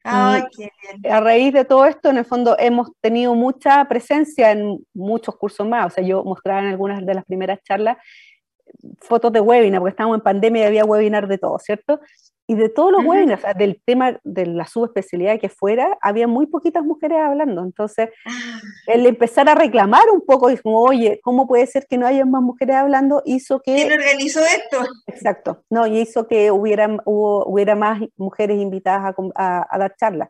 Ay, 0.03 0.41
qué 0.57 0.69
bien. 0.81 1.13
A 1.13 1.19
raíz 1.19 1.53
de 1.53 1.63
todo 1.63 1.85
esto, 1.85 2.09
en 2.09 2.17
el 2.17 2.25
fondo, 2.25 2.55
hemos 2.57 2.89
tenido 3.01 3.35
mucha 3.35 3.85
presencia 3.87 4.51
en 4.51 4.83
muchos 4.95 5.35
cursos 5.37 5.67
más. 5.67 5.85
O 5.85 5.89
sea, 5.91 6.03
yo 6.03 6.23
mostraba 6.23 6.61
en 6.61 6.67
algunas 6.67 7.05
de 7.05 7.13
las 7.13 7.23
primeras 7.23 7.61
charlas 7.63 7.97
fotos 8.99 9.31
de 9.31 9.41
webinar, 9.41 9.79
porque 9.79 9.91
estábamos 9.91 10.17
en 10.17 10.23
pandemia 10.23 10.63
y 10.63 10.65
había 10.67 10.85
webinar 10.85 11.27
de 11.27 11.37
todo, 11.37 11.59
¿cierto? 11.59 11.99
Y 12.51 12.55
de 12.55 12.67
todos 12.67 12.91
los 12.91 13.05
webinars, 13.05 13.43
del 13.57 13.81
tema 13.85 14.19
de 14.25 14.45
la 14.45 14.65
subespecialidad 14.65 15.39
que 15.39 15.47
fuera, 15.47 15.97
había 16.01 16.27
muy 16.27 16.47
poquitas 16.47 16.83
mujeres 16.83 17.17
hablando. 17.19 17.63
Entonces, 17.63 18.09
Ah, 18.25 18.59
el 18.87 19.05
empezar 19.05 19.47
a 19.47 19.55
reclamar 19.55 20.03
un 20.13 20.19
poco, 20.25 20.51
y 20.51 20.57
como, 20.57 20.81
oye, 20.81 21.21
¿cómo 21.23 21.47
puede 21.47 21.65
ser 21.65 21.85
que 21.89 21.97
no 21.97 22.05
haya 22.05 22.25
más 22.25 22.41
mujeres 22.41 22.75
hablando? 22.75 23.21
Hizo 23.25 23.61
que... 23.61 23.73
¿Quién 23.75 23.93
organizó 23.93 24.41
esto? 24.41 24.83
Exacto, 25.07 25.63
no, 25.69 25.87
y 25.87 25.99
hizo 26.01 26.27
que 26.27 26.51
hubiera, 26.51 26.87
hubo- 27.05 27.45
hubiera 27.45 27.75
más 27.75 28.01
mujeres 28.17 28.59
invitadas 28.59 29.05
a, 29.05 29.13
com- 29.13 29.31
a- 29.35 29.65
a 29.73 29.77
dar 29.77 29.95
charlas. 29.95 30.27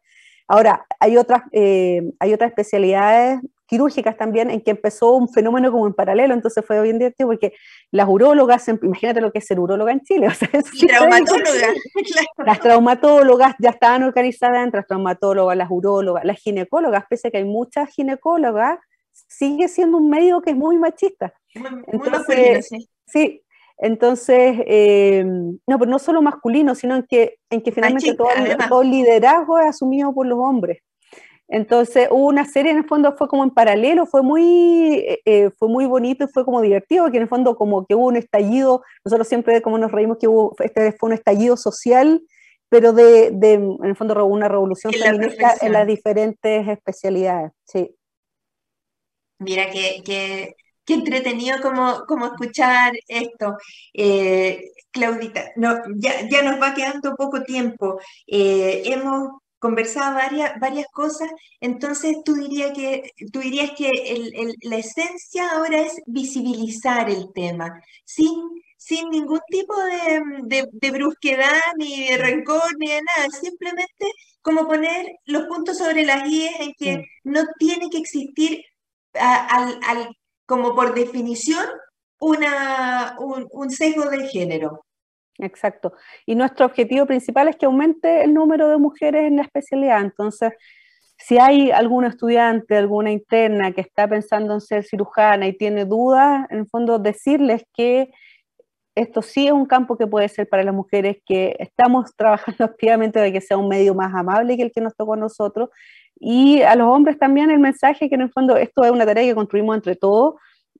Ahora, 0.48 0.86
hay 1.00 1.18
otras, 1.18 1.42
eh, 1.54 2.04
hay 2.20 2.34
otras 2.34 2.50
especialidades 2.52 3.40
quirúrgicas 3.72 4.18
también 4.18 4.52
en 4.52 4.60
que 4.60 4.72
empezó 4.72 5.14
un 5.14 5.30
fenómeno 5.30 5.72
como 5.72 5.88
en 5.88 5.94
paralelo, 5.94 6.34
entonces 6.34 6.62
fue 6.66 6.82
bien 6.82 7.00
divertido 7.00 7.30
porque 7.30 7.54
las 7.90 8.06
urólogas, 8.10 8.68
em- 8.68 8.78
imagínate 8.84 9.22
lo 9.22 9.32
que 9.32 9.40
es 9.40 9.48
ser 9.48 9.62
uróloga 9.62 9.94
en 9.94 10.02
Chile, 10.02 10.28
o 10.28 10.32
sea, 10.32 10.50
Y 10.74 10.88
las 12.46 12.60
traumatólogas 12.60 13.56
ya 13.60 13.70
estaban 13.70 14.04
organizadas 14.04 14.62
entre 14.62 14.80
las 14.80 14.88
traumatólogas, 14.88 15.56
las 15.56 15.72
urólogas, 15.72 16.26
las 16.26 16.38
ginecólogas, 16.38 17.06
pese 17.10 17.30
a 17.30 17.32
que 17.32 17.38
hay 17.38 17.46
muchas 17.46 17.90
ginecólogas, 17.90 18.78
sigue 19.14 19.70
siendo 19.70 20.00
un 20.00 20.10
medio 20.10 20.42
que 20.42 20.50
es 20.50 20.58
muy 20.58 20.78
machista. 20.78 21.34
Muy, 21.56 21.72
muy 21.72 21.84
Entonces, 21.88 22.12
masculino, 22.12 22.62
sí. 22.64 22.90
Sí, 23.06 23.44
entonces, 23.78 24.58
eh, 24.68 25.24
no, 25.26 25.80
pero 25.80 25.90
no 25.90 25.98
solo 25.98 26.22
masculino, 26.22 26.76
sino 26.76 26.98
en 26.98 27.04
que, 27.04 27.38
en 27.50 27.62
que 27.62 27.72
finalmente 27.72 28.16
Machista, 28.18 28.68
todo, 28.68 28.84
liderazgo 28.84 29.60
es 29.60 29.68
asumido 29.68 30.14
por 30.14 30.28
los 30.28 30.40
hombres. 30.40 30.82
Entonces, 31.54 32.08
hubo 32.10 32.28
una 32.28 32.46
serie, 32.46 32.72
en 32.72 32.78
el 32.78 32.86
fondo 32.86 33.14
fue 33.18 33.28
como 33.28 33.44
en 33.44 33.50
paralelo, 33.50 34.06
fue 34.06 34.24
muy, 34.24 34.94
eh, 35.06 35.22
eh, 35.26 35.50
fue 35.60 35.68
muy 35.68 35.86
bonito 35.86 36.24
y 36.24 36.28
fue 36.30 36.46
como 36.46 36.62
divertido, 36.62 37.04
porque 37.04 37.18
en 37.18 37.24
el 37.24 37.30
fondo 37.30 37.58
como 37.58 37.86
que 37.86 37.94
hubo 37.94 38.08
un 38.08 38.16
estallido, 38.16 38.84
nosotros 39.04 39.28
siempre 39.28 39.62
como 39.62 39.78
nos 39.78 39.92
reímos 39.92 40.18
que 40.18 40.30
hubo, 40.30 40.56
este 40.60 40.94
fue 40.94 41.10
un 41.10 41.14
estallido 41.14 41.58
social, 41.58 42.22
pero 42.70 42.94
de, 42.94 43.32
de, 43.34 43.56
en 43.56 43.84
el 43.84 43.98
fondo 43.98 44.26
una 44.26 44.48
revolución 44.48 44.94
En 44.94 45.00
la 45.02 45.06
feminista 45.08 45.56
en 45.60 45.74
las 45.74 45.86
diferentes 45.86 46.68
especialidades, 46.70 47.52
sí. 47.66 47.98
Mira, 49.40 49.70
qué, 49.70 50.02
qué, 50.06 50.56
qué 50.86 50.94
entretenido 50.94 51.60
como, 51.62 52.06
como 52.08 52.28
escuchar 52.28 52.94
esto. 53.10 53.58
Eh, 53.94 54.72
Claudita, 54.92 55.52
no, 55.58 55.76
ya, 55.98 56.30
ya 56.30 56.44
nos 56.44 56.62
va 56.62 56.74
quedando 56.74 57.14
poco 57.16 57.44
tiempo. 57.44 58.00
Eh, 58.26 58.84
hemos 58.86 59.41
conversado 59.62 60.16
varias, 60.16 60.60
varias 60.60 60.88
cosas, 60.92 61.30
entonces 61.62 62.18
tú, 62.26 62.34
diría 62.36 62.74
que, 62.74 63.12
tú 63.32 63.40
dirías 63.40 63.72
que 63.78 63.90
el- 63.90 64.34
el- 64.36 64.56
la 64.64 64.78
esencia 64.78 65.52
ahora 65.52 65.80
es 65.82 65.94
visibilizar 66.08 67.10
el 67.10 67.32
tema, 67.34 67.68
sin, 68.06 68.34
sin 68.78 69.10
ningún 69.12 69.40
tipo 69.50 69.76
de, 69.92 70.22
de, 70.54 70.68
de 70.72 70.92
brusquedad, 70.92 71.60
ni 71.78 72.08
de 72.10 72.18
rencor, 72.18 72.64
ni 72.80 72.88
de 72.90 73.02
nada, 73.10 73.30
simplemente 73.30 74.06
como 74.42 74.68
poner 74.68 75.06
los 75.26 75.44
puntos 75.46 75.78
sobre 75.78 76.04
las 76.06 76.28
IES 76.28 76.56
en 76.60 76.74
que 76.78 76.96
Sí. 76.98 77.06
no 77.24 77.42
tiene 77.60 77.90
que 77.92 78.00
existir 78.00 78.64
a- 79.14 79.46
al, 79.58 79.80
al- 79.88 80.16
como 80.48 80.76
por 80.76 80.94
definición, 80.96 81.66
una, 82.20 83.16
un, 83.20 83.48
un 83.52 83.72
sesgo 83.72 84.06
de 84.10 84.28
género. 84.28 84.84
Exacto. 85.42 85.94
Y 86.26 86.36
nuestro 86.36 86.68
objetivo 86.68 87.06
principal 87.08 87.48
es 87.48 87.56
que 87.56 87.66
aumente 87.66 88.24
el 88.24 88.34
número 88.34 88.70
de 88.70 88.78
mujeres 88.78 89.24
en 89.24 89.38
la 89.38 89.44
especialidad. 89.44 90.02
Entonces, 90.02 90.54
si 91.18 91.40
hay 91.40 91.72
algún 91.72 92.06
estudiante, 92.06 92.78
alguna 92.78 93.12
interna 93.12 93.72
que 93.72 93.82
está 93.82 94.08
pensando 94.08 94.54
en 94.54 94.62
ser 94.62 94.84
cirujana 94.84 95.48
y 95.48 95.58
tiene 95.58 95.86
dudas, 95.86 96.48
en 96.52 96.60
el 96.60 96.68
fondo 96.68 97.00
decirles 97.00 97.64
que 97.74 98.12
esto 98.96 99.22
sí 99.22 99.48
es 99.48 99.54
un 99.54 99.66
campo 99.66 99.98
que 99.98 100.06
puede 100.06 100.30
ser 100.30 100.48
para 100.48 100.64
las 100.64 100.76
mujeres, 100.76 101.18
que 101.26 101.56
estamos 101.60 102.12
trabajando 102.18 102.64
activamente 102.66 103.20
de 103.20 103.34
que 103.34 103.42
sea 103.42 103.58
un 103.58 103.68
medio 103.68 103.96
más 103.96 104.14
amable 104.14 104.58
que 104.58 104.64
el 104.64 104.72
que 104.72 104.82
nos 104.82 104.96
tocó 104.96 105.16
a 105.16 105.18
nosotros. 105.18 105.70
Y 106.20 106.62
a 106.62 106.76
los 106.76 106.88
hombres 106.88 107.18
también 107.18 107.50
el 107.50 107.60
mensaje 107.60 108.10
que 108.10 108.16
en 108.16 108.22
el 108.22 108.32
fondo 108.32 108.58
esto 108.58 108.84
es 108.84 108.92
una 108.92 109.08
tarea 109.08 109.24
que 109.24 109.34
construimos 109.34 109.76
entre 109.76 109.96
todos 109.96 110.36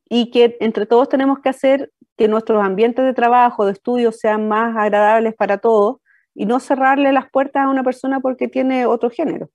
y 0.08 0.30
que 0.30 0.58
entre 0.60 0.86
todos 0.86 1.10
tenemos 1.10 1.40
que 1.40 1.50
hacer 1.50 1.90
que 2.22 2.28
nuestros 2.28 2.64
ambientes 2.64 3.04
de 3.04 3.16
trabajo, 3.16 3.66
de 3.66 3.72
estudio 3.72 4.12
sean 4.12 4.48
más 4.48 4.78
agradables 4.78 5.34
para 5.34 5.58
todos 5.58 5.96
y 6.36 6.46
no 6.46 6.60
cerrarle 6.60 7.12
las 7.12 7.28
puertas 7.32 7.66
a 7.66 7.70
una 7.70 7.84
persona 7.84 8.20
porque 8.20 8.48
tiene 8.48 8.86
otro 8.86 9.10
género. 9.10 9.50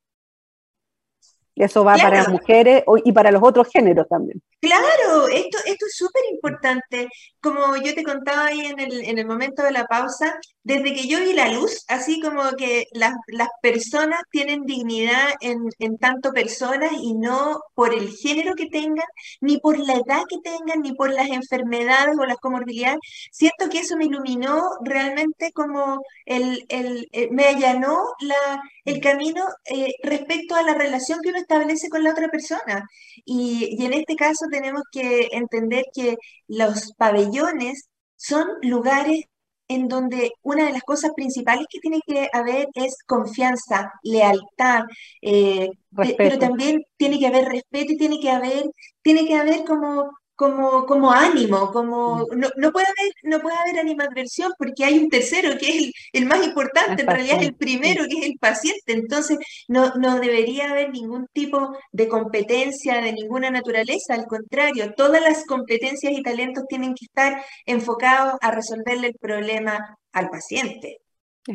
Y 1.55 1.63
eso 1.63 1.85
va 1.85 1.93
para 1.95 2.17
las 2.17 2.25
Claro. 2.25 2.33
mujeres 2.41 2.83
y 3.05 3.13
para 3.13 3.31
los 3.31 3.41
otros 3.45 3.69
géneros 3.73 4.09
también. 4.09 4.43
Claro, 4.61 5.29
esto, 5.33 5.59
esto 5.65 5.87
es 5.87 5.95
súper 5.97 6.23
importante. 6.33 7.09
Como 7.47 7.77
yo 7.77 7.95
te 7.95 8.03
contaba 8.03 8.47
ahí 8.47 8.61
en 8.67 8.81
el, 8.81 9.05
en 9.05 9.19
el 9.19 9.27
momento 9.27 9.63
de 9.63 9.71
la 9.71 9.87
pausa, 9.87 10.37
desde 10.65 10.93
que 10.95 11.07
yo 11.07 11.21
vi 11.21 11.33
la 11.33 11.53
luz, 11.53 11.85
así 11.87 12.21
como 12.21 12.43
que 12.59 12.87
las, 12.93 13.13
las 13.29 13.49
personas 13.63 14.21
tienen 14.33 14.65
dignidad 14.65 15.29
en, 15.41 15.59
en 15.79 15.97
tanto 15.99 16.33
personas 16.33 16.91
y 17.01 17.15
no 17.15 17.61
por 17.75 17.95
el 17.95 18.09
género 18.11 18.55
que 18.57 18.67
tengan, 18.67 19.07
ni 19.41 19.59
por 19.59 19.79
la 19.79 19.95
edad 19.95 20.23
que 20.29 20.39
tengan, 20.43 20.83
ni 20.83 20.93
por 20.95 21.11
las 21.13 21.29
enfermedades 21.31 22.17
o 22.19 22.25
las 22.25 22.39
comorbilidades. 22.39 22.99
Siento 23.31 23.69
que 23.71 23.79
eso 23.81 23.97
me 23.97 24.07
iluminó 24.07 24.63
realmente 24.83 25.53
como 25.53 26.01
el, 26.25 26.65
el, 26.69 27.09
eh, 27.13 27.29
me 27.31 27.45
allanó 27.45 27.97
la, 28.21 28.61
el 28.85 29.01
camino 29.01 29.45
eh, 29.67 29.93
respecto 30.03 30.57
a 30.57 30.63
la 30.63 30.75
relación 30.75 31.21
que 31.23 31.29
uno 31.31 31.39
establece 31.39 31.89
con 31.89 32.03
la 32.03 32.11
otra 32.11 32.29
persona. 32.29 32.89
Y, 33.25 33.77
y 33.79 33.85
en 33.87 33.93
este 33.95 34.17
caso 34.17 34.47
tenemos 34.51 34.83
que 34.91 35.29
entender 35.33 35.85
que 35.95 36.17
los 36.49 36.93
pabellones 36.97 37.89
son 38.17 38.47
lugares 38.63 39.25
en 39.69 39.89
donde 39.89 40.33
una 40.43 40.67
de 40.67 40.73
las 40.73 40.83
cosas 40.83 41.11
principales 41.17 41.67
que 41.69 41.81
tiene 41.81 42.01
que 42.07 42.29
haber 42.33 42.69
es 42.75 42.97
confianza, 43.07 43.93
lealtad, 44.03 44.85
eh, 45.23 45.71
pe- 46.01 46.15
pero 46.23 46.39
también 46.39 46.83
tiene 46.97 47.19
que 47.19 47.27
haber 47.27 47.47
respeto 47.49 47.93
y 47.93 47.97
tiene 47.99 48.21
que 48.21 48.31
haber, 48.31 48.65
tiene 49.03 49.27
que 49.27 49.35
haber 49.37 49.65
como, 49.65 50.11
como, 50.37 50.87
como 50.87 51.11
ánimo, 51.11 51.73
como 51.73 52.27
no, 52.37 52.49
no 52.57 52.73
puede 52.73 52.87
haber, 52.87 53.13
no 53.23 53.41
puede 53.41 53.57
haber 53.57 53.79
animadversión 53.81 54.53
porque 54.59 54.85
hay 54.85 54.99
un 54.99 55.09
tercero 55.09 55.59
que 55.59 55.69
es 55.69 55.77
el, 55.77 55.93
el 56.13 56.27
más 56.27 56.45
importante, 56.47 57.03
en 57.03 57.09
realidad 57.09 57.41
es 57.41 57.49
el 57.49 57.55
primero, 57.55 58.05
que 58.09 58.19
es 58.19 58.27
el 58.27 58.39
paciente. 58.39 58.93
Entonces, 58.93 59.39
no, 59.69 59.95
no 59.95 60.21
debería 60.21 60.71
haber 60.71 60.91
ningún 60.91 61.27
tipo 61.33 61.77
de 61.93 62.09
competencia 62.09 63.01
de 63.01 63.13
ninguna 63.13 63.51
naturaleza, 63.51 64.15
al 64.15 64.27
contrario, 64.27 64.95
todas 64.95 65.23
las 65.23 65.45
competencias 65.47 66.13
y 66.13 66.23
talentos 66.23 66.65
tienen 66.69 66.95
que 66.95 67.07
estar 67.07 67.43
enfocados 67.65 68.35
a 68.41 68.51
resolverle 68.51 69.09
el 69.09 69.15
problema 69.15 69.99
al 70.13 70.29
paciente. 70.29 70.99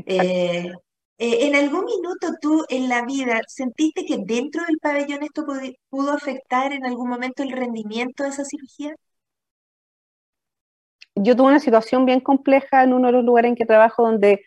Eh, 0.06 0.72
eh, 1.18 1.48
¿en 1.48 1.56
algún 1.56 1.86
minuto 1.86 2.30
tú 2.42 2.66
en 2.70 2.90
la 2.90 3.06
vida 3.06 3.40
sentiste 3.48 4.06
que 4.06 4.18
dentro 4.26 4.64
del 4.66 4.78
pabellón 4.80 5.24
esto 5.24 5.46
pudo 5.90 6.12
afectar 6.12 6.74
en 6.74 6.86
algún 6.86 7.10
momento 7.10 7.44
el 7.44 7.52
rendimiento 7.52 8.24
de 8.24 8.30
esa 8.30 8.46
cirugía? 8.46 8.96
Yo 11.16 11.36
tuve 11.36 11.48
una 11.50 11.60
situación 11.60 12.06
bien 12.06 12.20
compleja 12.22 12.84
en 12.84 12.94
uno 12.94 13.08
de 13.08 13.14
los 13.14 13.24
lugares 13.26 13.50
en 13.50 13.56
que 13.56 13.66
trabajo 13.66 14.04
donde 14.04 14.44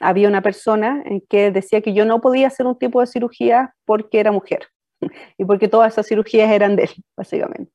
había 0.00 0.28
una 0.28 0.42
persona 0.42 1.02
en 1.06 1.20
que 1.28 1.50
decía 1.50 1.80
que 1.80 1.94
yo 1.94 2.04
no 2.04 2.20
podía 2.20 2.48
hacer 2.48 2.66
un 2.66 2.78
tipo 2.78 3.00
de 3.00 3.06
cirugía 3.06 3.74
porque 3.84 4.20
era 4.20 4.32
mujer 4.32 4.68
y 5.38 5.44
porque 5.44 5.68
todas 5.68 5.92
esas 5.92 6.06
cirugías 6.06 6.50
eran 6.50 6.76
de 6.76 6.84
él, 6.84 6.90
básicamente. 7.16 7.72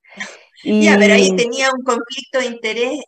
Ya, 0.63 0.97
pero 0.97 1.13
ahí 1.13 1.29
Y- 1.29 1.35
tenía 1.37 1.69
un 1.71 1.83
conflicto 1.83 2.39
de 2.39 2.45
interés, 2.47 2.99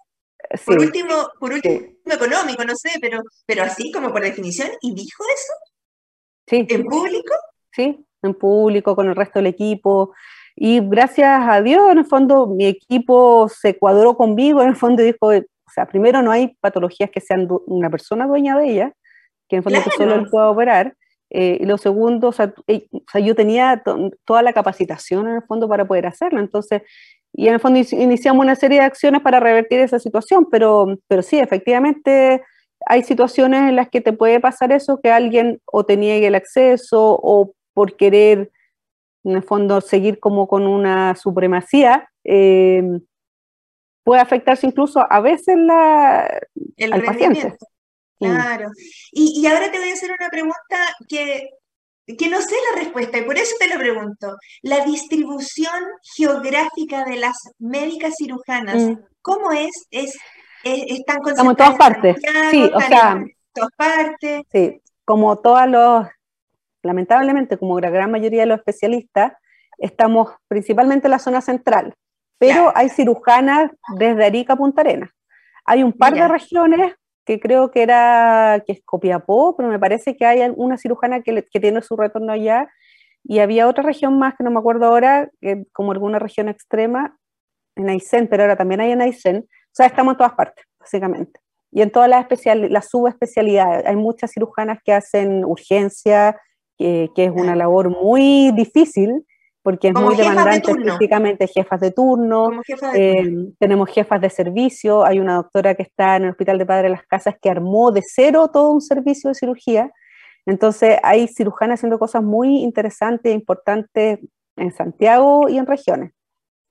sí, 0.55 0.63
por 0.65 0.79
último, 0.79 1.29
por 1.39 1.53
último 1.53 1.75
sí, 1.79 1.97
económico, 2.05 2.63
no 2.65 2.75
sé, 2.75 2.91
pero, 3.01 3.21
pero 3.45 3.63
así 3.63 3.91
como 3.91 4.11
por 4.11 4.21
definición, 4.21 4.69
¿y 4.81 4.93
dijo 4.93 5.23
eso 5.35 5.53
sí, 6.47 6.65
en 6.69 6.83
público? 6.85 7.33
sí, 7.71 8.05
en 8.23 8.33
público, 8.33 8.95
con 8.95 9.07
el 9.09 9.15
resto 9.15 9.39
del 9.39 9.47
equipo. 9.47 10.13
Y 10.55 10.81
gracias 10.81 11.41
a 11.49 11.61
Dios, 11.61 11.91
en 11.91 11.99
el 11.99 12.05
fondo, 12.05 12.45
mi 12.47 12.65
equipo 12.65 13.47
se 13.49 13.77
cuadró 13.77 14.15
conmigo, 14.15 14.61
en 14.61 14.69
el 14.69 14.75
fondo, 14.75 15.01
dijo, 15.03 15.27
o 15.29 15.71
sea, 15.73 15.85
primero 15.87 16.21
no 16.21 16.31
hay 16.31 16.55
patologías 16.59 17.09
que 17.09 17.21
sean 17.21 17.47
una 17.67 17.89
persona 17.89 18.27
dueña 18.27 18.57
de 18.57 18.69
ellas, 18.69 18.91
que 19.47 19.55
en 19.55 19.59
el 19.59 19.63
fondo 19.63 19.79
que 19.83 19.91
solo 19.91 20.15
él 20.15 20.19
Claro. 20.21 20.31
pueda 20.31 20.49
operar, 20.49 20.95
Eh, 21.33 21.59
y 21.61 21.65
lo 21.65 21.77
segundo, 21.77 22.27
o 22.27 22.31
sea, 22.33 22.53
eh, 22.67 22.87
o 22.91 23.03
sea 23.09 23.21
yo 23.21 23.33
tenía 23.35 23.81
toda 24.25 24.41
la 24.41 24.51
capacitación 24.51 25.27
en 25.29 25.35
el 25.37 25.43
fondo 25.43 25.65
para 25.69 25.85
poder 25.85 26.05
hacerlo, 26.05 26.41
entonces, 26.41 26.81
y 27.33 27.47
en 27.47 27.53
el 27.53 27.59
fondo 27.59 27.79
iniciamos 27.91 28.43
una 28.43 28.55
serie 28.55 28.79
de 28.79 28.85
acciones 28.85 29.21
para 29.21 29.39
revertir 29.39 29.79
esa 29.79 29.99
situación, 29.99 30.47
pero, 30.49 30.97
pero 31.07 31.21
sí, 31.21 31.39
efectivamente 31.39 32.43
hay 32.85 33.03
situaciones 33.03 33.69
en 33.69 33.75
las 33.75 33.89
que 33.89 34.01
te 34.01 34.13
puede 34.13 34.39
pasar 34.39 34.71
eso, 34.71 34.99
que 35.01 35.11
alguien 35.11 35.61
o 35.65 35.85
te 35.85 35.97
niegue 35.97 36.27
el 36.27 36.35
acceso 36.35 37.19
o 37.21 37.53
por 37.73 37.95
querer, 37.95 38.51
en 39.23 39.35
el 39.35 39.43
fondo, 39.43 39.81
seguir 39.81 40.19
como 40.19 40.47
con 40.47 40.67
una 40.67 41.15
supremacía, 41.15 42.09
eh, 42.23 42.83
puede 44.03 44.21
afectarse 44.21 44.67
incluso 44.67 45.05
a 45.09 45.21
veces 45.21 45.57
la, 45.57 46.41
el 46.75 46.93
al 46.93 47.03
paciente. 47.03 47.55
Claro. 48.19 48.69
Y, 49.11 49.41
y, 49.41 49.47
ahora 49.47 49.71
te 49.71 49.79
voy 49.79 49.89
a 49.89 49.93
hacer 49.93 50.11
una 50.11 50.29
pregunta 50.29 50.77
que, 51.07 51.49
que 52.05 52.29
no 52.29 52.41
sé 52.41 52.55
la 52.73 52.81
respuesta 52.81 53.17
y 53.17 53.23
por 53.23 53.37
eso 53.37 53.55
te 53.59 53.67
lo 53.67 53.77
pregunto. 53.77 54.37
La 54.61 54.83
distribución 54.85 55.83
geográfica 56.15 57.05
de 57.05 57.17
las 57.17 57.37
médicas 57.59 58.15
cirujanas, 58.17 58.75
mm. 58.75 58.97
¿cómo 59.21 59.51
es? 59.51 59.87
¿Es, 59.91 60.17
están 60.63 61.19
Estamos 61.25 61.51
en 61.51 61.57
todas 61.57 61.75
partes. 61.75 62.17
sí, 62.51 62.69
o 62.73 62.81
sea, 62.81 63.11
en 63.13 63.31
todas 63.53 63.71
partes. 63.75 64.43
Sí, 64.51 64.81
como 65.05 65.37
todos 65.39 65.67
los, 65.67 66.07
lamentablemente, 66.83 67.57
como 67.57 67.79
la 67.79 67.89
gran 67.89 68.11
mayoría 68.11 68.41
de 68.41 68.47
los 68.47 68.59
especialistas, 68.59 69.33
estamos 69.77 70.29
principalmente 70.47 71.07
en 71.07 71.11
la 71.11 71.19
zona 71.19 71.41
central, 71.41 71.95
pero 72.37 72.71
hay 72.75 72.89
cirujanas 72.89 73.71
desde 73.97 74.25
Arica 74.25 74.53
a 74.53 74.57
Punta 74.57 74.81
Arenas. 74.81 75.09
Hay 75.65 75.83
un 75.83 75.93
par 75.93 76.13
de 76.13 76.27
regiones 76.27 76.95
que 77.25 77.39
creo 77.39 77.71
que 77.71 77.83
era, 77.83 78.63
que 78.65 78.73
es 78.73 78.81
Copiapó, 78.83 79.55
pero 79.55 79.69
me 79.69 79.79
parece 79.79 80.15
que 80.15 80.25
hay 80.25 80.41
una 80.55 80.77
cirujana 80.77 81.21
que, 81.21 81.45
que 81.51 81.59
tiene 81.59 81.81
su 81.81 81.95
retorno 81.95 82.31
allá, 82.31 82.69
y 83.23 83.39
había 83.39 83.67
otra 83.67 83.83
región 83.83 84.17
más 84.17 84.35
que 84.35 84.43
no 84.43 84.51
me 84.51 84.59
acuerdo 84.59 84.85
ahora, 84.85 85.29
como 85.73 85.91
alguna 85.91 86.19
región 86.19 86.49
extrema, 86.49 87.17
en 87.75 87.89
Aysén, 87.89 88.27
pero 88.27 88.43
ahora 88.43 88.55
también 88.55 88.81
hay 88.81 88.91
en 88.91 89.01
Aysén, 89.01 89.45
o 89.47 89.73
sea, 89.73 89.85
estamos 89.85 90.13
en 90.13 90.17
todas 90.17 90.33
partes, 90.33 90.65
básicamente. 90.79 91.39
Y 91.71 91.81
en 91.81 91.91
todas 91.91 92.09
las, 92.09 92.21
especial, 92.21 92.71
las 92.71 92.89
subespecialidades, 92.89 93.85
hay 93.85 93.95
muchas 93.95 94.31
cirujanas 94.31 94.79
que 94.83 94.91
hacen 94.91 95.45
urgencia, 95.45 96.37
que, 96.77 97.09
que 97.15 97.25
es 97.25 97.31
una 97.31 97.55
labor 97.55 97.89
muy 97.89 98.51
difícil, 98.51 99.25
porque 99.63 99.89
es 99.89 99.93
muy 99.93 100.15
demandante 100.15 100.71
específicamente 100.71 101.47
jefas 101.47 101.79
de 101.79 101.91
turno, 101.91 102.61
eh, 102.95 103.51
tenemos 103.59 103.89
jefas 103.89 104.19
de 104.21 104.29
servicio, 104.29 105.05
hay 105.05 105.19
una 105.19 105.35
doctora 105.35 105.75
que 105.75 105.83
está 105.83 106.15
en 106.15 106.23
el 106.23 106.29
Hospital 106.31 106.57
de 106.57 106.65
Padre 106.65 106.83
de 106.83 106.89
las 106.89 107.05
Casas 107.05 107.35
que 107.41 107.49
armó 107.49 107.91
de 107.91 108.01
cero 108.05 108.49
todo 108.51 108.71
un 108.71 108.81
servicio 108.81 109.29
de 109.29 109.35
cirugía, 109.35 109.91
entonces 110.45 110.97
hay 111.03 111.27
cirujanas 111.27 111.79
haciendo 111.79 111.99
cosas 111.99 112.23
muy 112.23 112.63
interesantes 112.63 113.31
e 113.31 113.35
importantes 113.35 114.19
en 114.55 114.71
Santiago 114.73 115.47
y 115.49 115.57
en 115.57 115.67
regiones. 115.67 116.11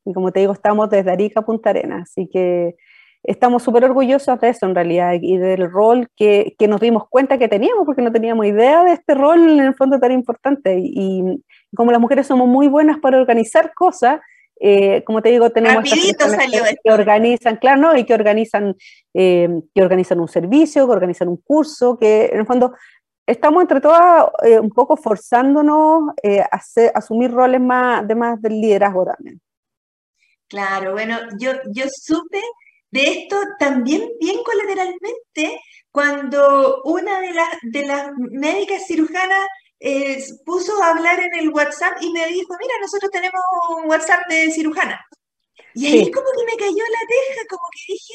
Y 0.04 0.12
como 0.12 0.32
te 0.32 0.40
digo, 0.40 0.52
estamos 0.52 0.90
desde 0.90 1.10
Arica 1.10 1.40
a 1.40 1.44
Punta 1.44 1.70
Arenas, 1.70 2.10
así 2.10 2.28
que 2.28 2.74
estamos 3.22 3.62
súper 3.62 3.84
orgullosos 3.84 4.40
de 4.40 4.48
eso 4.48 4.66
en 4.66 4.74
realidad 4.74 5.14
y 5.20 5.36
del 5.36 5.70
rol 5.70 6.08
que, 6.16 6.54
que, 6.58 6.68
nos 6.68 6.80
dimos 6.80 7.08
cuenta 7.08 7.38
que 7.38 7.48
teníamos, 7.48 7.84
porque 7.84 8.02
no 8.02 8.12
teníamos 8.12 8.46
idea 8.46 8.84
de 8.84 8.92
este 8.92 9.14
rol 9.14 9.58
en 9.58 9.60
el 9.60 9.74
fondo 9.74 9.98
tan 9.98 10.12
importante. 10.12 10.78
Y, 10.82 11.42
como 11.74 11.92
las 11.92 12.00
mujeres 12.00 12.26
somos 12.26 12.48
muy 12.48 12.66
buenas 12.66 12.98
para 12.98 13.18
organizar 13.18 13.72
cosas, 13.74 14.20
eh, 14.58 15.02
como 15.04 15.22
te 15.22 15.30
digo, 15.30 15.50
tenemos 15.50 15.84
que, 15.84 16.14
que, 16.82 16.92
organizan, 16.92 17.56
claro, 17.56 17.80
¿no? 17.80 17.96
Y 17.96 18.04
que 18.04 18.14
organizan, 18.14 18.76
eh, 19.14 19.48
que 19.74 19.82
organizan 19.82 20.20
un 20.20 20.28
servicio, 20.28 20.86
que 20.86 20.92
organizan 20.92 21.28
un 21.28 21.38
curso, 21.38 21.98
que 21.98 22.26
en 22.26 22.40
el 22.40 22.46
fondo 22.46 22.74
estamos 23.26 23.62
entre 23.62 23.80
todas 23.80 24.26
eh, 24.42 24.58
un 24.58 24.70
poco 24.70 24.96
forzándonos 24.96 26.10
a 26.50 26.60
asumir 26.94 27.30
roles 27.30 27.60
más 27.60 28.06
de 28.06 28.14
más 28.14 28.42
del 28.42 28.60
liderazgo 28.60 29.04
también. 29.04 29.40
Claro, 30.48 30.92
bueno, 30.92 31.16
yo, 31.38 31.52
yo 31.72 31.84
supe 31.88 32.42
de 32.90 33.10
esto 33.10 33.36
también 33.58 34.08
bien 34.20 34.42
colateralmente 34.42 35.60
cuando 35.90 36.82
una 36.84 37.20
de 37.20 37.32
las, 37.32 37.48
de 37.62 37.86
las 37.86 38.10
médicas 38.16 38.86
cirujanas 38.86 39.46
eh, 39.80 40.22
puso 40.44 40.82
a 40.82 40.90
hablar 40.90 41.20
en 41.20 41.34
el 41.34 41.48
WhatsApp 41.50 41.96
y 42.00 42.12
me 42.12 42.26
dijo, 42.28 42.54
mira, 42.60 42.74
nosotros 42.80 43.10
tenemos 43.10 43.40
un 43.76 43.88
WhatsApp 43.88 44.28
de 44.28 44.50
cirujana. 44.52 45.00
Y 45.74 45.86
ahí 45.86 46.10
como 46.10 46.26
que 46.36 46.44
me 46.44 46.58
cayó 46.58 46.76
la 46.76 47.06
teja, 47.08 47.42
como 47.48 47.62
que 47.72 47.92
dije, 47.92 48.14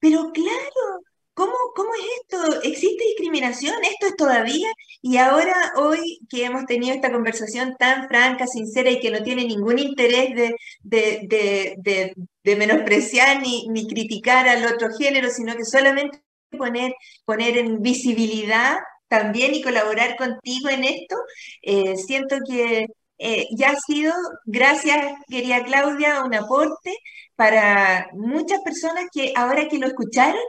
pero 0.00 0.30
claro, 0.32 1.00
¿cómo, 1.34 1.54
¿cómo 1.74 1.90
es 1.94 2.04
esto? 2.20 2.60
¿Existe 2.62 3.04
discriminación? 3.04 3.82
¿Esto 3.84 4.06
es 4.06 4.16
todavía? 4.16 4.68
Y 5.00 5.16
ahora, 5.16 5.72
hoy 5.76 6.18
que 6.28 6.44
hemos 6.44 6.66
tenido 6.66 6.94
esta 6.94 7.12
conversación 7.12 7.76
tan 7.78 8.08
franca, 8.08 8.46
sincera 8.46 8.90
y 8.90 9.00
que 9.00 9.10
no 9.10 9.22
tiene 9.22 9.44
ningún 9.44 9.78
interés 9.78 10.34
de, 10.34 10.54
de, 10.82 11.20
de, 11.28 11.74
de 11.78 12.14
menospreciar 12.56 13.40
ni, 13.42 13.66
ni 13.68 13.86
criticar 13.86 14.48
al 14.48 14.66
otro 14.66 14.88
género, 14.96 15.30
sino 15.30 15.56
que 15.56 15.64
solamente 15.64 16.22
poner, 16.56 16.94
poner 17.24 17.58
en 17.58 17.82
visibilidad 17.82 18.78
también 19.08 19.54
y 19.54 19.62
colaborar 19.62 20.16
contigo 20.16 20.68
en 20.68 20.84
esto. 20.84 21.16
Eh, 21.62 21.96
siento 21.96 22.36
que 22.46 22.86
eh, 23.18 23.46
ya 23.56 23.70
ha 23.70 23.76
sido, 23.76 24.12
gracias, 24.44 25.14
querida 25.28 25.64
Claudia, 25.64 26.22
un 26.24 26.34
aporte 26.34 26.94
para 27.36 28.08
muchas 28.14 28.60
personas 28.62 29.06
que 29.12 29.32
ahora 29.36 29.68
que 29.68 29.78
lo 29.78 29.86
escucharon 29.86 30.40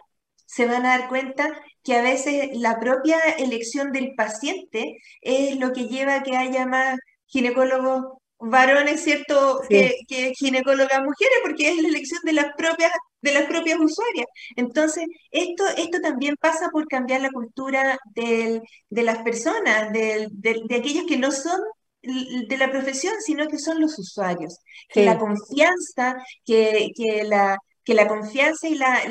se 0.46 0.66
van 0.66 0.86
a 0.86 0.98
dar 0.98 1.10
cuenta 1.10 1.52
que 1.84 1.96
a 1.96 2.02
veces 2.02 2.50
la 2.54 2.80
propia 2.80 3.20
elección 3.38 3.92
del 3.92 4.14
paciente 4.16 4.98
es 5.22 5.58
lo 5.58 5.74
que 5.74 5.88
lleva 5.88 6.16
a 6.16 6.24
que 6.24 6.36
haya 6.36 6.66
más 6.66 6.98
ginecólogos 7.28 8.19
varones, 8.40 9.04
¿cierto?, 9.04 9.62
que, 9.70 9.96
que, 10.08 10.34
ginecólogas 10.34 11.02
mujeres, 11.02 11.38
porque 11.44 11.70
es 11.70 11.82
la 11.82 11.90
elección 11.90 12.22
de 12.24 12.34
las 12.34 12.54
propias 12.58 12.92
de 13.22 13.34
las 13.34 13.44
propias 13.46 13.80
usuarias. 13.80 14.28
Entonces, 14.56 15.06
esto, 15.32 15.64
esto 15.78 16.00
también 16.02 16.36
pasa 16.40 16.70
por 16.72 16.88
cambiar 16.88 17.22
la 17.22 17.32
cultura 17.32 18.00
de 18.16 18.62
las 18.90 19.20
personas, 19.20 19.92
de, 19.92 20.30
aquellos 20.70 21.06
que 21.06 21.18
no 21.18 21.32
son 21.32 21.60
de 22.02 22.58
la 22.58 22.72
profesión, 22.72 23.14
sino 23.20 23.48
que 23.48 23.60
son 23.60 23.82
los 23.82 24.00
usuarios. 24.00 24.60
Que 24.88 25.04
la 25.04 25.18
confianza, 25.18 26.16
que, 26.46 26.92
la, 27.26 27.58
que 27.90 27.96
la 27.96 28.08
confianza 28.08 28.68
y 28.68 28.76
la, 28.76 29.02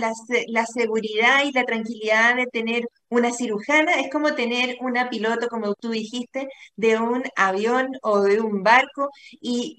la, 0.49 0.67
seguridad 0.67 1.43
y 1.45 1.51
la 1.53 1.65
tranquilidad 1.65 2.37
de 2.37 2.47
tener 2.47 2.85
una 3.09 3.33
cirujana 3.33 3.95
es 4.01 4.09
como 4.11 4.35
tener 4.37 4.77
una 4.81 5.11
piloto, 5.11 5.49
como 5.49 5.75
tú 5.75 5.91
dijiste, 5.91 6.47
de 6.77 6.97
un 6.99 7.25
avión 7.35 7.89
o 8.03 8.21
de 8.21 8.41
un 8.41 8.63
barco 8.63 9.11
y 9.41 9.79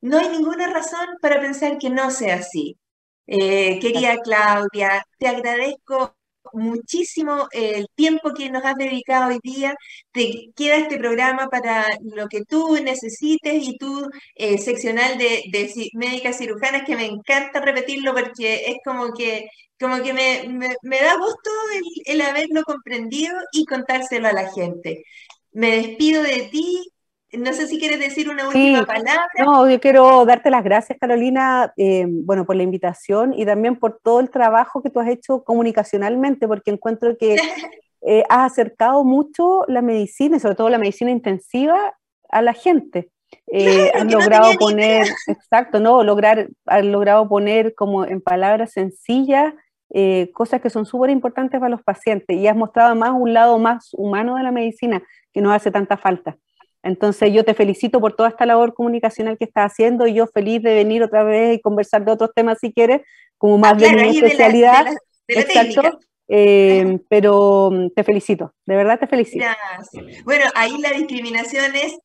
no 0.00 0.18
hay 0.18 0.28
ninguna 0.28 0.72
razón 0.72 1.06
para 1.20 1.40
pensar 1.40 1.78
que 1.78 1.90
no 1.90 2.10
sea 2.12 2.36
así. 2.36 2.78
Eh, 3.26 3.80
querida 3.80 4.18
Claudia, 4.18 5.04
te 5.18 5.28
agradezco 5.28 6.14
muchísimo 6.52 7.48
el 7.52 7.86
tiempo 7.94 8.32
que 8.34 8.50
nos 8.50 8.64
has 8.64 8.76
dedicado 8.76 9.28
hoy 9.30 9.38
día. 9.42 9.74
Te 10.12 10.50
queda 10.56 10.76
este 10.76 10.98
programa 10.98 11.48
para 11.48 11.86
lo 12.02 12.28
que 12.28 12.44
tú 12.44 12.76
necesites 12.82 13.62
y 13.62 13.76
tu 13.78 14.08
eh, 14.34 14.58
seccional 14.58 15.18
de, 15.18 15.44
médicas 15.94 16.38
cirujanas, 16.38 16.82
que 16.86 16.96
me 16.96 17.06
encanta 17.06 17.60
repetirlo 17.60 18.14
porque 18.14 18.64
es 18.66 18.76
como 18.84 19.12
que, 19.12 19.48
como 19.78 20.02
que 20.02 20.12
me, 20.12 21.00
da 21.00 21.16
gusto 21.16 21.50
el 22.06 22.20
haberlo 22.22 22.62
comprendido 22.64 23.34
y 23.52 23.64
contárselo 23.64 24.28
a 24.28 24.32
la 24.32 24.52
gente. 24.52 25.04
Me 25.52 25.76
despido 25.76 26.22
de 26.22 26.48
ti, 26.52 26.84
no 27.32 27.52
sé 27.52 27.66
si 27.66 27.78
quieres 27.78 28.00
decir 28.00 28.28
una 28.28 28.48
última 28.48 28.84
palabra. 28.84 29.28
No, 29.38 29.68
yo 29.68 29.80
quiero 29.80 30.24
darte 30.24 30.50
las 30.50 30.64
gracias, 30.64 30.98
Carolina, 30.98 31.72
eh, 31.76 32.04
bueno, 32.08 32.44
por 32.44 32.56
la 32.56 32.62
invitación 32.62 33.34
y 33.34 33.44
también 33.44 33.76
por 33.76 34.00
todo 34.02 34.20
el 34.20 34.30
trabajo 34.30 34.82
que 34.82 34.90
tú 34.90 35.00
has 35.00 35.08
hecho 35.08 35.44
comunicacionalmente, 35.44 36.48
porque 36.48 36.72
encuentro 36.72 37.16
que 37.16 37.36
eh, 38.02 38.24
has 38.28 38.52
acercado 38.52 39.04
mucho 39.04 39.64
la 39.68 39.82
medicina 39.82 40.36
y 40.36 40.40
sobre 40.40 40.56
todo 40.56 40.70
la 40.70 40.78
medicina 40.78 41.10
intensiva 41.10 41.94
a 42.28 42.42
la 42.42 42.52
gente. 42.52 43.10
Eh, 43.46 43.92
has 43.94 44.12
logrado 44.12 44.52
poner, 44.58 45.06
exacto, 45.28 45.78
no, 45.78 46.02
lograr, 46.02 46.48
has 46.66 46.84
logrado 46.84 47.28
poner 47.28 47.74
como 47.74 48.04
en 48.04 48.20
palabras 48.20 48.72
sencillas 48.72 49.54
cosas 50.32 50.60
que 50.60 50.70
son 50.70 50.86
súper 50.86 51.10
importantes 51.10 51.58
para 51.58 51.68
los 51.68 51.82
pacientes 51.82 52.36
y 52.36 52.46
has 52.46 52.54
mostrado 52.54 52.94
más 52.94 53.10
un 53.10 53.32
lado 53.34 53.58
más 53.58 53.88
humano 53.94 54.36
de 54.36 54.44
la 54.44 54.52
medicina 54.52 55.02
que 55.32 55.40
nos 55.40 55.52
hace 55.52 55.72
tanta 55.72 55.96
falta. 55.96 56.36
Entonces 56.82 57.32
yo 57.32 57.44
te 57.44 57.54
felicito 57.54 58.00
por 58.00 58.14
toda 58.14 58.30
esta 58.30 58.46
labor 58.46 58.74
comunicacional 58.74 59.36
que 59.36 59.44
estás 59.44 59.72
haciendo 59.72 60.06
y 60.06 60.14
yo 60.14 60.26
feliz 60.26 60.62
de 60.62 60.74
venir 60.74 61.02
otra 61.02 61.22
vez 61.22 61.56
y 61.56 61.60
conversar 61.60 62.04
de 62.04 62.12
otros 62.12 62.30
temas 62.34 62.58
si 62.60 62.72
quieres, 62.72 63.02
como 63.36 63.58
más 63.58 63.78
de 63.78 63.92
mi 63.92 64.16
especialidad. 64.16 64.86
Exacto. 65.28 65.98
Eh, 66.32 67.00
pero 67.08 67.70
mm, 67.72 67.90
te 67.90 68.04
felicito, 68.04 68.54
de 68.64 68.76
verdad 68.76 69.00
te 69.00 69.08
felicito. 69.08 69.44
Gracias. 69.44 70.24
Bueno, 70.24 70.44
ahí 70.54 70.78
la 70.78 70.92
discriminación 70.92 71.74
es 71.74 71.98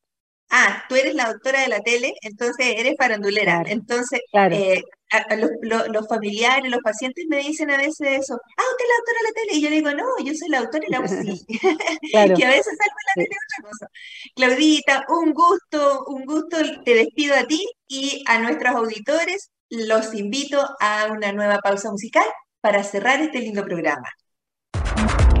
ah, 0.50 0.84
tú 0.88 0.94
eres 0.94 1.14
la 1.14 1.32
doctora 1.32 1.60
de 1.60 1.68
la 1.68 1.80
tele, 1.80 2.14
entonces 2.22 2.66
eres 2.76 2.94
farandulera. 2.98 3.62
Entonces, 3.66 4.20
eh, 4.32 4.82
los, 5.30 6.08
familiares, 6.08 6.70
los 6.70 6.80
pacientes 6.80 7.24
me 7.28 7.38
dicen 7.38 7.70
a 7.70 7.76
veces 7.76 8.08
eso, 8.20 8.34
ah, 8.34 8.62
usted 8.70 8.84
es 8.84 8.90
la 8.90 8.96
doctora 8.96 9.18
de 9.18 9.28
la 9.28 9.34
tele. 9.34 9.52
Y 9.54 9.62
yo 9.62 9.70
digo, 9.70 9.90
no, 9.92 10.24
yo 10.24 10.34
soy 10.34 10.48
la 10.48 10.60
doctora 10.60 10.84
de 10.84 10.90
la 10.90 11.00
UCI. 11.00 11.46
que 12.36 12.44
a 12.44 12.50
veces 12.50 12.76
salgo 12.78 12.98
la 13.06 13.14
tele 13.14 13.36
otra 13.36 13.70
cosa. 13.70 13.90
Claudita, 14.34 15.06
un 15.08 15.32
gusto, 15.32 16.04
un 16.08 16.24
gusto, 16.24 16.56
te 16.84 16.94
despido 16.94 17.34
a 17.34 17.44
ti 17.44 17.66
y 17.88 18.24
a 18.26 18.38
nuestros 18.38 18.74
auditores. 18.74 19.50
Los 19.68 20.14
invito 20.14 20.64
a 20.80 21.08
una 21.10 21.32
nueva 21.32 21.58
pausa 21.58 21.90
musical 21.90 22.26
para 22.60 22.84
cerrar 22.84 23.20
este 23.20 23.40
lindo 23.40 23.64
programa. 23.64 24.08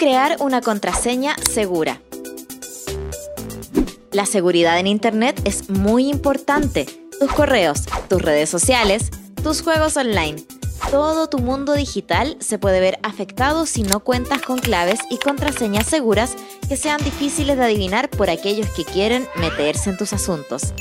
crear 0.00 0.38
una 0.40 0.62
contraseña 0.62 1.36
segura? 1.52 2.00
La 4.12 4.24
seguridad 4.24 4.78
en 4.78 4.86
Internet 4.86 5.38
es 5.44 5.68
muy 5.68 6.08
importante. 6.08 6.86
Tus 7.20 7.30
correos, 7.30 7.82
tus 8.08 8.22
redes 8.22 8.48
sociales, 8.48 9.10
tus 9.42 9.60
juegos 9.60 9.98
online. 9.98 10.42
Todo 10.90 11.28
tu 11.28 11.38
mundo 11.38 11.74
digital 11.74 12.38
se 12.40 12.58
puede 12.58 12.80
ver 12.80 12.98
afectado 13.02 13.66
si 13.66 13.82
no 13.82 14.00
cuentas 14.00 14.40
con 14.40 14.58
claves 14.58 15.00
y 15.10 15.18
contraseñas 15.18 15.86
seguras 15.86 16.34
que 16.66 16.78
sean 16.78 17.04
difíciles 17.04 17.58
de 17.58 17.64
adivinar 17.64 18.08
por 18.08 18.30
aquellos 18.30 18.70
que 18.70 18.86
quieren 18.86 19.28
meterse 19.36 19.90
en 19.90 19.98
tus 19.98 20.14
asuntos. 20.14 20.72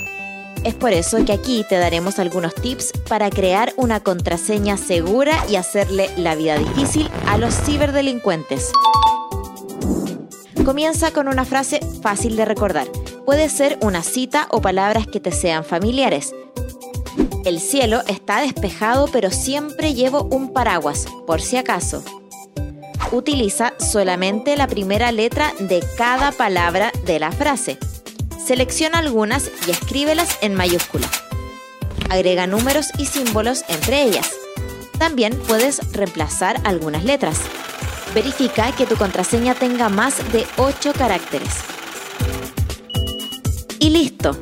Es 0.63 0.75
por 0.75 0.91
eso 0.91 1.23
que 1.25 1.31
aquí 1.31 1.65
te 1.67 1.77
daremos 1.77 2.19
algunos 2.19 2.53
tips 2.53 2.91
para 3.07 3.29
crear 3.29 3.73
una 3.77 4.01
contraseña 4.01 4.77
segura 4.77 5.33
y 5.49 5.55
hacerle 5.55 6.09
la 6.17 6.35
vida 6.35 6.57
difícil 6.57 7.09
a 7.27 7.37
los 7.37 7.55
ciberdelincuentes. 7.55 8.71
Comienza 10.65 11.11
con 11.11 11.27
una 11.27 11.45
frase 11.45 11.79
fácil 12.01 12.35
de 12.35 12.45
recordar. 12.45 12.87
Puede 13.25 13.49
ser 13.49 13.77
una 13.81 14.03
cita 14.03 14.47
o 14.51 14.61
palabras 14.61 15.07
que 15.07 15.19
te 15.19 15.31
sean 15.31 15.63
familiares. 15.63 16.33
El 17.45 17.59
cielo 17.59 18.01
está 18.07 18.41
despejado 18.41 19.07
pero 19.11 19.31
siempre 19.31 19.93
llevo 19.93 20.23
un 20.23 20.51
paraguas, 20.51 21.05
por 21.25 21.41
si 21.41 21.57
acaso. 21.57 22.03
Utiliza 23.11 23.73
solamente 23.79 24.57
la 24.57 24.67
primera 24.67 25.11
letra 25.11 25.53
de 25.59 25.83
cada 25.97 26.31
palabra 26.31 26.91
de 27.05 27.19
la 27.19 27.31
frase. 27.31 27.79
Selecciona 28.49 28.97
algunas 28.97 29.51
y 29.67 29.69
escríbelas 29.69 30.39
en 30.41 30.55
mayúscula. 30.55 31.07
Agrega 32.09 32.47
números 32.47 32.87
y 32.97 33.05
símbolos 33.05 33.63
entre 33.67 34.01
ellas. 34.01 34.31
También 34.97 35.37
puedes 35.47 35.93
reemplazar 35.93 36.59
algunas 36.63 37.03
letras. 37.03 37.41
Verifica 38.15 38.75
que 38.75 38.87
tu 38.87 38.95
contraseña 38.95 39.53
tenga 39.53 39.89
más 39.89 40.17
de 40.31 40.47
8 40.57 40.93
caracteres. 40.97 41.57
Y 43.77 43.91
listo. 43.91 44.35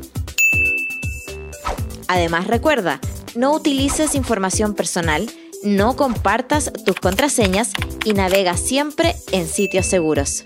Además 2.08 2.47
recuerda, 2.47 3.01
no 3.36 3.51
utilices 3.51 4.16
información 4.16 4.74
personal, 4.74 5.30
no 5.64 5.97
compartas 5.97 6.72
tus 6.86 6.95
contraseñas 6.95 7.74
y 8.05 8.14
navega 8.14 8.55
siempre 8.55 9.18
en 9.34 9.49
sitios 9.49 9.86
seguros. 9.86 10.45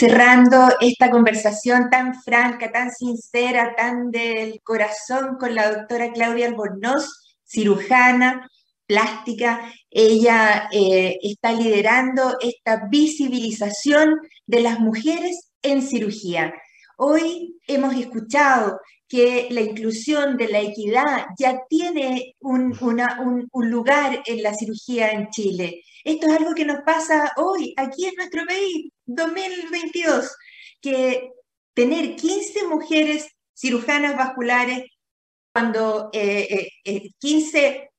cerrando 0.00 0.56
esta 0.80 1.10
conversación 1.10 1.90
tan 1.90 2.14
franca, 2.22 2.72
tan 2.72 2.90
sincera, 2.90 3.74
tan 3.76 4.10
del 4.10 4.62
corazón 4.62 5.36
con 5.38 5.54
la 5.54 5.70
doctora 5.70 6.10
Claudia 6.12 6.46
Albornoz, 6.46 7.36
cirujana 7.44 8.48
plástica, 8.86 9.70
ella 9.90 10.70
eh, 10.72 11.18
está 11.22 11.52
liderando 11.52 12.38
esta 12.40 12.88
visibilización 12.90 14.16
de 14.46 14.60
las 14.62 14.80
mujeres 14.80 15.50
en 15.62 15.82
cirugía. 15.82 16.54
Hoy 16.96 17.58
hemos 17.66 17.94
escuchado 17.94 18.80
que 19.10 19.48
la 19.50 19.60
inclusión 19.60 20.36
de 20.36 20.46
la 20.48 20.60
equidad 20.60 21.26
ya 21.36 21.62
tiene 21.68 22.36
un, 22.38 22.78
un, 22.80 23.70
lugar 23.70 24.22
en 24.24 24.40
la 24.40 24.54
cirugía 24.54 25.10
en 25.10 25.28
Chile. 25.30 25.82
Esto 26.04 26.28
es 26.28 26.38
algo 26.38 26.54
que 26.54 26.64
nos 26.64 26.82
pasa 26.86 27.32
hoy, 27.36 27.74
aquí 27.76 28.06
en 28.06 28.14
nuestro 28.14 28.46
país, 28.46 28.92
2022, 29.06 30.30
que 30.80 31.32
tener 31.74 32.14
15 32.14 32.68
mujeres 32.68 33.26
cirujanas 33.52 34.16
vasculares 34.16 34.84
cuando 35.52 36.10
eh, 36.12 36.68
eh, 36.84 37.10
15 37.18 37.90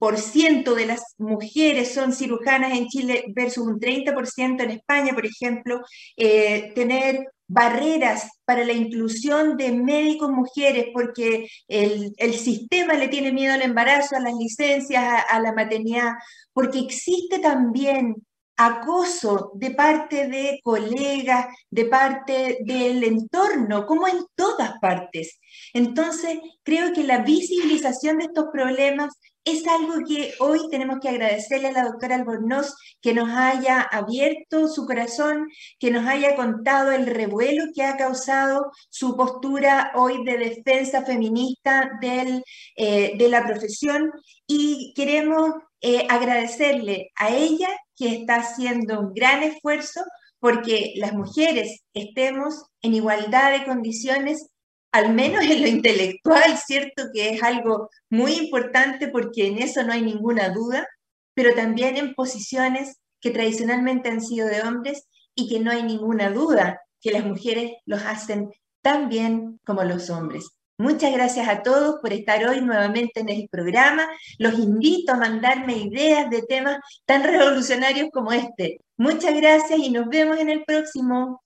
de 0.00 0.86
las 0.86 1.14
mujeres 1.18 1.94
son 1.94 2.12
cirujanas 2.12 2.72
en 2.72 2.86
Chile 2.88 3.24
versus 3.28 3.66
un 3.66 3.78
30% 3.78 4.62
en 4.62 4.70
España, 4.70 5.14
por 5.14 5.26
ejemplo, 5.26 5.82
eh, 6.16 6.72
tener 6.74 7.26
barreras 7.50 8.30
para 8.44 8.64
la 8.64 8.72
inclusión 8.72 9.56
de 9.56 9.72
médicos 9.72 10.30
mujeres 10.30 10.86
porque 10.94 11.48
el, 11.66 12.34
sistema 12.34 12.94
le 12.94 13.08
tiene 13.08 13.32
miedo 13.32 13.54
al 13.54 13.62
embarazo, 13.62 14.16
a 14.16 14.20
las 14.20 14.34
licencias, 14.34 15.24
a 15.28 15.40
la 15.40 15.52
maternidad, 15.52 16.12
porque 16.52 16.78
existe 16.78 17.40
también 17.40 18.14
acoso 18.60 19.52
de 19.54 19.70
parte 19.70 20.28
de 20.28 20.60
colegas, 20.62 21.46
de 21.70 21.86
parte 21.86 22.58
del 22.60 23.02
entorno, 23.04 23.86
como 23.86 24.06
en 24.06 24.26
todas 24.34 24.78
partes. 24.80 25.40
Entonces, 25.72 26.38
creo 26.62 26.92
que 26.92 27.04
la 27.04 27.22
visibilización 27.22 28.18
de 28.18 28.24
estos 28.24 28.46
problemas 28.52 29.14
es 29.44 29.66
algo 29.66 30.06
que 30.06 30.34
hoy 30.40 30.60
tenemos 30.70 30.98
que 31.00 31.08
agradecerle 31.08 31.68
a 31.68 31.72
la 31.72 31.84
doctora 31.84 32.16
Albornoz 32.16 32.74
que 33.00 33.14
nos 33.14 33.30
haya 33.30 33.80
abierto 33.80 34.68
su 34.68 34.84
corazón, 34.84 35.48
que 35.78 35.90
nos 35.90 36.06
haya 36.06 36.36
contado 36.36 36.92
el 36.92 37.06
revuelo 37.06 37.64
que 37.74 37.82
ha 37.82 37.96
causado 37.96 38.70
su 38.90 39.16
postura 39.16 39.92
hoy 39.94 40.22
de 40.24 40.36
defensa 40.36 41.02
feminista 41.06 41.92
del, 42.02 42.42
eh, 42.76 43.16
de 43.16 43.28
la 43.28 43.42
profesión 43.46 44.12
y 44.46 44.92
queremos 44.94 45.54
eh, 45.82 46.06
agradecerle 46.08 47.10
a 47.16 47.30
ella 47.30 47.68
que 47.96 48.14
está 48.16 48.36
haciendo 48.36 49.00
un 49.00 49.14
gran 49.14 49.42
esfuerzo 49.42 50.00
porque 50.38 50.94
las 50.96 51.12
mujeres 51.12 51.82
estemos 51.94 52.64
en 52.82 52.94
igualdad 52.94 53.52
de 53.52 53.64
condiciones 53.64 54.48
al 54.92 55.14
menos 55.14 55.44
en 55.44 55.62
lo 55.62 55.68
intelectual, 55.68 56.56
¿cierto? 56.58 57.04
Que 57.12 57.30
es 57.30 57.42
algo 57.42 57.90
muy 58.08 58.32
importante 58.32 59.08
porque 59.08 59.46
en 59.46 59.58
eso 59.58 59.82
no 59.84 59.92
hay 59.92 60.02
ninguna 60.02 60.48
duda, 60.50 60.88
pero 61.34 61.54
también 61.54 61.96
en 61.96 62.14
posiciones 62.14 62.96
que 63.20 63.30
tradicionalmente 63.30 64.08
han 64.08 64.20
sido 64.20 64.48
de 64.48 64.62
hombres 64.62 65.06
y 65.34 65.48
que 65.48 65.60
no 65.60 65.70
hay 65.70 65.82
ninguna 65.82 66.30
duda 66.30 66.80
que 67.00 67.12
las 67.12 67.24
mujeres 67.24 67.72
los 67.86 68.02
hacen 68.02 68.50
tan 68.82 69.08
bien 69.08 69.60
como 69.64 69.84
los 69.84 70.10
hombres. 70.10 70.48
Muchas 70.80 71.12
gracias 71.12 71.46
a 71.46 71.62
todos 71.62 72.00
por 72.00 72.10
estar 72.10 72.42
hoy 72.46 72.62
nuevamente 72.62 73.20
en 73.20 73.28
el 73.28 73.50
programa. 73.50 74.08
Los 74.38 74.54
invito 74.54 75.12
a 75.12 75.16
mandarme 75.16 75.76
ideas 75.76 76.30
de 76.30 76.40
temas 76.40 76.78
tan 77.04 77.22
revolucionarios 77.30 78.08
como 78.10 78.32
este. 78.32 78.80
Muchas 78.96 79.34
gracias 79.34 79.78
y 79.78 79.90
nos 79.90 80.08
vemos 80.08 80.38
en 80.38 80.48
el 80.48 80.64
próximo. 80.64 81.42